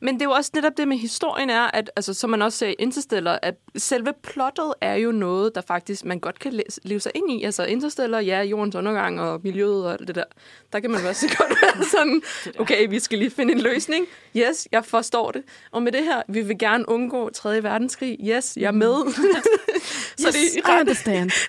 [0.01, 2.57] Men det er jo også netop det med historien er, at altså, som man også
[2.57, 6.99] ser i Interstellar, at selve plottet er jo noget, der faktisk man godt kan leve
[6.99, 7.43] sig ind i.
[7.43, 10.23] Altså Interstellar, ja, jordens undergang og miljøet og det der.
[10.73, 12.21] Der kan man også godt være sådan,
[12.59, 14.05] okay, vi skal lige finde en løsning.
[14.35, 15.43] Yes, jeg forstår det.
[15.71, 17.63] Og med det her, vi vil gerne undgå 3.
[17.63, 18.17] verdenskrig.
[18.23, 18.93] Yes, jeg er med.
[20.17, 20.88] så Yes, det er ret,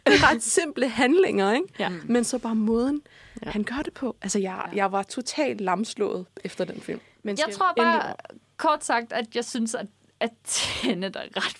[0.07, 1.66] det er ret simple handlinger, ikke?
[1.78, 1.91] Ja.
[2.05, 3.03] Men så bare måden,
[3.45, 3.51] ja.
[3.51, 4.16] han gør det på.
[4.22, 7.01] Altså, jeg, jeg var totalt lamslået efter den film.
[7.23, 8.14] Men Jeg tror endelig bare,
[8.57, 9.87] kort sagt, at jeg synes, at,
[10.21, 11.57] at Tenet er ret,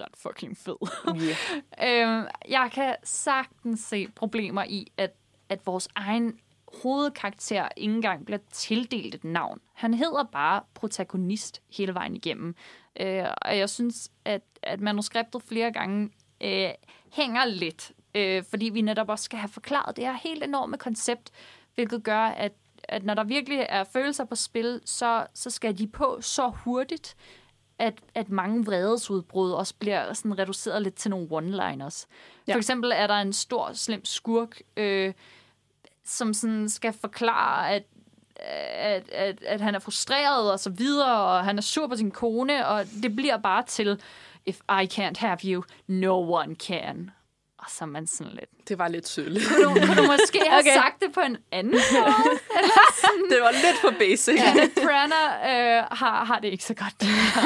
[0.00, 0.76] ret fucking fed.
[1.08, 2.08] Yeah.
[2.18, 5.14] øhm, jeg kan sagtens se problemer i, at,
[5.48, 6.38] at vores egen
[6.82, 9.60] hovedkarakter ikke engang bliver tildelt et navn.
[9.74, 12.54] Han hedder bare protagonist hele vejen igennem.
[13.00, 16.70] Øh, og jeg synes, at, at manuskriptet flere gange øh,
[17.12, 21.30] hænger lidt, øh, fordi vi netop også skal have forklaret det her helt enorme koncept,
[21.74, 22.52] hvilket gør, at,
[22.90, 27.16] at når der virkelig er følelser på spil, så, så skal de på så hurtigt,
[27.78, 32.06] at, at mange vredesudbrud også bliver sådan reduceret lidt til nogle one-liners.
[32.48, 32.54] Ja.
[32.54, 35.12] For eksempel er der en stor, slem skurk, øh,
[36.04, 37.82] som sådan skal forklare, at,
[38.36, 42.10] at, at, at han er frustreret og så videre, og han er sur på sin
[42.10, 44.02] kone, og det bliver bare til,
[44.46, 47.10] if I can't have you, no one can.
[47.62, 48.68] Og så er man sådan lidt...
[48.68, 49.40] Det var lidt sølle.
[49.48, 50.70] Kunne du, kunne du måske have Okay.
[50.70, 50.74] okay.
[50.74, 52.38] sagt det på en anden måde?
[53.30, 54.34] det var lidt for basic.
[54.34, 54.68] Ja.
[54.74, 57.04] Branagh øh, har, har det ikke så godt.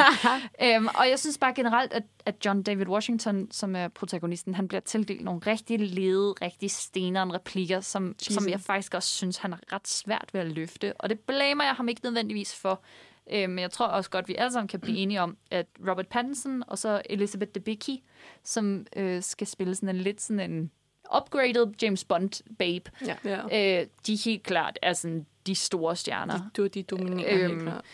[0.65, 4.69] øhm, og jeg synes bare generelt, at, at John David Washington, som er protagonisten, han
[4.69, 9.53] bliver tildelt nogle rigtig lede, rigtig steneren replikker, som, som jeg faktisk også synes, han
[9.53, 10.93] er ret svært ved at løfte.
[10.99, 12.83] Og det blamer jeg ham ikke nødvendigvis for.
[13.33, 16.09] Øh, Men jeg tror også godt, vi alle sammen kan blive enige om, at Robert
[16.09, 18.03] Pattinson og så Elizabeth Debicki,
[18.43, 20.71] som øh, skal spille sådan en lidt sådan en
[21.17, 23.17] upgraded James Bond-babe, Ja.
[23.25, 23.81] ja.
[23.81, 26.51] øh, de helt klart er sådan de store stjerner.
[26.57, 27.85] De, de dominerer øhm, helt klart.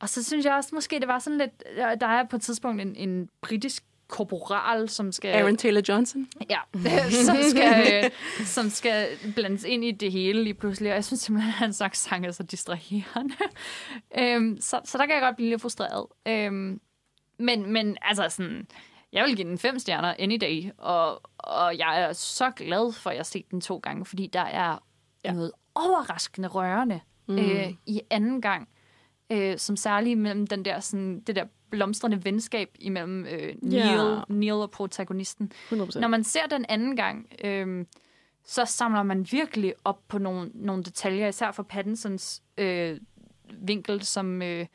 [0.00, 1.64] Og så synes jeg også, måske det var sådan lidt...
[2.00, 5.28] Der er på et tidspunkt en, en britisk korporal, som skal...
[5.34, 6.28] Aaron Taylor Johnson.
[6.50, 6.58] Ja,
[7.26, 8.10] som skal, øh,
[8.44, 10.90] som skal blandes ind i det hele lige pludselig.
[10.90, 13.34] Og jeg synes simpelthen, at hans accent er så distraherende.
[14.18, 16.06] øhm, så, så der kan jeg godt blive lidt frustreret.
[16.28, 16.80] Øhm,
[17.38, 18.66] men, men altså sådan...
[19.12, 23.10] Jeg vil give den fem stjerner any day, og, og jeg er så glad for,
[23.10, 24.78] at jeg har set den to gange, fordi der er
[25.24, 25.28] Ja.
[25.28, 25.32] ja.
[25.32, 27.38] noget overraskende rørende mm.
[27.38, 28.68] øh, i anden gang,
[29.30, 34.20] øh, som særligt mellem den der, sådan, det der blomstrende venskab imellem øh, Neil, Ja.
[34.28, 35.52] Neil og protagonisten.
[35.72, 36.00] 100%.
[36.00, 37.84] Når man ser den anden gang, øh,
[38.44, 42.96] så samler man virkelig op på nogle, nogle detaljer, især for Pattinsons øh,
[43.52, 44.66] vinkel som, øh,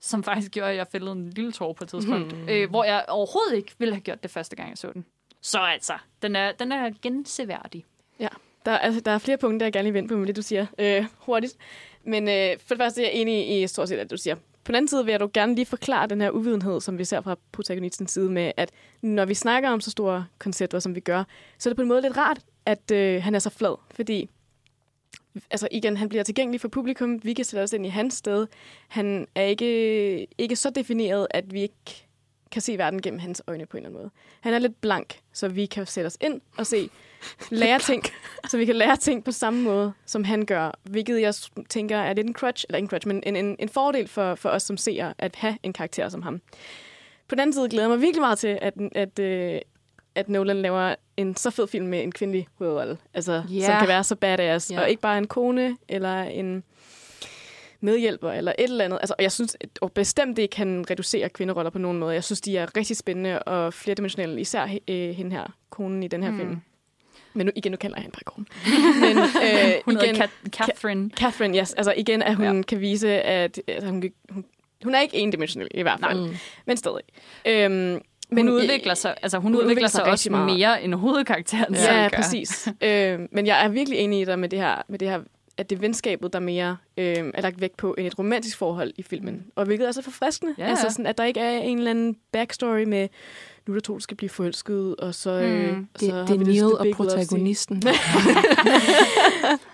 [0.00, 2.48] som faktisk gjorde, at jeg fældede en lille tår på et tidspunkt, mm.
[2.48, 5.04] øh, hvor jeg overhovedet ikke ville have gjort det første gang, jeg så den.
[5.40, 7.84] Så altså, den er, den er genseværdig.
[8.20, 8.28] Ja,
[8.66, 10.42] der, er- altså, der er flere punkter, jeg gerne vil vende på med det, du
[10.42, 11.56] siger øh, hurtigt.
[12.04, 14.36] Men øh, for det første er jeg enig i stort set, at du siger.
[14.68, 17.04] På den anden side vil jeg dog gerne lige forklare den her uvidenhed, som vi
[17.04, 18.70] ser fra protagonistens side med, at
[19.02, 21.24] når vi snakker om så store koncepter, som vi gør,
[21.58, 23.74] så er det på en måde lidt rart, at øh, han er så flad.
[23.90, 24.28] Fordi,
[25.50, 27.24] altså igen, han bliver tilgængelig for publikum.
[27.24, 28.46] Vi kan sætte os ind i hans sted.
[28.88, 32.06] Han er ikke, ikke så defineret, at vi ikke
[32.50, 34.10] kan se verden gennem hans øjne på en eller anden måde.
[34.40, 36.90] Han er lidt blank, så vi kan sætte os ind og se,
[37.50, 38.02] lære ting,
[38.48, 41.34] så vi kan lære ting på samme måde, som han gør, hvilket jeg
[41.68, 44.48] tænker er lidt en crutch, eller en crutch, men en, en, en fordel for, for
[44.48, 46.40] os som seere, at have en karakter som ham.
[47.28, 49.60] På den anden side glæder jeg mig virkelig meget til, at, at, øh,
[50.14, 53.66] at Nolan laver en så fed film med en kvindelig hovedrolle, altså, Ja.
[53.66, 54.80] som kan være så badass, Ja.
[54.80, 56.62] og ikke bare en kone, eller en
[57.80, 58.98] medhjælper, eller et eller andet.
[59.02, 62.14] Altså, og jeg synes at- og bestemt ikke kan reducere kvinderoller på nogen måde.
[62.14, 66.22] Jeg synes, de er rigtig spændende og flerdimensionelle, især øh, hende her, konen i den
[66.22, 66.38] her mm.
[66.38, 66.60] film.
[67.34, 68.46] Men nu, igen, nu kalder jeg hende bare kone.
[69.14, 71.10] Men øh, Hun igen, hedder Kat- Catherine.
[71.16, 71.72] Catherine, yes.
[71.72, 72.62] Altså igen, at hun Ja.
[72.62, 74.44] kan vise, at altså, hun, hun,
[74.84, 76.36] hun er ikke endimensionel i hvert fald, Mm.
[76.66, 77.02] men stadig.
[77.46, 78.00] Øhm,
[78.30, 80.46] Men hun udvikler sig, altså hun hun udvikler, udvikler sig sig også meget.
[80.58, 82.68] mere end hovedkarakteren Ja, selv ja præcis.
[82.80, 85.20] øh, men jeg er virkelig enig i dig med det her, med det her
[85.56, 87.04] at det er venskabet, der mere øh,
[87.34, 89.46] er lagt vægt på end et romantisk forhold i filmen.
[89.56, 90.54] Og hvilket er så forfriskende.
[90.58, 90.70] Ja, ja.
[90.70, 93.08] Altså sådan, at der ikke er en eller anden backstory med,
[93.68, 95.30] nu er der to, der skal blive forelsket, og så...
[95.30, 95.86] Øh, Mm.
[95.94, 97.82] og så Det, har det vi Neil og protagonisten.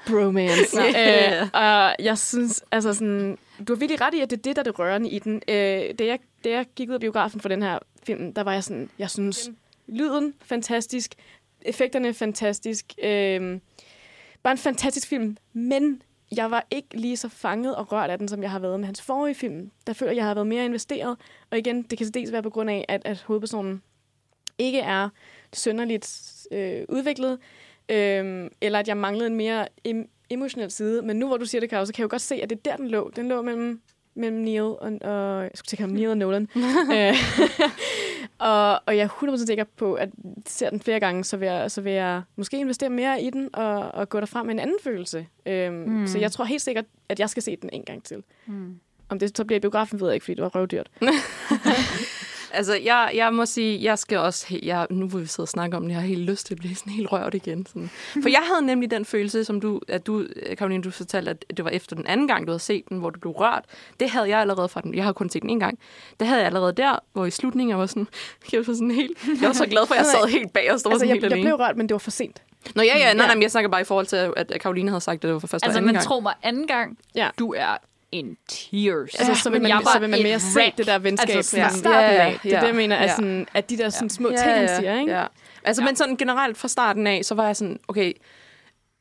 [0.08, 0.80] bromance.
[0.82, 1.42] Ja.
[1.42, 3.38] øh, og jeg synes, altså sådan,
[3.68, 5.34] du har virkelig ret i, at det er det, der er det rørende i den.
[5.48, 5.54] Øh,
[5.98, 8.64] da, jeg, da jeg gik ud af biografen for den her film, der var jeg
[8.64, 9.50] sådan, jeg synes,
[9.88, 11.14] lyden fantastisk,
[11.62, 13.58] effekterne fantastisk, øh,
[14.42, 16.02] bare en fantastisk film, men
[16.36, 18.86] jeg var ikke lige så fanget og rørt af den, som jeg har været med
[18.86, 19.70] hans forrige film.
[19.86, 21.16] Der føler jeg, jeg har været mere investeret,
[21.50, 23.82] og igen, det kan dels være på grund af, at, at hovedpersonen
[24.58, 25.08] ikke er
[25.52, 27.38] synderligt øh, udviklet,
[27.88, 31.02] Øhm, eller at jeg manglede en mere em- emotionel side.
[31.02, 32.58] Men nu hvor du siger det, Karo, så kan jeg jo godt se, at det
[32.58, 33.10] er der, den lå.
[33.16, 33.80] Den lå mellem,
[34.14, 35.42] mellem Neil og, og...
[35.42, 36.48] Jeg skulle tænke Neil og Nolan.
[38.44, 40.08] Og, og jeg er 100% sikker på, at
[40.46, 43.50] ser den flere gange, så vil jeg, så vil jeg måske investere mere i den
[43.52, 45.26] og, og gå derfra med en anden følelse.
[45.46, 46.06] Øhm, mm.
[46.06, 48.22] Så jeg tror helt sikkert, at jeg skal se den en gang til.
[48.46, 48.80] Mm.
[49.08, 50.90] Om det så bliver i biografen, ved jeg ikke, fordi det var røvdyrt.
[52.54, 54.58] Altså, jeg, jeg må sige, jeg skal også...
[54.62, 56.58] Jeg, nu hvor vi sidder og snakke om det, jeg har helt lyst til at
[56.58, 57.66] blive sådan helt rørt igen.
[57.66, 57.90] Sådan.
[58.22, 60.26] For jeg havde nemlig den følelse, som du, at du,
[60.58, 63.10] Karoline, du fortalte, at det var efter den anden gang, du havde set den, hvor
[63.10, 63.64] du blev rørt.
[64.00, 64.94] Det havde jeg allerede fra den.
[64.94, 65.78] Jeg har kun set den en gang.
[66.20, 68.06] Det havde jeg allerede der, hvor i slutningen jeg var sådan...
[68.52, 70.80] Jeg var, sådan helt, jeg var så glad for, at jeg sad helt bag og
[70.80, 71.46] stod Altså, sådan jeg, helt jeg alene.
[71.46, 72.42] blev rørt, men det var for sent.
[72.74, 75.00] Nå ja, ja, nej, nej, men jeg snakker bare i forhold til, at Karoline havde
[75.00, 76.04] sagt, at det var for første Altså, og anden men gang.
[76.06, 77.28] tro mig, anden gang, Ja.
[77.38, 77.76] du er
[78.14, 79.14] in tears.
[79.14, 81.36] Altså, så vil Men man, jeg så vil man mere se det der venskab Altså,
[81.36, 82.38] altså, sådan- fra starten Ja, af.
[82.42, 83.14] Det er ja, det, jeg mener, at, ja.
[83.14, 85.12] sådan, at de der sådan, små ting, han siger, ikke?
[85.12, 85.26] Ja.
[85.64, 85.86] Altså, ja.
[85.88, 88.12] men sådan generelt fra starten af, så var jeg sådan, okay,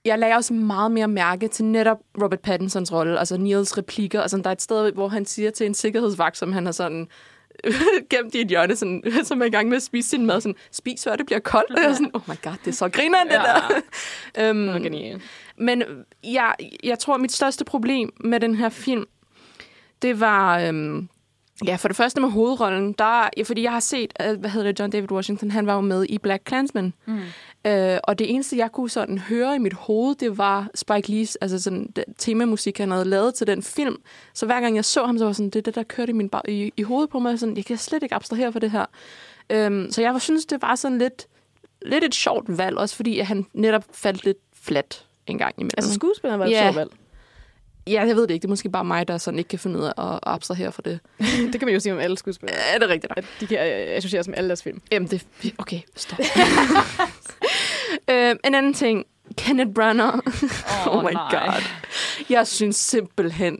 [0.05, 4.29] jeg lagde også meget mere mærke til netop Robert Pattinsons rolle, altså Niels replikker, og
[4.29, 7.07] sådan, der er et sted, hvor han siger til en sikkerhedsvagt, som han har sådan
[8.09, 10.55] gemt i et hjørne, sådan, som er i gang med at spise sin mad, sådan,
[10.71, 12.89] spis før det bliver koldt, og jeg er sådan, oh my god, det er så
[12.89, 13.41] griner det Ja.
[14.35, 14.49] der.
[14.49, 15.21] øhm, Det var genialt.
[15.57, 15.83] men
[16.23, 19.05] jeg, jeg tror, mit største problem med den her film,
[20.01, 20.59] det var...
[20.59, 21.09] Øhm,
[21.65, 24.71] ja, for det første med hovedrollen, der, ja, fordi jeg har set, øh, hvad hedder
[24.71, 26.93] det, John David Washington, han var jo med i Black Klansman.
[27.05, 27.19] Mm.
[27.67, 31.33] Øh, og det eneste, jeg kunne sådan høre i mit hoved, det var Spike Lee's
[31.41, 33.95] altså sådan, den temamusik, han havde lavet til den film.
[34.33, 36.13] Så hver gang jeg så ham, så var sådan, det er det, der kørte i,
[36.13, 37.39] min ba- i, i hovedet på mig.
[37.39, 38.85] Sådan, jeg kan slet ikke abstrahere for det her.
[39.49, 41.27] Øhm, så jeg synes, det var sådan lidt,
[41.85, 45.71] lidt et sjovt valg, også fordi at han netop faldt lidt flat en gang imellem.
[45.77, 46.61] Altså, skuespilleren var et Ja.
[46.63, 46.91] sjovt valg.
[47.87, 48.41] Ja, jeg ved det ikke.
[48.41, 50.81] Det er måske bare mig, der sådan ikke kan finde ud af at abstrahere for
[50.81, 50.99] det.
[51.51, 52.57] det kan man jo sige om alle skuespillere.
[52.73, 53.13] Er det rigtigt?
[53.17, 54.81] At de kan øh, associeres med alle deres film.
[54.91, 55.25] Jamen, det...
[55.57, 56.19] Okay, stop.
[58.09, 59.05] øh, en anden ting.
[59.37, 60.19] Kenneth Branagh.
[60.87, 61.29] Åh, oh my nej.
[61.31, 61.63] god.
[62.29, 63.59] Jeg synes simpelthen...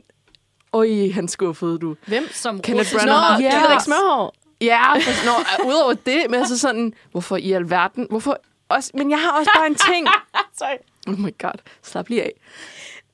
[0.72, 1.96] Øj, han skuffede du.
[2.06, 2.28] Hvem?
[2.32, 3.42] Som Kenneth russisk Nå, Branagh.
[3.42, 4.34] det er ikke smørhår.
[4.60, 6.92] Ja, for, nå, udover det, men altså sådan...
[7.10, 8.06] Hvorfor i alverden?
[8.10, 8.40] Hvorfor...
[8.68, 10.06] Også, men jeg har også bare en ting.
[10.58, 10.76] Sorry.
[11.06, 11.58] Oh my god.
[11.82, 12.32] Slap lige af.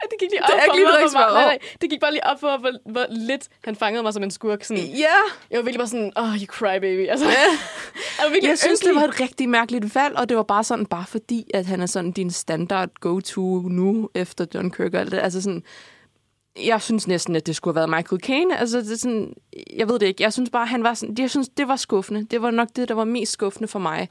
[0.02, 2.01] Det gik lige Det op er for ikke lige mig, hvor, nej, nej, det gik
[2.01, 4.64] bare lige op for, hvor, hvor lidt han fangede mig som en skurk.
[4.64, 4.82] Sådan.
[4.82, 5.18] Ja.
[5.51, 7.09] Jeg var virkelig bare sådan, oh, you cry baby.
[7.09, 7.27] Altså,
[8.18, 10.86] jeg var Jeg synes, det var et rigtig mærkeligt valg, og det var bare sådan,
[10.86, 15.12] bare fordi, at han er sådan din standard go-to nu, efter John Kirk og alt
[15.12, 15.18] det.
[15.18, 15.62] Altså sådan,
[16.64, 18.59] jeg synes næsten, at det skulle have været Michael Caine.
[18.59, 19.32] Altså, det er sådan,
[19.77, 20.22] jeg ved det ikke.
[20.22, 22.24] Jeg synes bare, han var sådan, jeg synes, det var skuffende.
[22.24, 24.09] Det var nok det, der var mest skuffende for mig.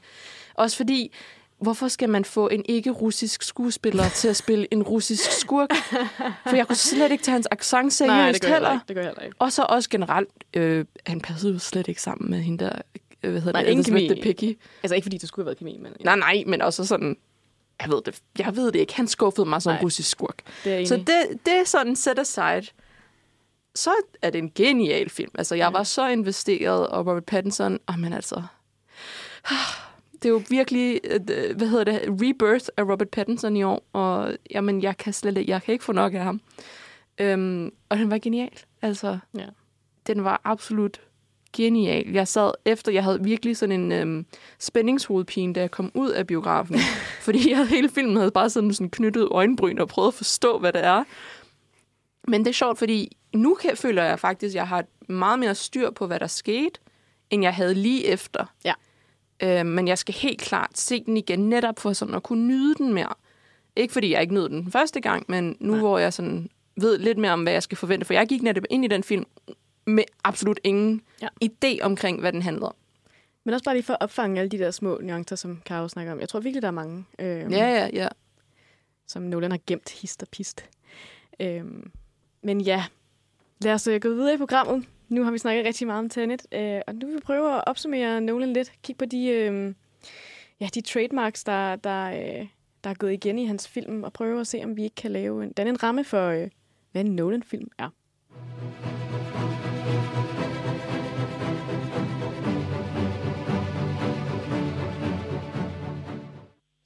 [0.54, 1.12] Også fordi,
[1.60, 5.68] hvorfor skal man få en ikke-russisk skuespiller til at spille en russisk skurk?
[6.48, 8.84] For jeg kunne slet ikke tage hans accent seriøst Nej, det gør jeg heller ikke.
[8.88, 9.36] Det gør heller ikke.
[9.38, 12.72] Og så også generelt, øh, han passede jo slet ikke sammen med hende der,
[13.22, 14.08] øh, hvad hedder Nej, det, ingen kemi.
[14.08, 14.58] the Picky.
[14.82, 17.16] Altså ikke fordi det skulle have været kemi, men ja, Nej, nej, men også sådan,
[17.80, 18.94] jeg ved det, jeg ved det ikke.
[18.96, 19.82] Han skuffede mig som Nej.
[19.82, 20.42] russisk skurk.
[20.64, 22.66] det Så det, det er sådan set aside.
[23.74, 23.90] Så
[24.22, 25.30] er det en genial film.
[25.38, 28.42] Altså, jeg var så investeret, og Robert Pattinson, oh, men altså...
[30.22, 31.20] Det er jo virkelig, øh,
[31.56, 35.50] hvad hedder det, rebirth af Robert Pattinson i år, og jamen, jeg kan slet ikke,
[35.52, 36.40] jeg kan ikke få nok af ham.
[37.20, 38.50] Øhm, og den var genial.
[38.82, 39.46] Altså, Ja.
[40.06, 41.00] den var absolut
[41.52, 42.08] genial.
[42.12, 44.26] Jeg sad efter, jeg havde virkelig sådan en øhm,
[44.58, 46.76] spændingshovedpine, da jeg kom ud af biografen.
[47.26, 50.72] fordi jeg hele filmen havde bare sådan, sådan knyttet øjenbryn og prøvet at forstå, hvad
[50.72, 51.04] det er.
[52.28, 55.54] Men det er sjovt, fordi nu kan, føler jeg faktisk, at jeg har meget mere
[55.54, 56.80] styr på, hvad der skete,
[57.30, 58.44] end jeg havde lige efter.
[58.64, 58.72] Ja.
[59.42, 62.74] Øh, men jeg skal helt klart se den igen, netop for sådan at kunne nyde
[62.74, 63.14] den mere.
[63.76, 65.80] Ikke fordi jeg ikke nød den første gang, men nu Nej.
[65.80, 68.06] hvor jeg sådan ved lidt mere om, hvad jeg skal forvente.
[68.06, 69.24] For jeg gik netop ind i den film
[69.86, 71.28] med absolut ingen Ja.
[71.44, 72.74] idé omkring, hvad den handler om.
[73.44, 76.12] Men også bare lige for at opfange alle de der små nuancer, som Karo snakker
[76.12, 76.20] om.
[76.20, 78.08] Jeg tror virkelig, der er mange, øh, Ja, ja, ja.
[79.06, 80.64] som Nolan har gemt hist og pist.
[81.40, 81.64] Øh,
[82.42, 82.84] men ja,
[83.62, 84.86] lad os øh, gå videre i programmet.
[85.10, 87.64] Nu har vi snakket rigtig meget om Tenet, øh, og nu vil vi prøve at
[87.66, 88.72] opsummere Nolan lidt.
[88.82, 89.74] Kig på de, øh,
[90.60, 92.46] ja, de trademarks, der, der, øh,
[92.84, 95.10] der er gået igen i hans film, og prøve at se, om vi ikke kan
[95.10, 96.48] lave en, danne en ramme for, øh,
[96.92, 97.88] hvad en Nolan-film er.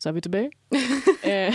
[0.01, 0.51] Så er vi tilbage.
[1.27, 1.53] Øh,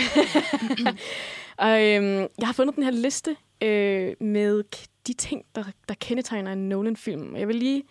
[1.56, 4.62] og øhm, jeg har fundet den her liste øh, med
[5.06, 7.36] de ting, der, der kendetegner en Nolan-film.
[7.36, 7.82] Jeg vil lige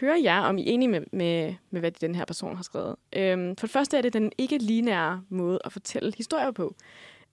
[0.00, 2.96] høre jer, om I er enige med, med, med hvad den her person har skrevet.
[3.16, 6.74] Øhm, for det første er det den ikke lineære måde at fortælle historier på,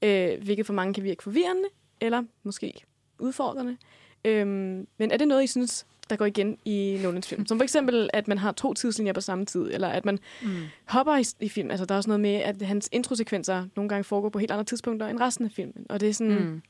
[0.01, 1.69] øh, hvilket for mange kan virke forvirrende,
[2.01, 2.73] eller måske
[3.19, 3.77] udfordrende.
[4.25, 7.45] Øhm, men er det noget, I synes, der går igen i Nolans film?
[7.45, 10.49] Som for eksempel, at man har to tidslinjer på samme tid, eller at man Mm.
[10.85, 11.71] hopper i, i film.
[11.71, 14.63] Altså, der er også noget med, at hans introsekvenser nogle gange foregår på helt andre
[14.63, 15.85] tidspunkter end resten af filmen.
[15.89, 16.61] Og det er sådan, mm.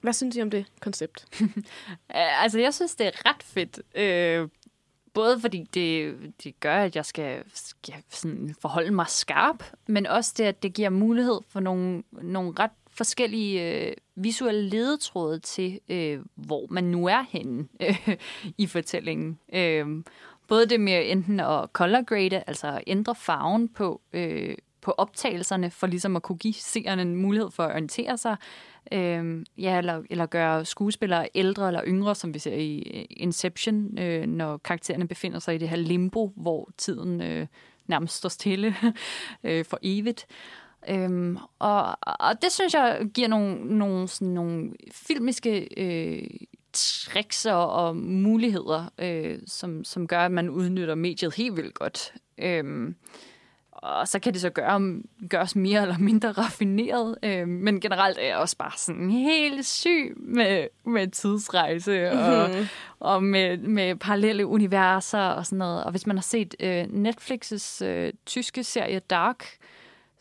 [0.00, 1.26] Hvad synes I om det koncept?
[2.16, 3.80] Øh, altså, jeg synes, det er ret fedt.
[3.94, 4.48] Øh,
[5.14, 10.34] både fordi det, det gør, at jeg skal, skal sådan forholde mig skarp, men også
[10.36, 16.20] det, at det giver mulighed for nogle, nogle ret forskellige øh, visuelle ledetråde til, øh,
[16.34, 18.16] hvor man nu er henne øh,
[18.58, 19.38] i fortællingen.
[19.52, 19.86] Øh,
[20.48, 25.86] både det med enten at color grade, altså ændre farven på, øh, på optagelserne, for
[25.86, 28.36] ligesom at kunne give seerne en mulighed for at orientere sig,
[28.92, 32.78] øh, ja, eller, eller gøre skuespillere ældre eller yngre, som vi ser i
[33.10, 37.46] Inception, øh, når karaktererne befinder sig i det her limbo, hvor tiden øh,
[37.86, 38.74] nærmest står stille
[39.44, 40.26] øh, for evigt.
[40.88, 46.30] Øhm, og, og det synes jeg giver nogle, nogle, sådan nogle filmiske øh,
[46.72, 52.12] tricks og, og muligheder, øh, som, som gør, at man udnytter mediet helt vildt godt.
[52.38, 52.94] Øhm,
[53.82, 57.16] og så kan det så gøre, gøres mere eller mindre raffineret.
[57.22, 62.66] Øh, men generelt er jeg også bare sådan helt syg med, med tidsrejse og, Mhm.
[63.00, 65.84] og med, med parallelle universer og sådan noget.
[65.84, 69.46] Og hvis man har set øh, Netflix's øh, tyske serie Dark,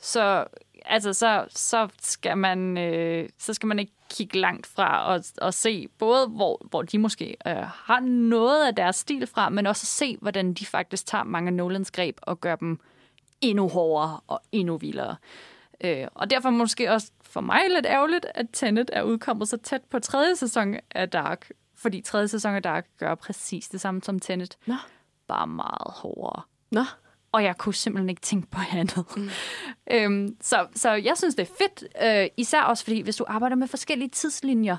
[0.02, 0.46] så,
[0.86, 5.54] altså, så, så, skal man, øh, så skal man ikke kigge langt fra og, og
[5.54, 9.86] se både, hvor, hvor de måske øh, har noget af deres stil fra, men også
[9.86, 12.80] se, hvordan de faktisk tager mange af Nolans greb og gør dem
[13.42, 15.16] endnu hårdere og endnu vildere.
[15.84, 19.82] Øh, og derfor måske også for mig lidt ærgerligt, at Tenet er udkommet så tæt
[19.82, 21.50] på tredje sæson af Dark.
[21.76, 24.58] Fordi tredje sæson af Dark gør præcis det samme som Tenet.
[24.66, 24.76] Nå.
[25.28, 26.42] Bare meget hårdere.
[26.72, 26.84] Nå,
[27.32, 29.06] Og jeg kunne simpelthen ikke tænke på andet.
[29.18, 29.30] Mm.
[29.96, 31.84] øhm, så, så jeg synes, det er fedt.
[32.04, 34.78] Øh, især også fordi, hvis du arbejder med forskellige tidslinjer,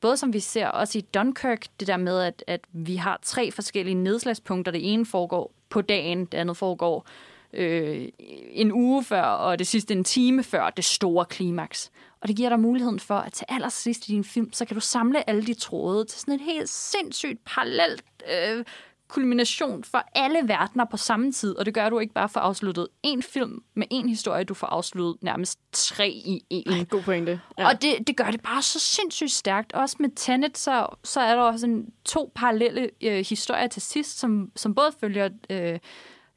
[0.00, 3.50] både som vi ser også i Dunkirk, det der med, at, at vi har tre
[3.50, 4.72] forskellige nedslagspunkter.
[4.72, 7.06] Det ene foregår på dagen, det andet foregår
[7.56, 8.08] øh,
[8.50, 11.90] en uge før, og det sidste en time før det store klimaks.
[12.20, 14.80] Og det giver dig muligheden for, at til allersidst i din film, så kan du
[14.80, 18.64] samle alle de tråde til sådan et helt sindssygt parallelt øh,
[19.08, 21.56] kulmination for alle verdener på samme tid.
[21.56, 24.66] Og det gør, du ikke bare får afsluttet en film med en historie, du får
[24.66, 26.86] afsluttet nærmest tre i en.
[26.86, 27.40] god pointe.
[27.58, 27.68] Ja.
[27.68, 29.72] Og det, det gør det bare så sindssygt stærkt.
[29.72, 34.18] Også med Tenet, så, så er der også en, to parallelle øh, historier til sidst,
[34.18, 35.78] som, som både følger øh,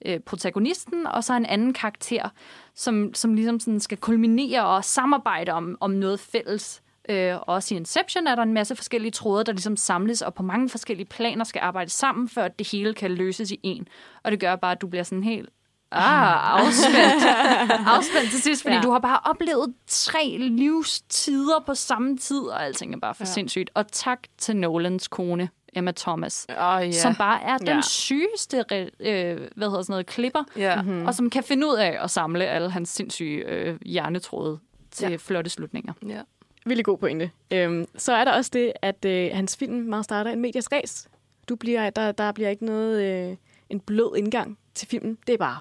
[0.05, 2.29] øh, protagonisten, og så en anden karakter,
[2.75, 6.81] som, som ligesom sådan skal kulminere og samarbejde om, om noget fælles.
[7.09, 10.43] Øh, også i Inception er der en masse forskellige tråde, der ligesom samles, og på
[10.43, 13.87] mange forskellige planer skal arbejde sammen, før det hele kan løses i en.
[14.23, 15.49] Og det gør bare, at du bliver sådan helt
[15.91, 17.23] ah, afspændt.
[17.95, 18.81] afspændt til sidst, fordi Ja.
[18.81, 23.31] du har bare oplevet tre livstider på samme tid, og alting er bare for ja.
[23.31, 23.69] sindssygt.
[23.73, 26.77] Og tak til Nolans kone, Emma Thomas, Oh, ja.
[26.79, 26.91] ja.
[26.91, 27.81] som bare er den ja.
[27.81, 28.57] sygeste
[28.99, 30.81] øh, hvad hedder sådan noget, klipper, ja.
[30.81, 31.05] mm.
[31.05, 34.59] og som kan finde ud af at samle alle hans sindssyge øh, hjernetråde
[34.91, 35.15] til ja.
[35.15, 35.93] flotte slutninger.
[36.07, 36.21] ja.
[36.65, 37.31] Virkelig god pointe.
[37.51, 41.07] Øhm, så er der også det, at øh, hans film meget starter en medias ræs.
[41.49, 43.35] Du bliver, der, der bliver ikke noget, øh,
[43.69, 45.17] en blød indgang til filmen.
[45.27, 45.57] Det er bare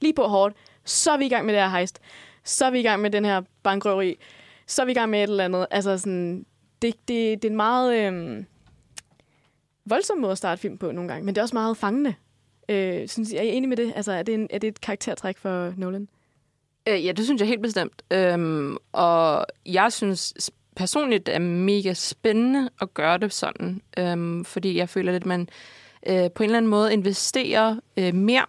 [0.00, 0.56] lige på hårdt.
[0.84, 2.00] Så er vi i gang med det her heist.
[2.44, 4.18] Så er vi i gang med den her bankrøveri.
[4.66, 5.66] Så er vi i gang med et eller andet.
[5.70, 6.46] Altså sådan,
[6.82, 8.44] det, det, det er en meget øh,
[9.86, 12.14] voldsom måde at starte film på nogle gange, men det er også meget fangende.
[12.68, 13.92] Øh, synes, er I enig med det?
[13.96, 16.08] Altså, er det, en, er det et karaktertræk for Nolan?
[16.88, 18.02] Øh, ja, det synes jeg helt bestemt.
[18.12, 23.82] Øhm, og jeg synes personligt, det er mega spændende at gøre det sådan.
[23.98, 25.48] Øhm, fordi jeg føler, at man
[26.06, 28.46] øh, på en eller anden måde investerer øh, mere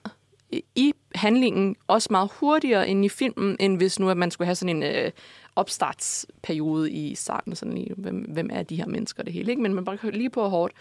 [0.75, 4.55] i- handlingen, også meget hurtigere end i filmen, end hvis nu at man skulle have
[4.55, 5.11] sådan en øh,
[5.55, 9.61] opstartsperiode i starten, sådan lige, hvem, hvem er de her mennesker det hele, ikke?
[9.61, 10.73] men man bare lige på hårdt.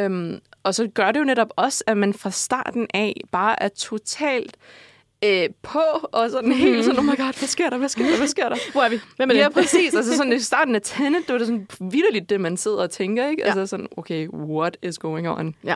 [0.00, 3.68] Øhm, og så gør det jo netop også, at man fra starten af bare er
[3.68, 4.56] totalt
[5.24, 5.82] øh, på,
[6.12, 8.48] og sådan helt sådan, oh my god, hvad sker der, hvad sker der, hvad sker
[8.48, 8.56] der?
[8.72, 9.00] Hvor er vi?
[9.16, 9.40] Hvem er det?
[9.40, 9.94] Ja, præcis.
[9.94, 12.90] Altså sådan i starten af Tenet, det var det sådan vidderligt det, man sidder og
[12.90, 13.42] tænker, ikke?
[13.42, 13.46] Ja.
[13.46, 15.54] Altså sådan, okay, what is going on?
[15.64, 15.74] Ja.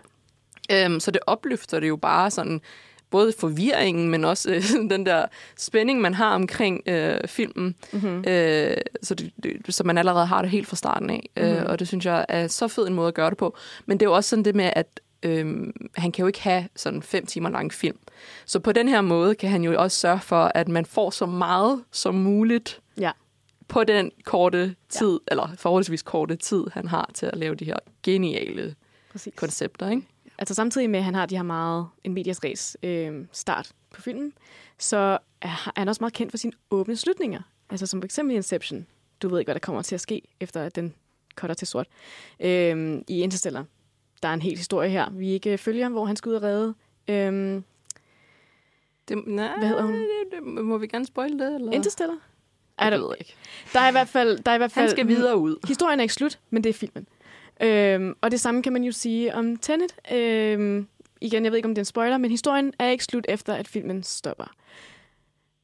[0.72, 2.60] Øhm, så det opløfter det jo bare sådan,
[3.10, 5.26] både forvirringen, men også øh, den der
[5.56, 7.74] spænding, man har omkring øh, filmen.
[7.92, 8.24] Mm-hmm.
[8.28, 11.30] Øh, så, det, det, så man allerede har det helt fra starten af.
[11.36, 11.50] Mm-hmm.
[11.52, 13.56] Øh, og det synes jeg er så fed en måde at gøre det på.
[13.86, 16.68] Men det er jo også sådan det med, at øhm, han kan jo ikke have
[16.76, 17.96] sådan fem timer lang film.
[18.46, 21.26] Så på den her måde kan han jo også sørge for, at man får så
[21.26, 23.10] meget som muligt Ja.
[23.68, 25.16] på den korte tid, ja.
[25.30, 28.74] eller forholdsvis korte tid, han har til at lave de her geniale
[29.12, 29.32] Præcis.
[29.36, 29.90] koncepter.
[29.90, 30.02] Ikke?
[30.38, 34.00] Altså samtidig med, at han har de her meget en medias res øh, start på
[34.02, 34.32] filmen,
[34.78, 37.40] så er han også meget kendt for sine åbne slutninger.
[37.70, 38.86] Altså som for eksempel i Inception.
[39.22, 40.94] Du ved ikke, hvad der kommer til at ske, efter at den
[41.36, 41.86] cutter til sort.
[42.40, 43.64] Øh, I Interstellar.
[44.22, 46.74] Der er en hel historie her, vi ikke følger, hvor han skal ud og redde.
[47.08, 47.62] Øh,
[49.08, 49.94] Det, nej, Hvad hedder hun?
[49.94, 51.54] Det, det, må vi gerne spoil det?
[51.54, 51.72] Eller?
[51.72, 52.18] Interstellar?
[52.80, 53.34] Jeg Er ved der, ikke.
[53.72, 54.38] der er i hvert fald...
[54.38, 55.56] Der er i hvert fald Han skal videre ud.
[55.68, 57.08] Historien er ikke slut, men det er filmen.
[57.62, 59.94] Øhm, og det samme kan man jo sige om Tenet.
[60.12, 60.86] Øhm,
[61.20, 63.54] igen, jeg ved ikke, om det er en spoiler, men historien er ikke slut efter,
[63.54, 64.44] at filmen stopper.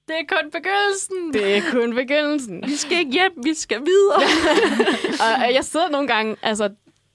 [0.09, 1.33] Det er kun begyndelsen.
[1.33, 2.65] Det er kun begyndelsen.
[2.67, 4.23] Vi skal ikke hjem, vi skal videre.
[5.25, 6.71] og øh, jeg sidder nogle gange, altså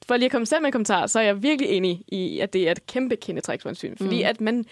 [0.08, 2.54] for lige at komme selv med en kommentar, så er jeg virkelig enig i, at
[2.54, 3.98] det er et kæmpe kendetræk for en film.
[3.98, 4.30] Fordi Mm.
[4.30, 4.66] at man,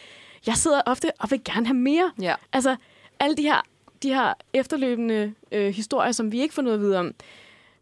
[0.47, 2.11] jeg sidder ofte og vil gerne have mere.
[2.21, 2.35] ja.
[2.53, 2.75] Altså,
[3.19, 3.61] alle de her,
[4.03, 7.11] de her efterløbende øh, historier, som vi ikke får noget at vide om.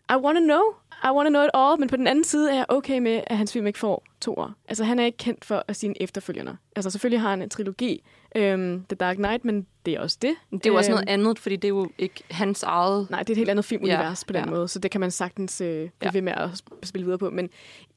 [0.10, 0.62] I want to know.
[1.04, 1.80] I want to know it all.
[1.80, 4.34] Men på den anden side er jeg okay med, at hans film ikke får to
[4.34, 4.52] år.
[4.68, 6.58] Altså, han er ikke kendt for sine efterfølgerne.
[6.76, 8.04] Altså, selvfølgelig har han en trilogi,
[8.36, 10.36] øhm, The Dark Knight, men det er også det.
[10.52, 13.08] Det er jo også Øhm, noget andet, fordi det er jo ikke hans eget...
[13.10, 14.50] Nej, det er et helt andet filmunivers Ja, på den ja.
[14.52, 16.10] måde, så det kan man sagtens øh, blive Ja.
[16.14, 17.30] ved med at sp- spille videre på.
[17.30, 17.50] Men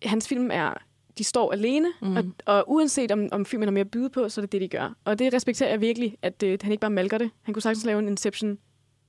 [0.02, 0.74] hans film er,
[1.18, 2.16] de står alene, mm.
[2.16, 4.60] og, og uanset om, om filmen har mere at byde på, så er det det,
[4.60, 4.94] de gør.
[5.04, 7.30] Og det respekterer jeg virkelig, at øh, han ikke bare malker det.
[7.42, 8.58] Han kunne sagtens lave en Inception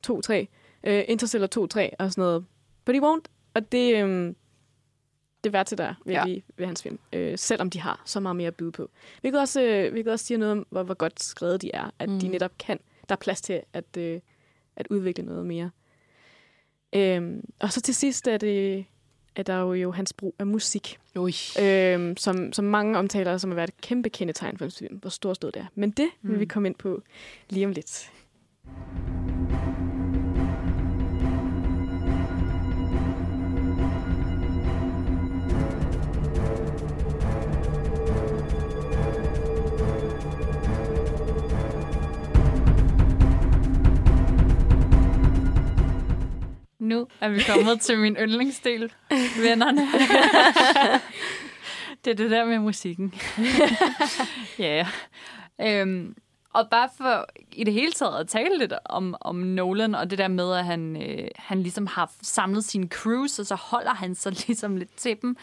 [0.08, 0.34] 2-3,
[0.84, 1.62] øh, Interstellar 2-3
[2.00, 2.46] og sådan noget.
[2.86, 3.37] But he won't.
[3.58, 4.34] Og det, øh,
[5.44, 6.42] det er til der virkelig ja.
[6.58, 7.00] ved hans film.
[7.14, 8.90] Øh, selvom de har så meget mere at byde på.
[9.22, 11.92] Hvilket også, øh, hvilket også siger noget om, hvor, hvor godt skrevet de er.
[12.00, 12.20] At mm.
[12.20, 12.80] de netop kan.
[13.10, 14.20] Der er plads til at, øh,
[14.76, 15.72] at udvikle noget mere.
[16.94, 18.86] Øhm, og så til sidst er det
[19.36, 21.34] er der jo, jo hans brug af musik, Ui.
[21.62, 25.10] øhm, som, som mange omtaler som har været et kæmpe kendetegn for hans film, hvor
[25.10, 25.66] storstået det er.
[25.76, 26.40] Men det vil Mm.
[26.40, 27.02] vi komme ind på
[27.50, 28.12] lige om lidt.
[46.88, 48.94] Nu er vi kommet til min yndlingsdel,
[49.42, 49.82] vennerne.
[52.06, 53.14] det er det der med musikken.
[54.60, 54.88] ja.
[55.62, 56.16] Øhm,
[56.54, 60.18] og bare for i det hele taget at tale lidt om, om Nolan, og det
[60.18, 64.16] der med, at han, øh, han ligesom har samlet sine crews, og så holder han
[64.16, 65.38] sig ligesom lidt til dem.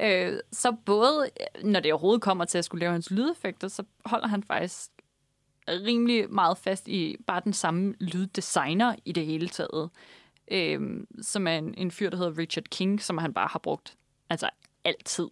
[0.00, 1.30] Øh, så både,
[1.64, 4.90] når det overhovedet kommer til at skulle lave hans lydeffekter, så holder han faktisk
[5.68, 9.90] rimelig meget fast i bare den samme lyddesigner i det hele taget
[10.50, 10.80] øh,
[11.22, 13.96] som er en, en fyr, der hedder Richard King, som han bare har brugt
[14.30, 14.50] altså
[14.84, 15.28] altid.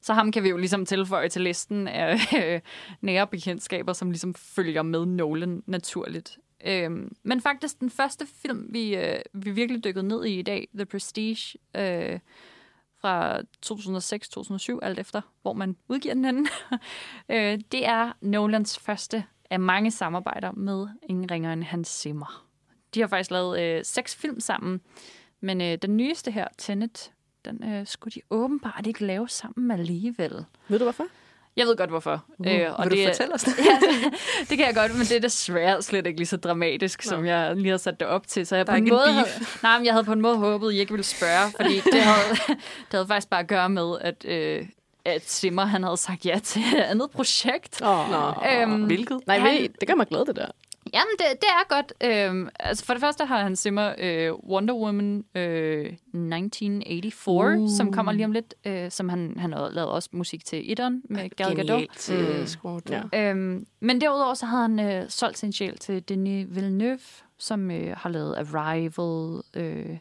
[0.00, 2.60] Så ham kan vi jo ligesom tilføje til listen af øh,
[3.00, 6.38] nære bekendtskaber, som ligesom følger med Nolan naturligt.
[6.66, 6.90] Øh,
[7.22, 10.86] men faktisk den første film, vi, øh, vi virkelig dykkede ned i i dag, The
[10.86, 12.18] Prestige, øh,
[13.00, 16.48] fra 2006-2007, alt efter, hvor man udgiver den anden,
[17.32, 22.43] øh, det er Nolans første af mange samarbejder med ingen ringer end Hans Zimmer.
[22.94, 24.80] De har faktisk lavet øh, seks film sammen,
[25.40, 27.10] men øh, den nyeste her, Tenet,
[27.44, 30.44] den øh, skulle de åbenbart ikke lave sammen alligevel.
[30.68, 31.04] Ved du hvorfor?
[31.56, 32.24] Jeg ved godt, hvorfor.
[32.38, 33.54] Uh, øh, og vil det, du fortælle os det?
[33.58, 33.78] ja,
[34.40, 37.08] det kan jeg godt, men det er desværre slet ikke lige så dramatisk, Nå.
[37.08, 38.46] som jeg lige har sat det op til.
[38.46, 39.26] Så jeg Der på en måde, havde,
[39.62, 42.00] nej, men jeg havde på en måde håbet, at I ikke ville spørge, fordi det
[42.02, 44.66] havde, det havde faktisk bare at gøre med, at, øh,
[45.04, 47.82] at Simmer han havde sagt ja til et andet projekt.
[47.82, 48.08] Oh.
[48.62, 49.20] Øhm, hvilket?
[49.26, 50.46] Nej, Han- det gør mig glad, det der.
[50.92, 51.92] Jamen, det, det er godt.
[52.00, 57.76] Øhm, altså for det første har han Simmer øh, Wonder Woman øh, 1984, uh.
[57.76, 61.02] som kommer lige om lidt, øh, som han, han har lavet også musik til Idon
[61.04, 61.66] med Gal Gadot.
[61.66, 62.40] Genialt Mm.
[62.40, 62.46] mm.
[62.46, 62.90] skruet.
[63.12, 63.30] Ja.
[63.30, 66.98] Øhm, men derudover så havde han øh, solgt sin sjæl til Denis Villeneuve,
[67.38, 69.96] som øh, har lavet Arrival øh,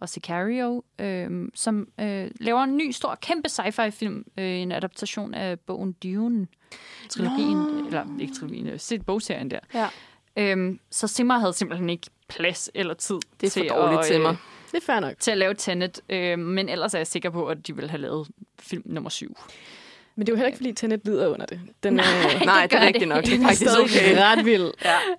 [0.00, 5.60] og Sicario, øh, som øh, laver en ny, stor, kæmpe sci-fi-film, øh, en adaptation af
[5.60, 6.46] bogen Dune,
[7.08, 7.86] trilogien, Nå.
[7.86, 9.58] eller ikke trilogien, øh, set bogserien der.
[9.74, 9.88] Ja.
[10.36, 14.06] Øhm, så Simmer havde simpelthen ikke plads eller tid Det er til, for dårligt at,
[14.06, 14.30] til mig.
[14.30, 14.36] øh,
[14.72, 15.14] Det er fair nok.
[15.20, 18.00] til at lave Tenet, øh, men ellers er jeg sikker på, at de vil have
[18.00, 18.28] lavet
[18.58, 19.36] film nummer syv.
[20.16, 21.60] Men det er jo heller ikke, fordi Tenet lider under det.
[21.82, 22.04] Den er,
[22.44, 23.24] Nej, det gør er rigtigt det nok.
[23.24, 24.16] Det er faktisk okay.
[24.26, 24.70] ret vild.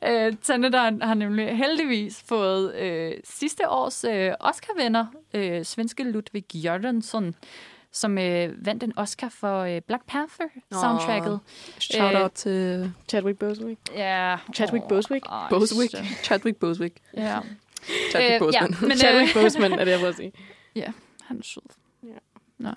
[0.04, 0.28] Ja.
[0.28, 6.44] Øh, Tenet har, har nemlig heldigvis fået øh, sidste års øh, Oscar-vinder, øh, svenske Ludvig
[6.56, 7.34] Göransson,
[7.94, 11.40] som øh, vandt en Oscar for øh, Black Panther-soundtracket.
[11.80, 13.80] Shout Øh, out til Chadwick Bosewick.
[13.96, 14.38] Ja.
[14.56, 15.26] Chadwick Bosewick?
[15.26, 15.92] ej, Boswick.
[15.92, 16.98] så- Chadwick Boswick.
[17.18, 17.40] Ja.
[18.12, 18.72] Chadwick Øh, Boseman.
[18.82, 20.32] ja, men, Chadwick øh, Boseman er det, jeg prøver at sige.
[21.28, 21.62] Han er sød.
[22.04, 22.10] Ja.
[22.58, 22.70] Nå.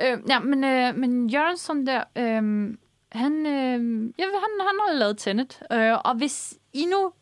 [0.00, 2.76] Øh, ja, men, øh, men Jørgensen der, øh,
[3.12, 5.60] han, øh, ja, han, han har lavet Tenet.
[5.72, 7.12] Øh, og hvis I nu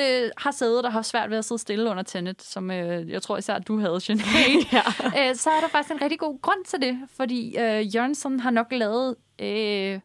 [0.00, 3.22] øh, har siddet og har svært ved at sidde stille under Tenet, som øh, jeg
[3.22, 4.24] tror især du havde, Sinead,
[4.72, 5.28] ja.
[5.30, 6.98] øh, så er der faktisk en rigtig god grund til det.
[7.16, 10.00] Fordi øh, Jørgensen har nok lavet øh,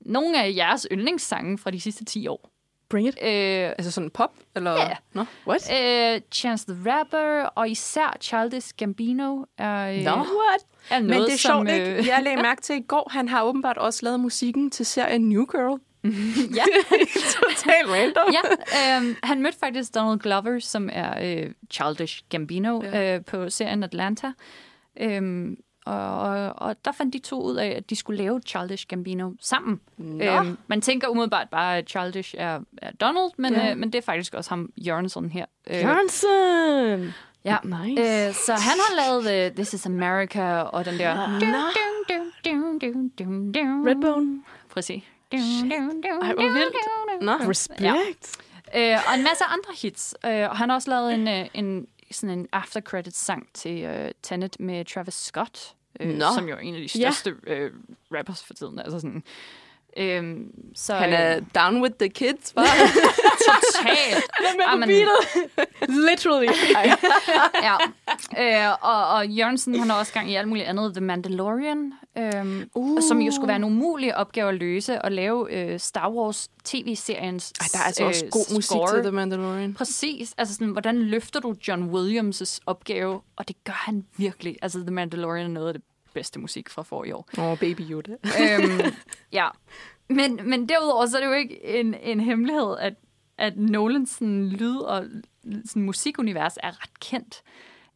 [0.00, 2.50] nogle af jeres yndlingssange fra de sidste 10 år.
[2.88, 3.14] Bring it.
[3.22, 3.28] Øh,
[3.78, 4.32] Altså sådan pop?
[4.56, 4.72] Eller?
[4.72, 4.96] Ja.
[5.12, 5.24] Nå.
[5.46, 5.72] What?
[5.72, 10.04] øh, Chance the Rapper, og især Childish Gambino er, øh.
[10.04, 10.66] What?
[10.90, 12.10] er noget, Men det er som, sjovt, ikke?
[12.12, 15.44] Jeg lagde mærke til i går, han har åbenbart også lavet musikken til serien New
[15.44, 15.80] Girl.
[16.54, 16.64] Ja,
[17.40, 18.32] Totalt random.
[18.32, 23.14] ja øh, han mødte faktisk Donald Glover, som er øh, Childish Gambino Ja.
[23.16, 24.32] øh, på serien Atlanta.
[25.00, 25.56] Øhm,
[25.86, 29.30] og, og, og der fandt de to ud af, at de skulle lave Childish Gambino
[29.40, 29.80] sammen.
[29.96, 30.24] Nå.
[30.24, 33.70] Øhm, man tænker umiddelbart bare, at Childish er, er Donald, men, Ja.
[33.70, 35.46] øh, men det er faktisk også ham, Jørgensen her.
[35.70, 37.14] Øh, Jørgensen!
[37.44, 37.56] Ja.
[37.64, 38.00] Nice.
[38.28, 41.14] Øh, så han har lavet uh, This is America og den der...
[41.40, 41.56] Nå.
[43.86, 44.42] Redbone.
[44.70, 45.02] Præcis.
[45.38, 47.22] Ej, hvor vildt.
[47.22, 47.32] Nå.
[47.50, 47.80] Respect.
[47.80, 47.94] Ja.
[48.76, 50.14] Øh, og en masse andre hits.
[50.24, 53.84] Øh, og han har også lavet en, øh, en, sådan en after credits sang til
[53.90, 56.24] uh, Tenet med Travis Scott, øh, Nå.
[56.34, 57.10] som jo er en af de Ja.
[57.10, 57.70] største øh,
[58.14, 58.78] rappers for tiden.
[58.78, 59.22] Altså sådan,
[59.96, 60.36] øh,
[60.74, 62.64] så, Han er øh, down with the kids, hva'?
[63.48, 64.24] totalt.
[64.70, 64.88] Jamen,
[66.08, 66.48] Literally.
[66.76, 66.96] Ej.
[67.62, 67.76] ja.
[68.38, 70.94] Øh, og, og Jørgensen, han har også gang i alt muligt andet.
[70.94, 73.00] The Mandalorian, øhm, uh.
[73.08, 77.52] som jo skulle være en umulig opgave at løse, og lave øh, Star Wars tv-seriens
[77.60, 78.94] Ej, der er altså også øh, god musik score.
[78.94, 79.74] til The Mandalorian.
[79.74, 80.34] Præcis.
[80.38, 83.20] Altså sådan, hvordan løfter du John Williams' opgave?
[83.36, 84.56] Og det gør han virkelig.
[84.62, 85.82] Altså, The Mandalorian er noget af det
[86.14, 87.28] bedste musik fra for i år.
[87.38, 88.12] Åh, oh, Baby Yoda.
[88.12, 88.80] øhm,
[89.32, 89.48] ja.
[90.08, 92.94] Men, men derudover, så er det jo ikke en, en hemmelighed, at,
[93.38, 95.04] at Nolans lyd- og
[95.64, 97.42] sådan, musikunivers er ret kendt.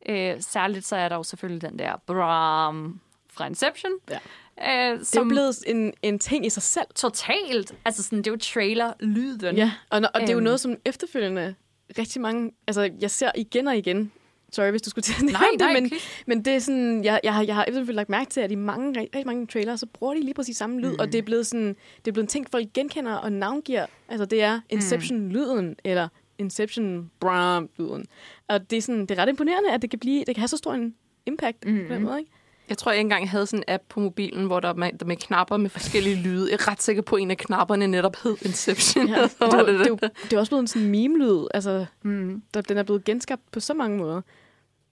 [0.08, 3.00] Øh, særligt så er der jo selvfølgelig den der Bram
[3.32, 3.92] fra Inception.
[4.10, 4.18] Ja.
[4.60, 6.86] Øh, Det er som blevet en, en ting i sig selv.
[6.94, 9.56] totalt, altså sådan, det er jo trailer-lyden.
[9.56, 10.44] Ja, og, og det er jo Øhm.
[10.44, 11.54] noget, som efterfølgende
[11.98, 12.52] rigtig mange...
[12.66, 14.12] Altså, jeg ser igen og igen...
[14.52, 16.04] Sorry, hvis du skulle til at nævne Nej, det, nej, men, please.
[16.26, 18.54] men det er sådan, jeg, jeg, har, jeg har efterfølgende lagt mærke til, at i
[18.54, 20.96] mange, rigtig, mange trailere, så bruger de lige præcis samme lyd, mm.
[20.98, 23.86] og det er blevet sådan, det er blevet en ting, folk genkender og navngiver.
[24.08, 26.08] Altså, det er Inception-lyden, eller
[26.38, 28.04] Inception Bram-lyden.
[28.48, 30.48] Og det er, sådan, det er ret imponerende, at det kan, blive, det kan have
[30.48, 30.94] så stor en
[31.26, 31.86] impact mm.
[31.88, 32.30] på den måde, ikke?
[32.68, 35.06] Jeg tror, jeg engang havde sådan en app på mobilen, hvor der er med, der
[35.06, 36.50] med knapper med forskellige lyde.
[36.50, 39.08] Jeg er ret sikker på, at en af knapperne netop hed Inception.
[39.08, 39.22] Ja.
[39.22, 41.46] Det, er, jo- det, er, det er også blevet en sådan meme-lyd.
[41.54, 42.42] Altså, Mm.
[42.54, 44.20] der, den er blevet genskabt på så mange måder.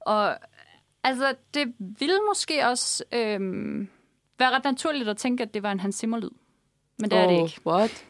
[0.00, 0.36] Og
[1.04, 3.88] altså, det ville måske også øhm,
[4.38, 6.30] være ret naturligt at tænke, at det var en Hans Zimmer-lyd.
[6.98, 7.24] Men det oh.
[7.24, 7.60] er det ikke.
[7.66, 8.04] What?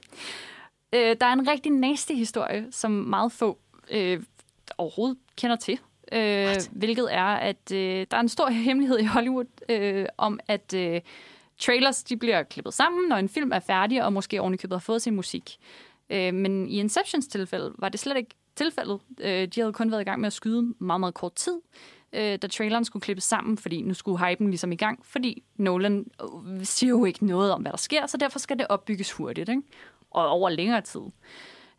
[0.92, 3.58] Øh, der er en rigtig nasty historie, som meget få
[3.90, 4.22] øh,
[4.78, 5.78] overhovedet kender til.
[6.12, 10.74] Øh, hvilket er, at øh, der er en stor hemmelighed i Hollywood øh, om, at
[10.74, 11.00] øh,
[11.58, 15.02] trailers de bliver klippet sammen, når en film er færdig, og måske ovenikøbet har fået
[15.02, 15.56] sin musik.
[16.10, 19.00] Øh, men i Inceptions tilfælde var det slet ikke tilfældet.
[19.20, 21.60] Øh, de havde kun været i gang med at skyde meget, meget kort tid,
[22.12, 26.06] øh, da traileren skulle klippes sammen, fordi nu skulle hypen ligesom i gang, fordi Nolan
[26.22, 29.48] øh, siger jo ikke noget om, hvad der sker, så derfor skal det opbygges hurtigt,
[29.48, 29.62] ikke?
[30.10, 31.00] og over længere tid.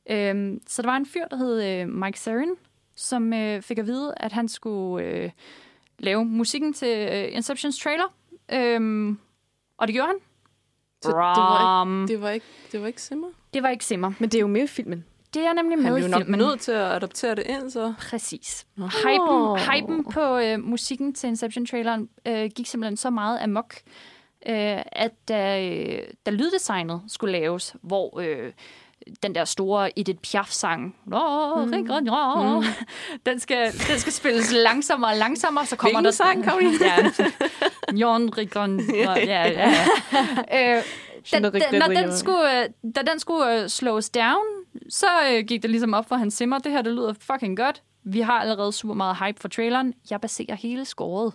[0.10, 2.56] Øh, så der var en fyr, der hed øh, Mike Sarin,
[2.98, 5.30] som øh, fik at vide, at han skulle øh,
[6.00, 8.14] lave musikken til øh, Inceptions trailer.
[8.54, 9.20] Øhm,
[9.78, 10.18] og det gjorde han.
[11.02, 13.28] Så det var, ikke, det, var ikke, det var ikke Simmer?
[13.54, 14.12] Det var ikke Simmer.
[14.20, 15.06] Men det er jo med i filmen.
[15.34, 16.40] Det er nemlig Han med er i jo nok filmen.
[16.40, 17.94] nødt til at adoptere det ind, så...
[18.10, 18.68] Præcis.
[18.76, 18.86] Nå.
[18.88, 23.74] Hypen, hypen på øh, musikken til Inception-traileren øh, gik simpelthen så meget amok,
[24.48, 28.54] øh, at da, øh, da lyddesignet skulle laves, hvor øh,
[29.24, 31.14] den der store Edith Piaf-sang, mm.
[31.14, 32.64] mm.
[33.26, 36.12] den, skal, den skal spilles langsommere og langsommere, så kommer Hvilken der...
[36.12, 36.78] sang, Karoline?
[36.82, 37.12] Ja,
[37.94, 38.82] Jon Rigon.
[38.96, 39.70] Ja, ja,
[40.52, 40.78] ja.
[40.78, 40.84] Øh,
[41.32, 44.46] den, den, når den skulle, øh, da den skulle uh, slås down,
[44.90, 45.08] så
[45.48, 46.60] gik det ligesom op for hans simmer.
[46.60, 47.84] Det her, det lyder fucking godt.
[48.04, 49.94] Vi har allerede super meget hype for traileren.
[50.10, 51.34] Jeg baserer hele scoret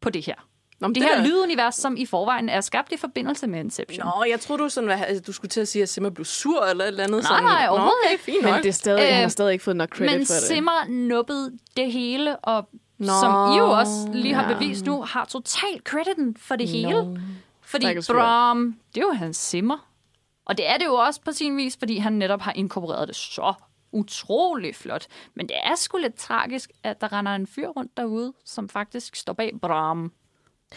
[0.00, 0.48] på det her.
[0.80, 3.60] Nå, men Det, det her der- lydunivers, som i forvejen er skabt i forbindelse med
[3.60, 4.06] Inception.
[4.06, 6.24] Nå, jeg tror du sådan, hvad, altså, du skulle til at sige, at Simmer blev
[6.24, 7.22] sur eller et eller andet.
[7.22, 7.44] Nej, sådan.
[7.44, 8.24] nej, Nå, overhovedet okay, ikke.
[8.24, 8.62] Fint Men nok.
[8.62, 10.42] det er stadig, øh, han har Øh, stadig ikke fået nok credit Men for det.
[10.42, 14.54] Simmer nubbede det hele, og Nå, som I jo også lige har ja.
[14.58, 17.20] bevist nu, har totalt crediten for det hele.
[17.62, 17.86] Fordi.
[18.12, 19.88] Bram, det er jo hans simmer.
[20.46, 23.16] Og det er det jo også på sin vis, fordi han netop har inkorporeret det
[23.16, 23.54] så
[23.92, 25.06] utrolig flot.
[25.34, 29.16] Men det er sgu lidt tragisk, at der render en fyr rundt derude, som faktisk
[29.16, 30.12] står bag Bram.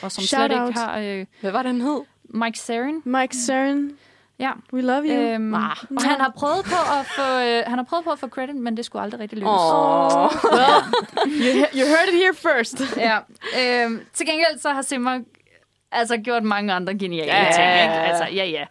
[0.01, 0.67] Og som Shout slet out.
[0.69, 2.01] ikke har øh, Hvad var det, han hed?
[2.29, 3.01] Mike Sarin.
[3.05, 3.91] Mike Cern,
[4.39, 4.51] Ja.
[4.73, 5.13] we love you.
[5.13, 8.27] Øhm, og han har prøvet på at få øh, han har prøvet på at få
[8.27, 9.49] credit, men det skulle aldrig rigtig lykkes.
[11.45, 12.81] You, you heard it here first.
[12.97, 13.17] Ja.
[13.61, 15.19] Øhm, til gengæld så har Simmer
[15.91, 17.43] altså gjort mange andre geniale Ja.
[17.43, 17.67] ting.
[17.67, 17.93] Ikke?
[17.93, 18.65] Altså, ja, ja.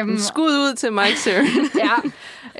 [0.00, 1.46] Øhm, Skud ud til Mike Cern.
[1.84, 1.94] ja.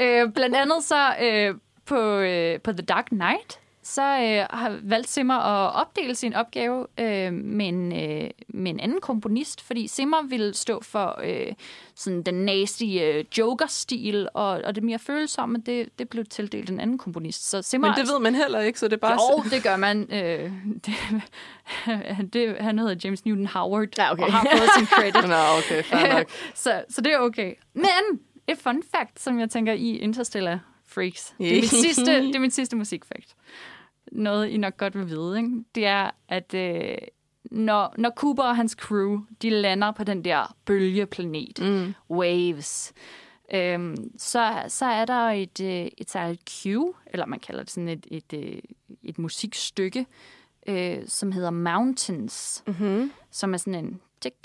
[0.05, 1.55] Øh, blandt andet så øh,
[1.87, 6.87] på, øh, på The Dark Knight, så øh, har valgt Simmer at opdele sin opgave
[7.01, 11.53] øh, med, en, øh, med en anden komponist, fordi Simmer ville stå for øh,
[11.95, 16.81] sådan den nasty øh, Joker-stil, og, og det mere følsomme, det, det blev tildelt en
[16.81, 17.51] anden komponist.
[17.51, 19.19] Så Simmer, Men det ved man heller ikke, så det er bare...
[19.37, 20.13] jo, det gør man.
[20.13, 20.53] Øh,
[20.85, 24.23] det, det, han hedder James Newton Howard, Ja, okay.
[24.23, 25.29] og har fået sin credit.
[25.29, 26.27] Nå, okay, fair nok.
[26.55, 27.55] så, så det er okay.
[27.75, 31.35] Men et fun fact, som jeg tænker i Interstellar Freaks.
[31.39, 33.35] Det er mit sidste, det er mit sidste musikfakt.
[34.13, 35.65] Noget, I nok godt vil vide, ikke?
[35.75, 36.95] det er, at øh,
[37.51, 41.95] når, når Cooper og hans crew, de lander på den der bølgeplanet, Mm.
[42.11, 42.93] Waves,
[43.55, 47.89] øhm, så, så er der et, øh, et særligt cue, eller man kalder det sådan
[47.89, 48.59] et, et, øh,
[49.03, 50.07] et musikstykke,
[50.67, 53.13] øh, som hedder Mountains, Mm-hmm.
[53.31, 54.37] som er sådan en tick,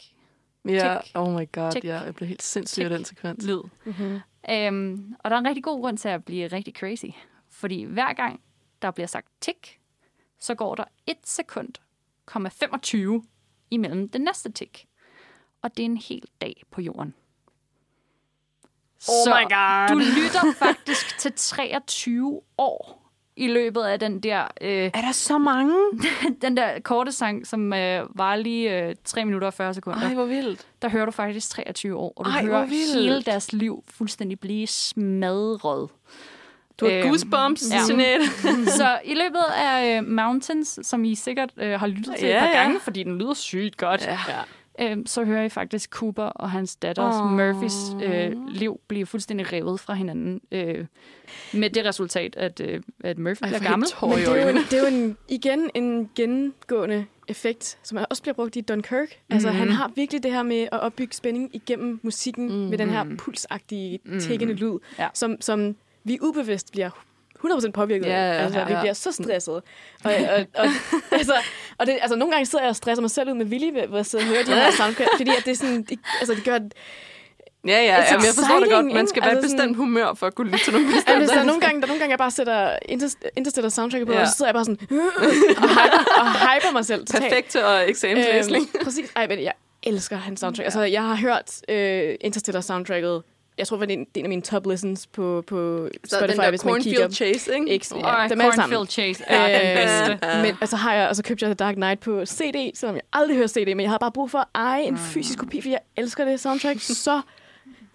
[0.65, 1.11] Ja, Tik.
[1.15, 1.83] oh my god, Tik.
[1.85, 2.97] ja, jeg blev helt sindssyg af Tik.
[2.97, 3.45] den sekvens.
[3.45, 3.61] lyd.
[3.85, 4.19] Mm-hmm.
[4.51, 7.05] Øhm, og der er en rigtig god grund til at blive rigtig crazy.
[7.49, 8.39] Fordi hver gang,
[8.81, 9.79] der bliver sagt tik,
[10.39, 11.73] så går der 1 sekund,
[12.49, 13.23] 25
[13.71, 14.87] imellem den næste tik.
[15.61, 17.13] Og det er en hel dag på jorden.
[19.09, 19.89] Oh så my god.
[19.89, 25.37] du lytter faktisk til 23 år i løbet af den der, øh, Er der så
[25.37, 25.75] mange?
[26.41, 29.99] den der korte sang, som øh, var lige øh, 3 minutter og 40 sekunder.
[29.99, 30.67] Ej, hvor vildt.
[30.81, 34.67] Der hører du faktisk 23 år, og du Ej, hører hele deres liv fuldstændig blive
[34.67, 35.89] smadret.
[36.79, 37.79] Du har Øhm, goosebumps, ja.
[37.89, 38.25] Jeanette.
[38.79, 42.39] Så i løbet af uh, Mountains, som I sikkert uh, har lyttet til Ja, et
[42.41, 42.61] par ja.
[42.61, 44.17] gange, fordi den lyder sygt godt, Ja.
[44.91, 47.25] øhm, så hører I faktisk Cooper og hans datters Åh.
[47.25, 47.31] oh.
[47.31, 47.73] Murphys
[48.03, 50.41] øh, liv blive fuldstændig revet fra hinanden.
[50.51, 50.85] Øh,
[51.53, 53.87] med det resultat, at, øh, at Murphy Ej, bliver gammel.
[54.01, 58.21] Men det er, jo en, det er jo en, igen en gengående effekt, som også
[58.23, 59.07] bliver brugt i Dunkirk.
[59.29, 59.33] Mm.
[59.33, 62.53] Altså, han har virkelig det her med at opbygge spænding igennem musikken mm.
[62.69, 65.07] med den her pulsagtige, tækkende lyd, Ja.
[65.13, 65.75] som, som
[66.07, 66.89] vi ubevidst bliver
[67.45, 68.09] 100% påvirket af.
[68.09, 68.79] Ja, ja, altså, ja, vi ja.
[68.81, 69.53] bliver så stresset.
[69.53, 69.61] Og,
[70.03, 70.67] og, og,
[71.19, 71.33] altså,
[71.77, 73.87] og det, altså, nogle gange sidder jeg og stresser mig selv ud med vilje ved
[73.87, 76.33] ved at sidde og høre de her soundtrack, fordi at det er sådan, det, altså,
[76.35, 76.59] det gør,
[77.67, 78.85] Ja, ja, It's jamen, jeg forstår det godt.
[78.85, 81.19] Man skal være et Altså bestemt humør for at kunne lytte til nogle Altså, bestemte.
[81.19, 84.05] hvis der er nogle gange, der er nogle gange, jeg bare sætter Inter- Interstellar soundtrack
[84.05, 84.17] på, Ja.
[84.17, 84.21] ja.
[84.23, 84.79] og så sidder jeg bare sådan,
[85.17, 87.23] og hyper, og hyper mig selv totalt.
[87.23, 88.69] Perfekt til eksamenslæsning.
[88.75, 89.11] Øhm, præcis.
[89.15, 89.53] Ej, men jeg
[89.83, 90.65] elsker hans soundtrack.
[90.65, 93.23] Altså, jeg har hørt øh, Interstellar soundtracket.
[93.57, 96.39] Jeg tror, det er en, en af mine top listens på, på Så Spotify, den
[96.43, 96.99] der hvis man kigger.
[96.99, 97.81] cornfield chase, ikke?
[97.95, 98.77] Ja, dem alle sammen.
[98.77, 100.27] Cornfield Chase er den bedste.
[100.27, 100.41] Ja.
[100.41, 102.95] Men og så har jeg, og så købte jeg The Dark Knight på CD, selvom
[102.95, 105.61] jeg aldrig hører CD, men jeg havde bare brug for at eje en fysisk kopi,
[105.61, 107.21] fordi jeg elsker det soundtrack så.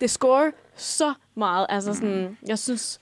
[0.00, 1.66] Det scorer så meget.
[1.68, 3.00] Altså sådan, jeg synes...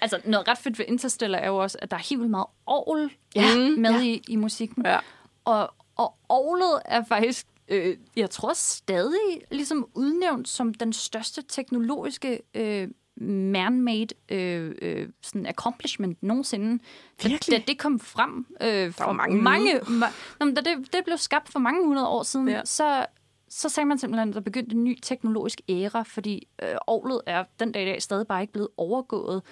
[0.00, 2.46] Altså, noget ret fedt ved Interstellar er jo også, at der er helt vildt meget
[2.66, 4.02] orgel Ja, med ja.
[4.02, 4.82] i, i musikken.
[4.86, 4.98] Ja.
[5.44, 12.40] Og, og orglet er faktisk, øh, jeg tror stadig, ligesom udnævnt som den største teknologiske
[12.54, 12.88] øh,
[13.26, 16.82] man-made øh, øh, sådan accomplishment nogensinde.
[17.22, 17.58] Da, Virkelig?
[17.58, 19.80] da det kom frem øh, for var mange mange...
[19.80, 22.64] Ma- Nå, da det, det blev skabt for mange hundrede år siden, ja.
[22.64, 23.06] så,
[23.48, 27.44] så sagde man simpelthen, at der begyndte en ny teknologisk æra, fordi øh, ovlet er
[27.60, 29.42] den dag i dag stadig bare ikke blevet overgået,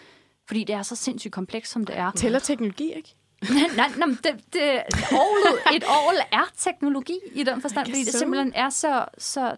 [0.47, 2.11] fordi det er så sindssygt komplekst, som det er.
[2.11, 3.17] Tæller teknologi, ikke?
[3.43, 4.83] Nej, nej, nej, det, det,
[5.13, 9.57] ovlet, et ovl er teknologi i den forstand, fordi det simpelthen er så, så...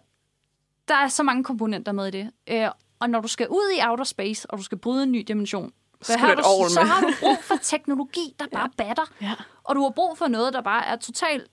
[0.87, 2.31] Der er så mange komponenter med i det.
[2.49, 2.69] Øh,
[2.99, 5.71] og når du skal ud i outer space, og du skal bryde en ny dimension,
[6.01, 9.03] så, har, du så har du brug for teknologi, der bare batter.
[9.21, 9.33] Ja.
[9.63, 11.47] Og du har brug for noget, der bare er totalt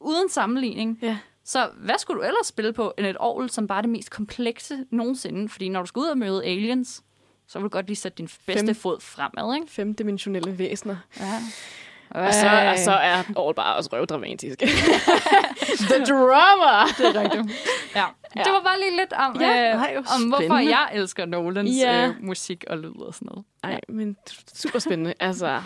[0.00, 0.98] uden sammenligning.
[1.02, 1.18] Ja.
[1.44, 4.10] Så hvad skulle du ellers spille på end et orgel, som bare er det mest
[4.10, 5.48] komplekse nogensinde?
[5.48, 7.02] Fordi når du skal ud og møde aliens,
[7.48, 8.74] så vil du godt lige sætte din bedste Fem.
[8.74, 9.66] fod fremad, ikke?
[9.72, 10.96] Femdimensionelle væsener.
[11.20, 11.32] Ja.
[12.10, 14.58] Og så, og så er all bare også røvdramatisk.
[15.90, 16.86] The drama!
[16.98, 17.60] Det er rigtigt.
[17.94, 18.04] Ja.
[18.36, 18.42] Ja.
[18.42, 22.06] Det var bare lige lidt om, Ja, øh, nej, om hvorfor jeg elsker Nolans Ja.
[22.08, 23.44] øh, musik og lyd og sådan noget.
[23.62, 24.16] Nej, men
[24.54, 25.14] super spændende.
[25.20, 25.62] Altså,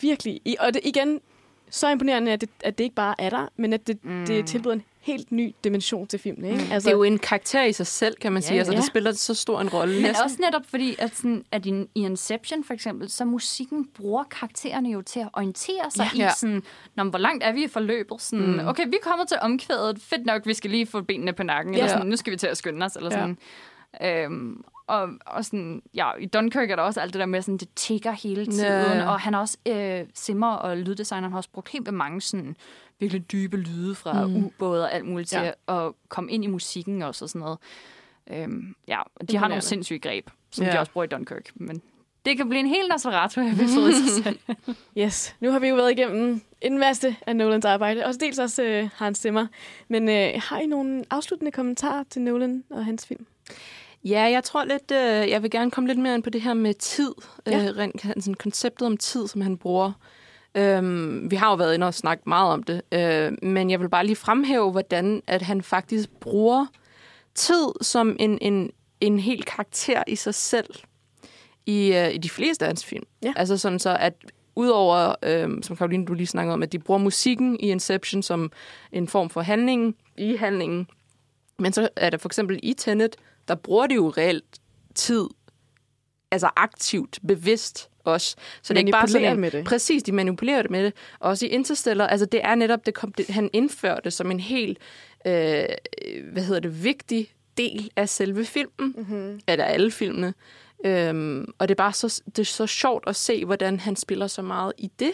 [0.00, 0.40] virkelig.
[0.44, 1.20] I, og det, igen,
[1.70, 4.26] så imponerende, at det, at det ikke bare er der, men at det, mm.
[4.26, 6.44] det tilbyder en helt ny dimension til filmen.
[6.44, 6.72] Ikke?
[6.72, 8.58] Altså, Det er jo en karakter i sig selv, kan man Ja, sige.
[8.58, 8.78] Altså, ja.
[8.78, 9.94] det spiller så stor en rolle.
[9.94, 10.24] Men næsten.
[10.24, 14.90] også netop fordi, at, sådan, at i, i Inception for eksempel, så musikken bruger karaktererne
[14.90, 16.28] jo til at orientere sig Ja.
[16.28, 16.62] i sådan,
[16.94, 18.22] Nå, men hvor langt er vi i forløbet?
[18.22, 18.66] Sådan, mm.
[18.68, 19.98] Okay, vi kommer til omkvædet.
[20.02, 21.74] Fedt nok, vi skal lige få benene på nakken.
[21.74, 21.92] Eller Ja.
[21.92, 22.96] sådan, nu skal vi til at skynde os.
[22.96, 23.20] Eller Ja.
[23.20, 23.38] sådan.
[24.02, 27.58] Øhm, og, og sådan, ja, i Dunkirk er der også alt det der med, sådan,
[27.58, 28.98] det tigger hele tiden.
[28.98, 29.10] Ja.
[29.10, 32.56] Og han har også, øh, Simmer og lyddesigneren har også brugt helt vildt mange sådan,
[33.00, 34.44] virkelig dybe lyde fra mm.
[34.44, 35.86] ubåde og alt muligt til Ja.
[35.86, 37.58] at komme ind i musikken også og sådan noget.
[38.30, 40.72] Øhm, ja, og de har nogle sindssyge greb, som Ja.
[40.72, 41.50] de også bruger i Dunkirk.
[41.54, 41.82] Men
[42.24, 44.38] det kan blive en helt Nosferatu-episode i sig selv.
[44.98, 48.62] Yes, nu har vi jo været igennem en masse af Nolans arbejde, og dels også
[48.62, 49.46] øh, Hans Zimmer.
[49.88, 53.26] Men øh, har I nogle afsluttende kommentarer til Nolan og hans film?
[54.04, 56.54] Ja, jeg tror lidt, øh, jeg vil gerne komme lidt mere ind på det her
[56.54, 57.14] med tid.
[57.46, 57.64] Ja.
[57.64, 59.92] Øh, rent, sådan konceptet om tid, som han bruger.
[60.54, 63.88] Øhm, vi har jo været inde og snakket meget om det, øh, men jeg vil
[63.88, 66.66] bare lige fremhæve, hvordan at han faktisk bruger
[67.34, 68.70] tid som en, en,
[69.00, 70.74] en helt karakter i sig selv
[71.66, 73.04] i, øh, i de fleste af hans film.
[73.22, 73.32] Ja.
[73.36, 74.14] Altså sådan så, at
[74.56, 78.52] udover, øh, som Karoline, du lige snakkede om, at de bruger musikken i Inception som
[78.92, 80.88] en form for handling i handlingen,
[81.58, 83.16] men så er der for eksempel i Tenet,
[83.48, 84.60] der bruger de jo reelt
[84.94, 85.24] tid,
[86.30, 88.36] altså aktivt, bevidst også.
[88.62, 89.64] Så det er ikke bare sådan med det.
[89.64, 90.92] Præcis, de manipulerer det med det.
[91.20, 94.40] Også i Interstellar, altså det er netop, det kom, det, han indførte det som en
[94.40, 94.78] helt,
[95.26, 95.64] øh,
[96.32, 99.40] hvad hedder det, vigtig del af selve filmen, mm-hmm.
[99.48, 100.34] eller alle filmene.
[100.84, 104.26] Øhm, og det er bare så, det er så sjovt at se, hvordan han spiller
[104.26, 105.12] så meget i det.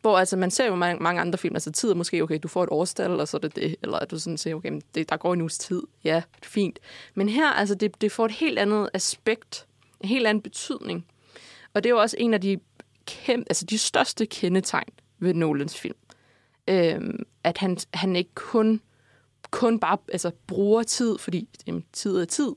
[0.00, 2.48] Hvor altså, man ser jo mange, mange andre film, altså tid er måske, okay, du
[2.48, 5.08] får et årstal, og så er det det, eller at du sådan siger, okay, det,
[5.08, 6.78] der går en uges tid, ja, fint.
[7.14, 9.66] Men her, altså, det, det får et helt andet aspekt,
[10.00, 11.06] en helt anden betydning.
[11.74, 12.58] Og det er jo også en af de,
[13.08, 14.88] kæmpe, altså de største kendetegn
[15.18, 15.96] ved Nolans film.
[16.68, 18.80] Øhm, at han, han ikke kun,
[19.50, 22.52] kun bare altså, bruger tid, fordi jamen, tid er tid,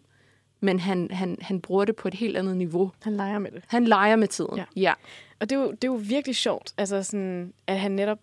[0.60, 2.92] men han, han, han bruger det på et helt andet niveau.
[3.02, 3.64] Han leger med det.
[3.68, 4.58] Han leger med tiden.
[4.58, 4.66] Ja.
[4.76, 4.94] ja.
[5.42, 8.20] Og det er, jo, det er jo virkelig sjovt, altså sådan, at han netop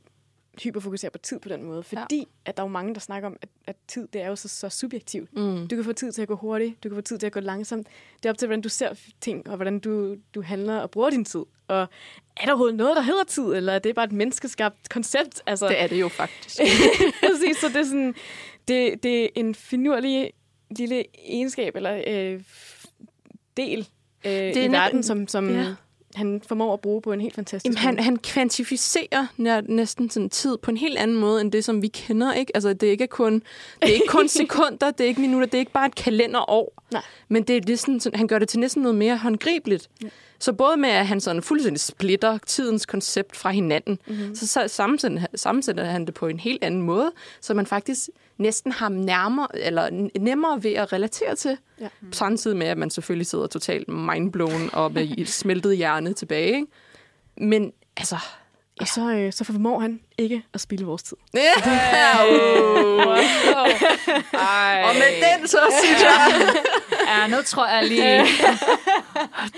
[0.62, 1.82] hyperfokuserer på tid på den måde.
[1.82, 2.24] Fordi ja.
[2.44, 4.48] at der er jo mange, der snakker om, at, at tid det er jo så,
[4.48, 5.36] så subjektivt.
[5.36, 5.68] Mm.
[5.68, 7.40] Du kan få tid til at gå hurtigt, du kan få tid til at gå
[7.40, 7.86] langsomt.
[8.16, 11.10] Det er op til, hvordan du ser ting, og hvordan du, du handler og bruger
[11.10, 11.44] din tid.
[11.68, 11.80] Og
[12.36, 15.42] er der overhovedet noget, der hedder tid, eller er det bare et menneskeskabt koncept?
[15.46, 16.56] Altså, Det er det jo faktisk.
[17.26, 18.14] Præcis, så det er sådan,
[18.68, 20.32] det, det er en finurlig
[20.70, 22.42] lille egenskab, eller øh,
[23.56, 23.88] del
[24.24, 25.74] øh, det er i verden, som, som Ja.
[26.14, 30.30] Han formår at bruge på en helt fantastisk Jamen, han, han kvantificerer nær, næsten sådan
[30.30, 32.32] tid på en helt anden måde, end det, som vi kender.
[32.32, 32.52] Ikke?
[32.54, 35.54] Altså, det er ikke kun, det er ikke kun sekunder, det er ikke minutter, det
[35.54, 36.72] er ikke bare et kalenderår.
[36.92, 37.02] Nej.
[37.28, 39.90] Men det, er sådan, sådan, han gør det til næsten noget mere håndgribeligt.
[40.02, 40.08] Ja.
[40.38, 44.34] Så både med, at han sådan fuldstændig splitter tidens koncept fra hinanden, mm-hmm.
[44.34, 48.08] så, så sammensætter, sammensætter han det på en helt anden måde, så man faktisk
[48.38, 51.58] næsten har nærmere, eller nemmere ved at relatere til.
[51.80, 51.88] Ja.
[52.12, 56.54] Samtidig med, at man selvfølgelig sidder totalt mindblown og med smeltet hjerne tilbage.
[56.54, 56.66] Ikke?
[57.36, 58.16] Men altså...
[58.80, 61.16] Og så, øh, så formår han ikke at spille vores tid.
[61.34, 61.40] Ja.
[64.32, 64.82] Ej.
[64.88, 66.54] Og med den, så synes jeg...
[67.08, 68.18] Ja, nu tror jeg lige...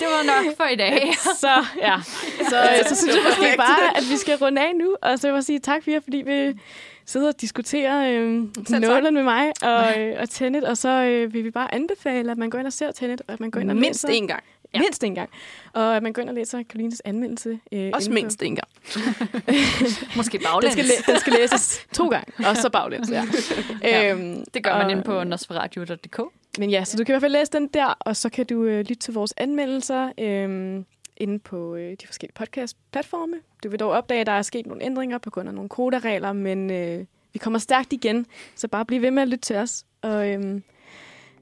[0.01, 1.15] det var nok for i dag.
[1.41, 1.97] Så, ja.
[2.49, 4.97] Så, øh, så synes jeg måske bare, at vi skal runde af nu.
[5.03, 6.61] Og så vil jeg sige tak for jer, fordi vi
[7.07, 8.43] sidder og diskuterer øh.
[8.81, 10.65] Nolan med mig og, øh, og Tenet.
[10.65, 13.33] Og så øh, vil vi bare anbefale, at man går ind og ser Tenet, og
[13.33, 14.43] at man går ind og Mindst en gang.
[14.75, 14.79] Ja.
[14.79, 15.31] Mindst en gang.
[15.73, 17.59] Og at man går ind og læser Karolines anmeldelse.
[17.73, 18.69] Øh, Også mindst en gang.
[20.17, 20.73] Måske Den baglæns.
[20.73, 23.11] skal, læ- den skal læses to gange, og så baglæns.
[23.11, 23.25] Ja.
[23.83, 24.13] Ja.
[24.13, 26.21] Øhm, Det gør man og- inde på nosferatu.dk.
[26.59, 28.65] Men ja, så du kan i hvert fald læse den der, og så kan du
[28.65, 30.83] øh, lytte til vores anmeldelser øh,
[31.17, 33.37] inde på øh, de forskellige podcast-platforme.
[33.65, 36.33] Du vil dog opdage, at der er sket nogle ændringer på grund af nogle koderegler,
[36.33, 38.27] men øh, vi kommer stærkt igen,
[38.57, 39.85] så bare bliv ved med at lytte til os.
[40.03, 40.61] Og øh,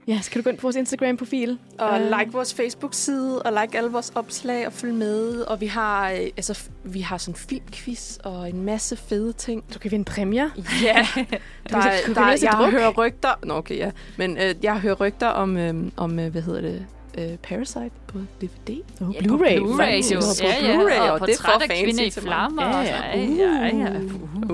[0.09, 1.59] ja, så kan du gå ind på vores Instagram-profil.
[1.79, 5.41] Og Øh, like vores Facebook-side, og like alle vores opslag, og følg med.
[5.41, 9.75] Og vi har, øh, altså, vi har sådan en filmquiz og en masse fede ting.
[9.75, 10.51] Du kan vinde præmier.
[10.83, 11.07] Ja,
[11.71, 12.71] Du der, der, læse jeg druk.
[12.71, 13.29] hører rygter...
[13.45, 13.91] Nå, okay, ja.
[14.17, 16.87] Men øh, jeg hører rygter om, øh, om øh, hvad hedder det,
[17.19, 18.81] øh, Parasite på DVD.
[19.01, 19.59] Oh, Ja, Blu-ray.
[19.59, 20.15] På Blu-ray, faktisk.
[20.15, 20.21] jo.
[20.21, 20.77] På Ja, ja.
[20.77, 22.63] Blu-ray, og og det er for fancy i flammer.
[22.63, 22.97] Ja, og ja.
[22.97, 23.91] så- ja, ja.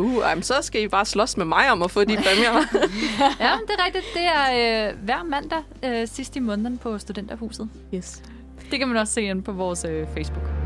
[0.01, 2.53] Uh, jamen, så skal I bare slås med mig om at få de præmier.
[3.45, 4.05] Ja, men det er rigtigt.
[4.15, 7.69] Det er øh, hver mandag øh, sidst i måneden på Studenterhuset.
[7.95, 8.23] Yes.
[8.71, 10.64] Det kan man også se inde på vores øh, Facebook.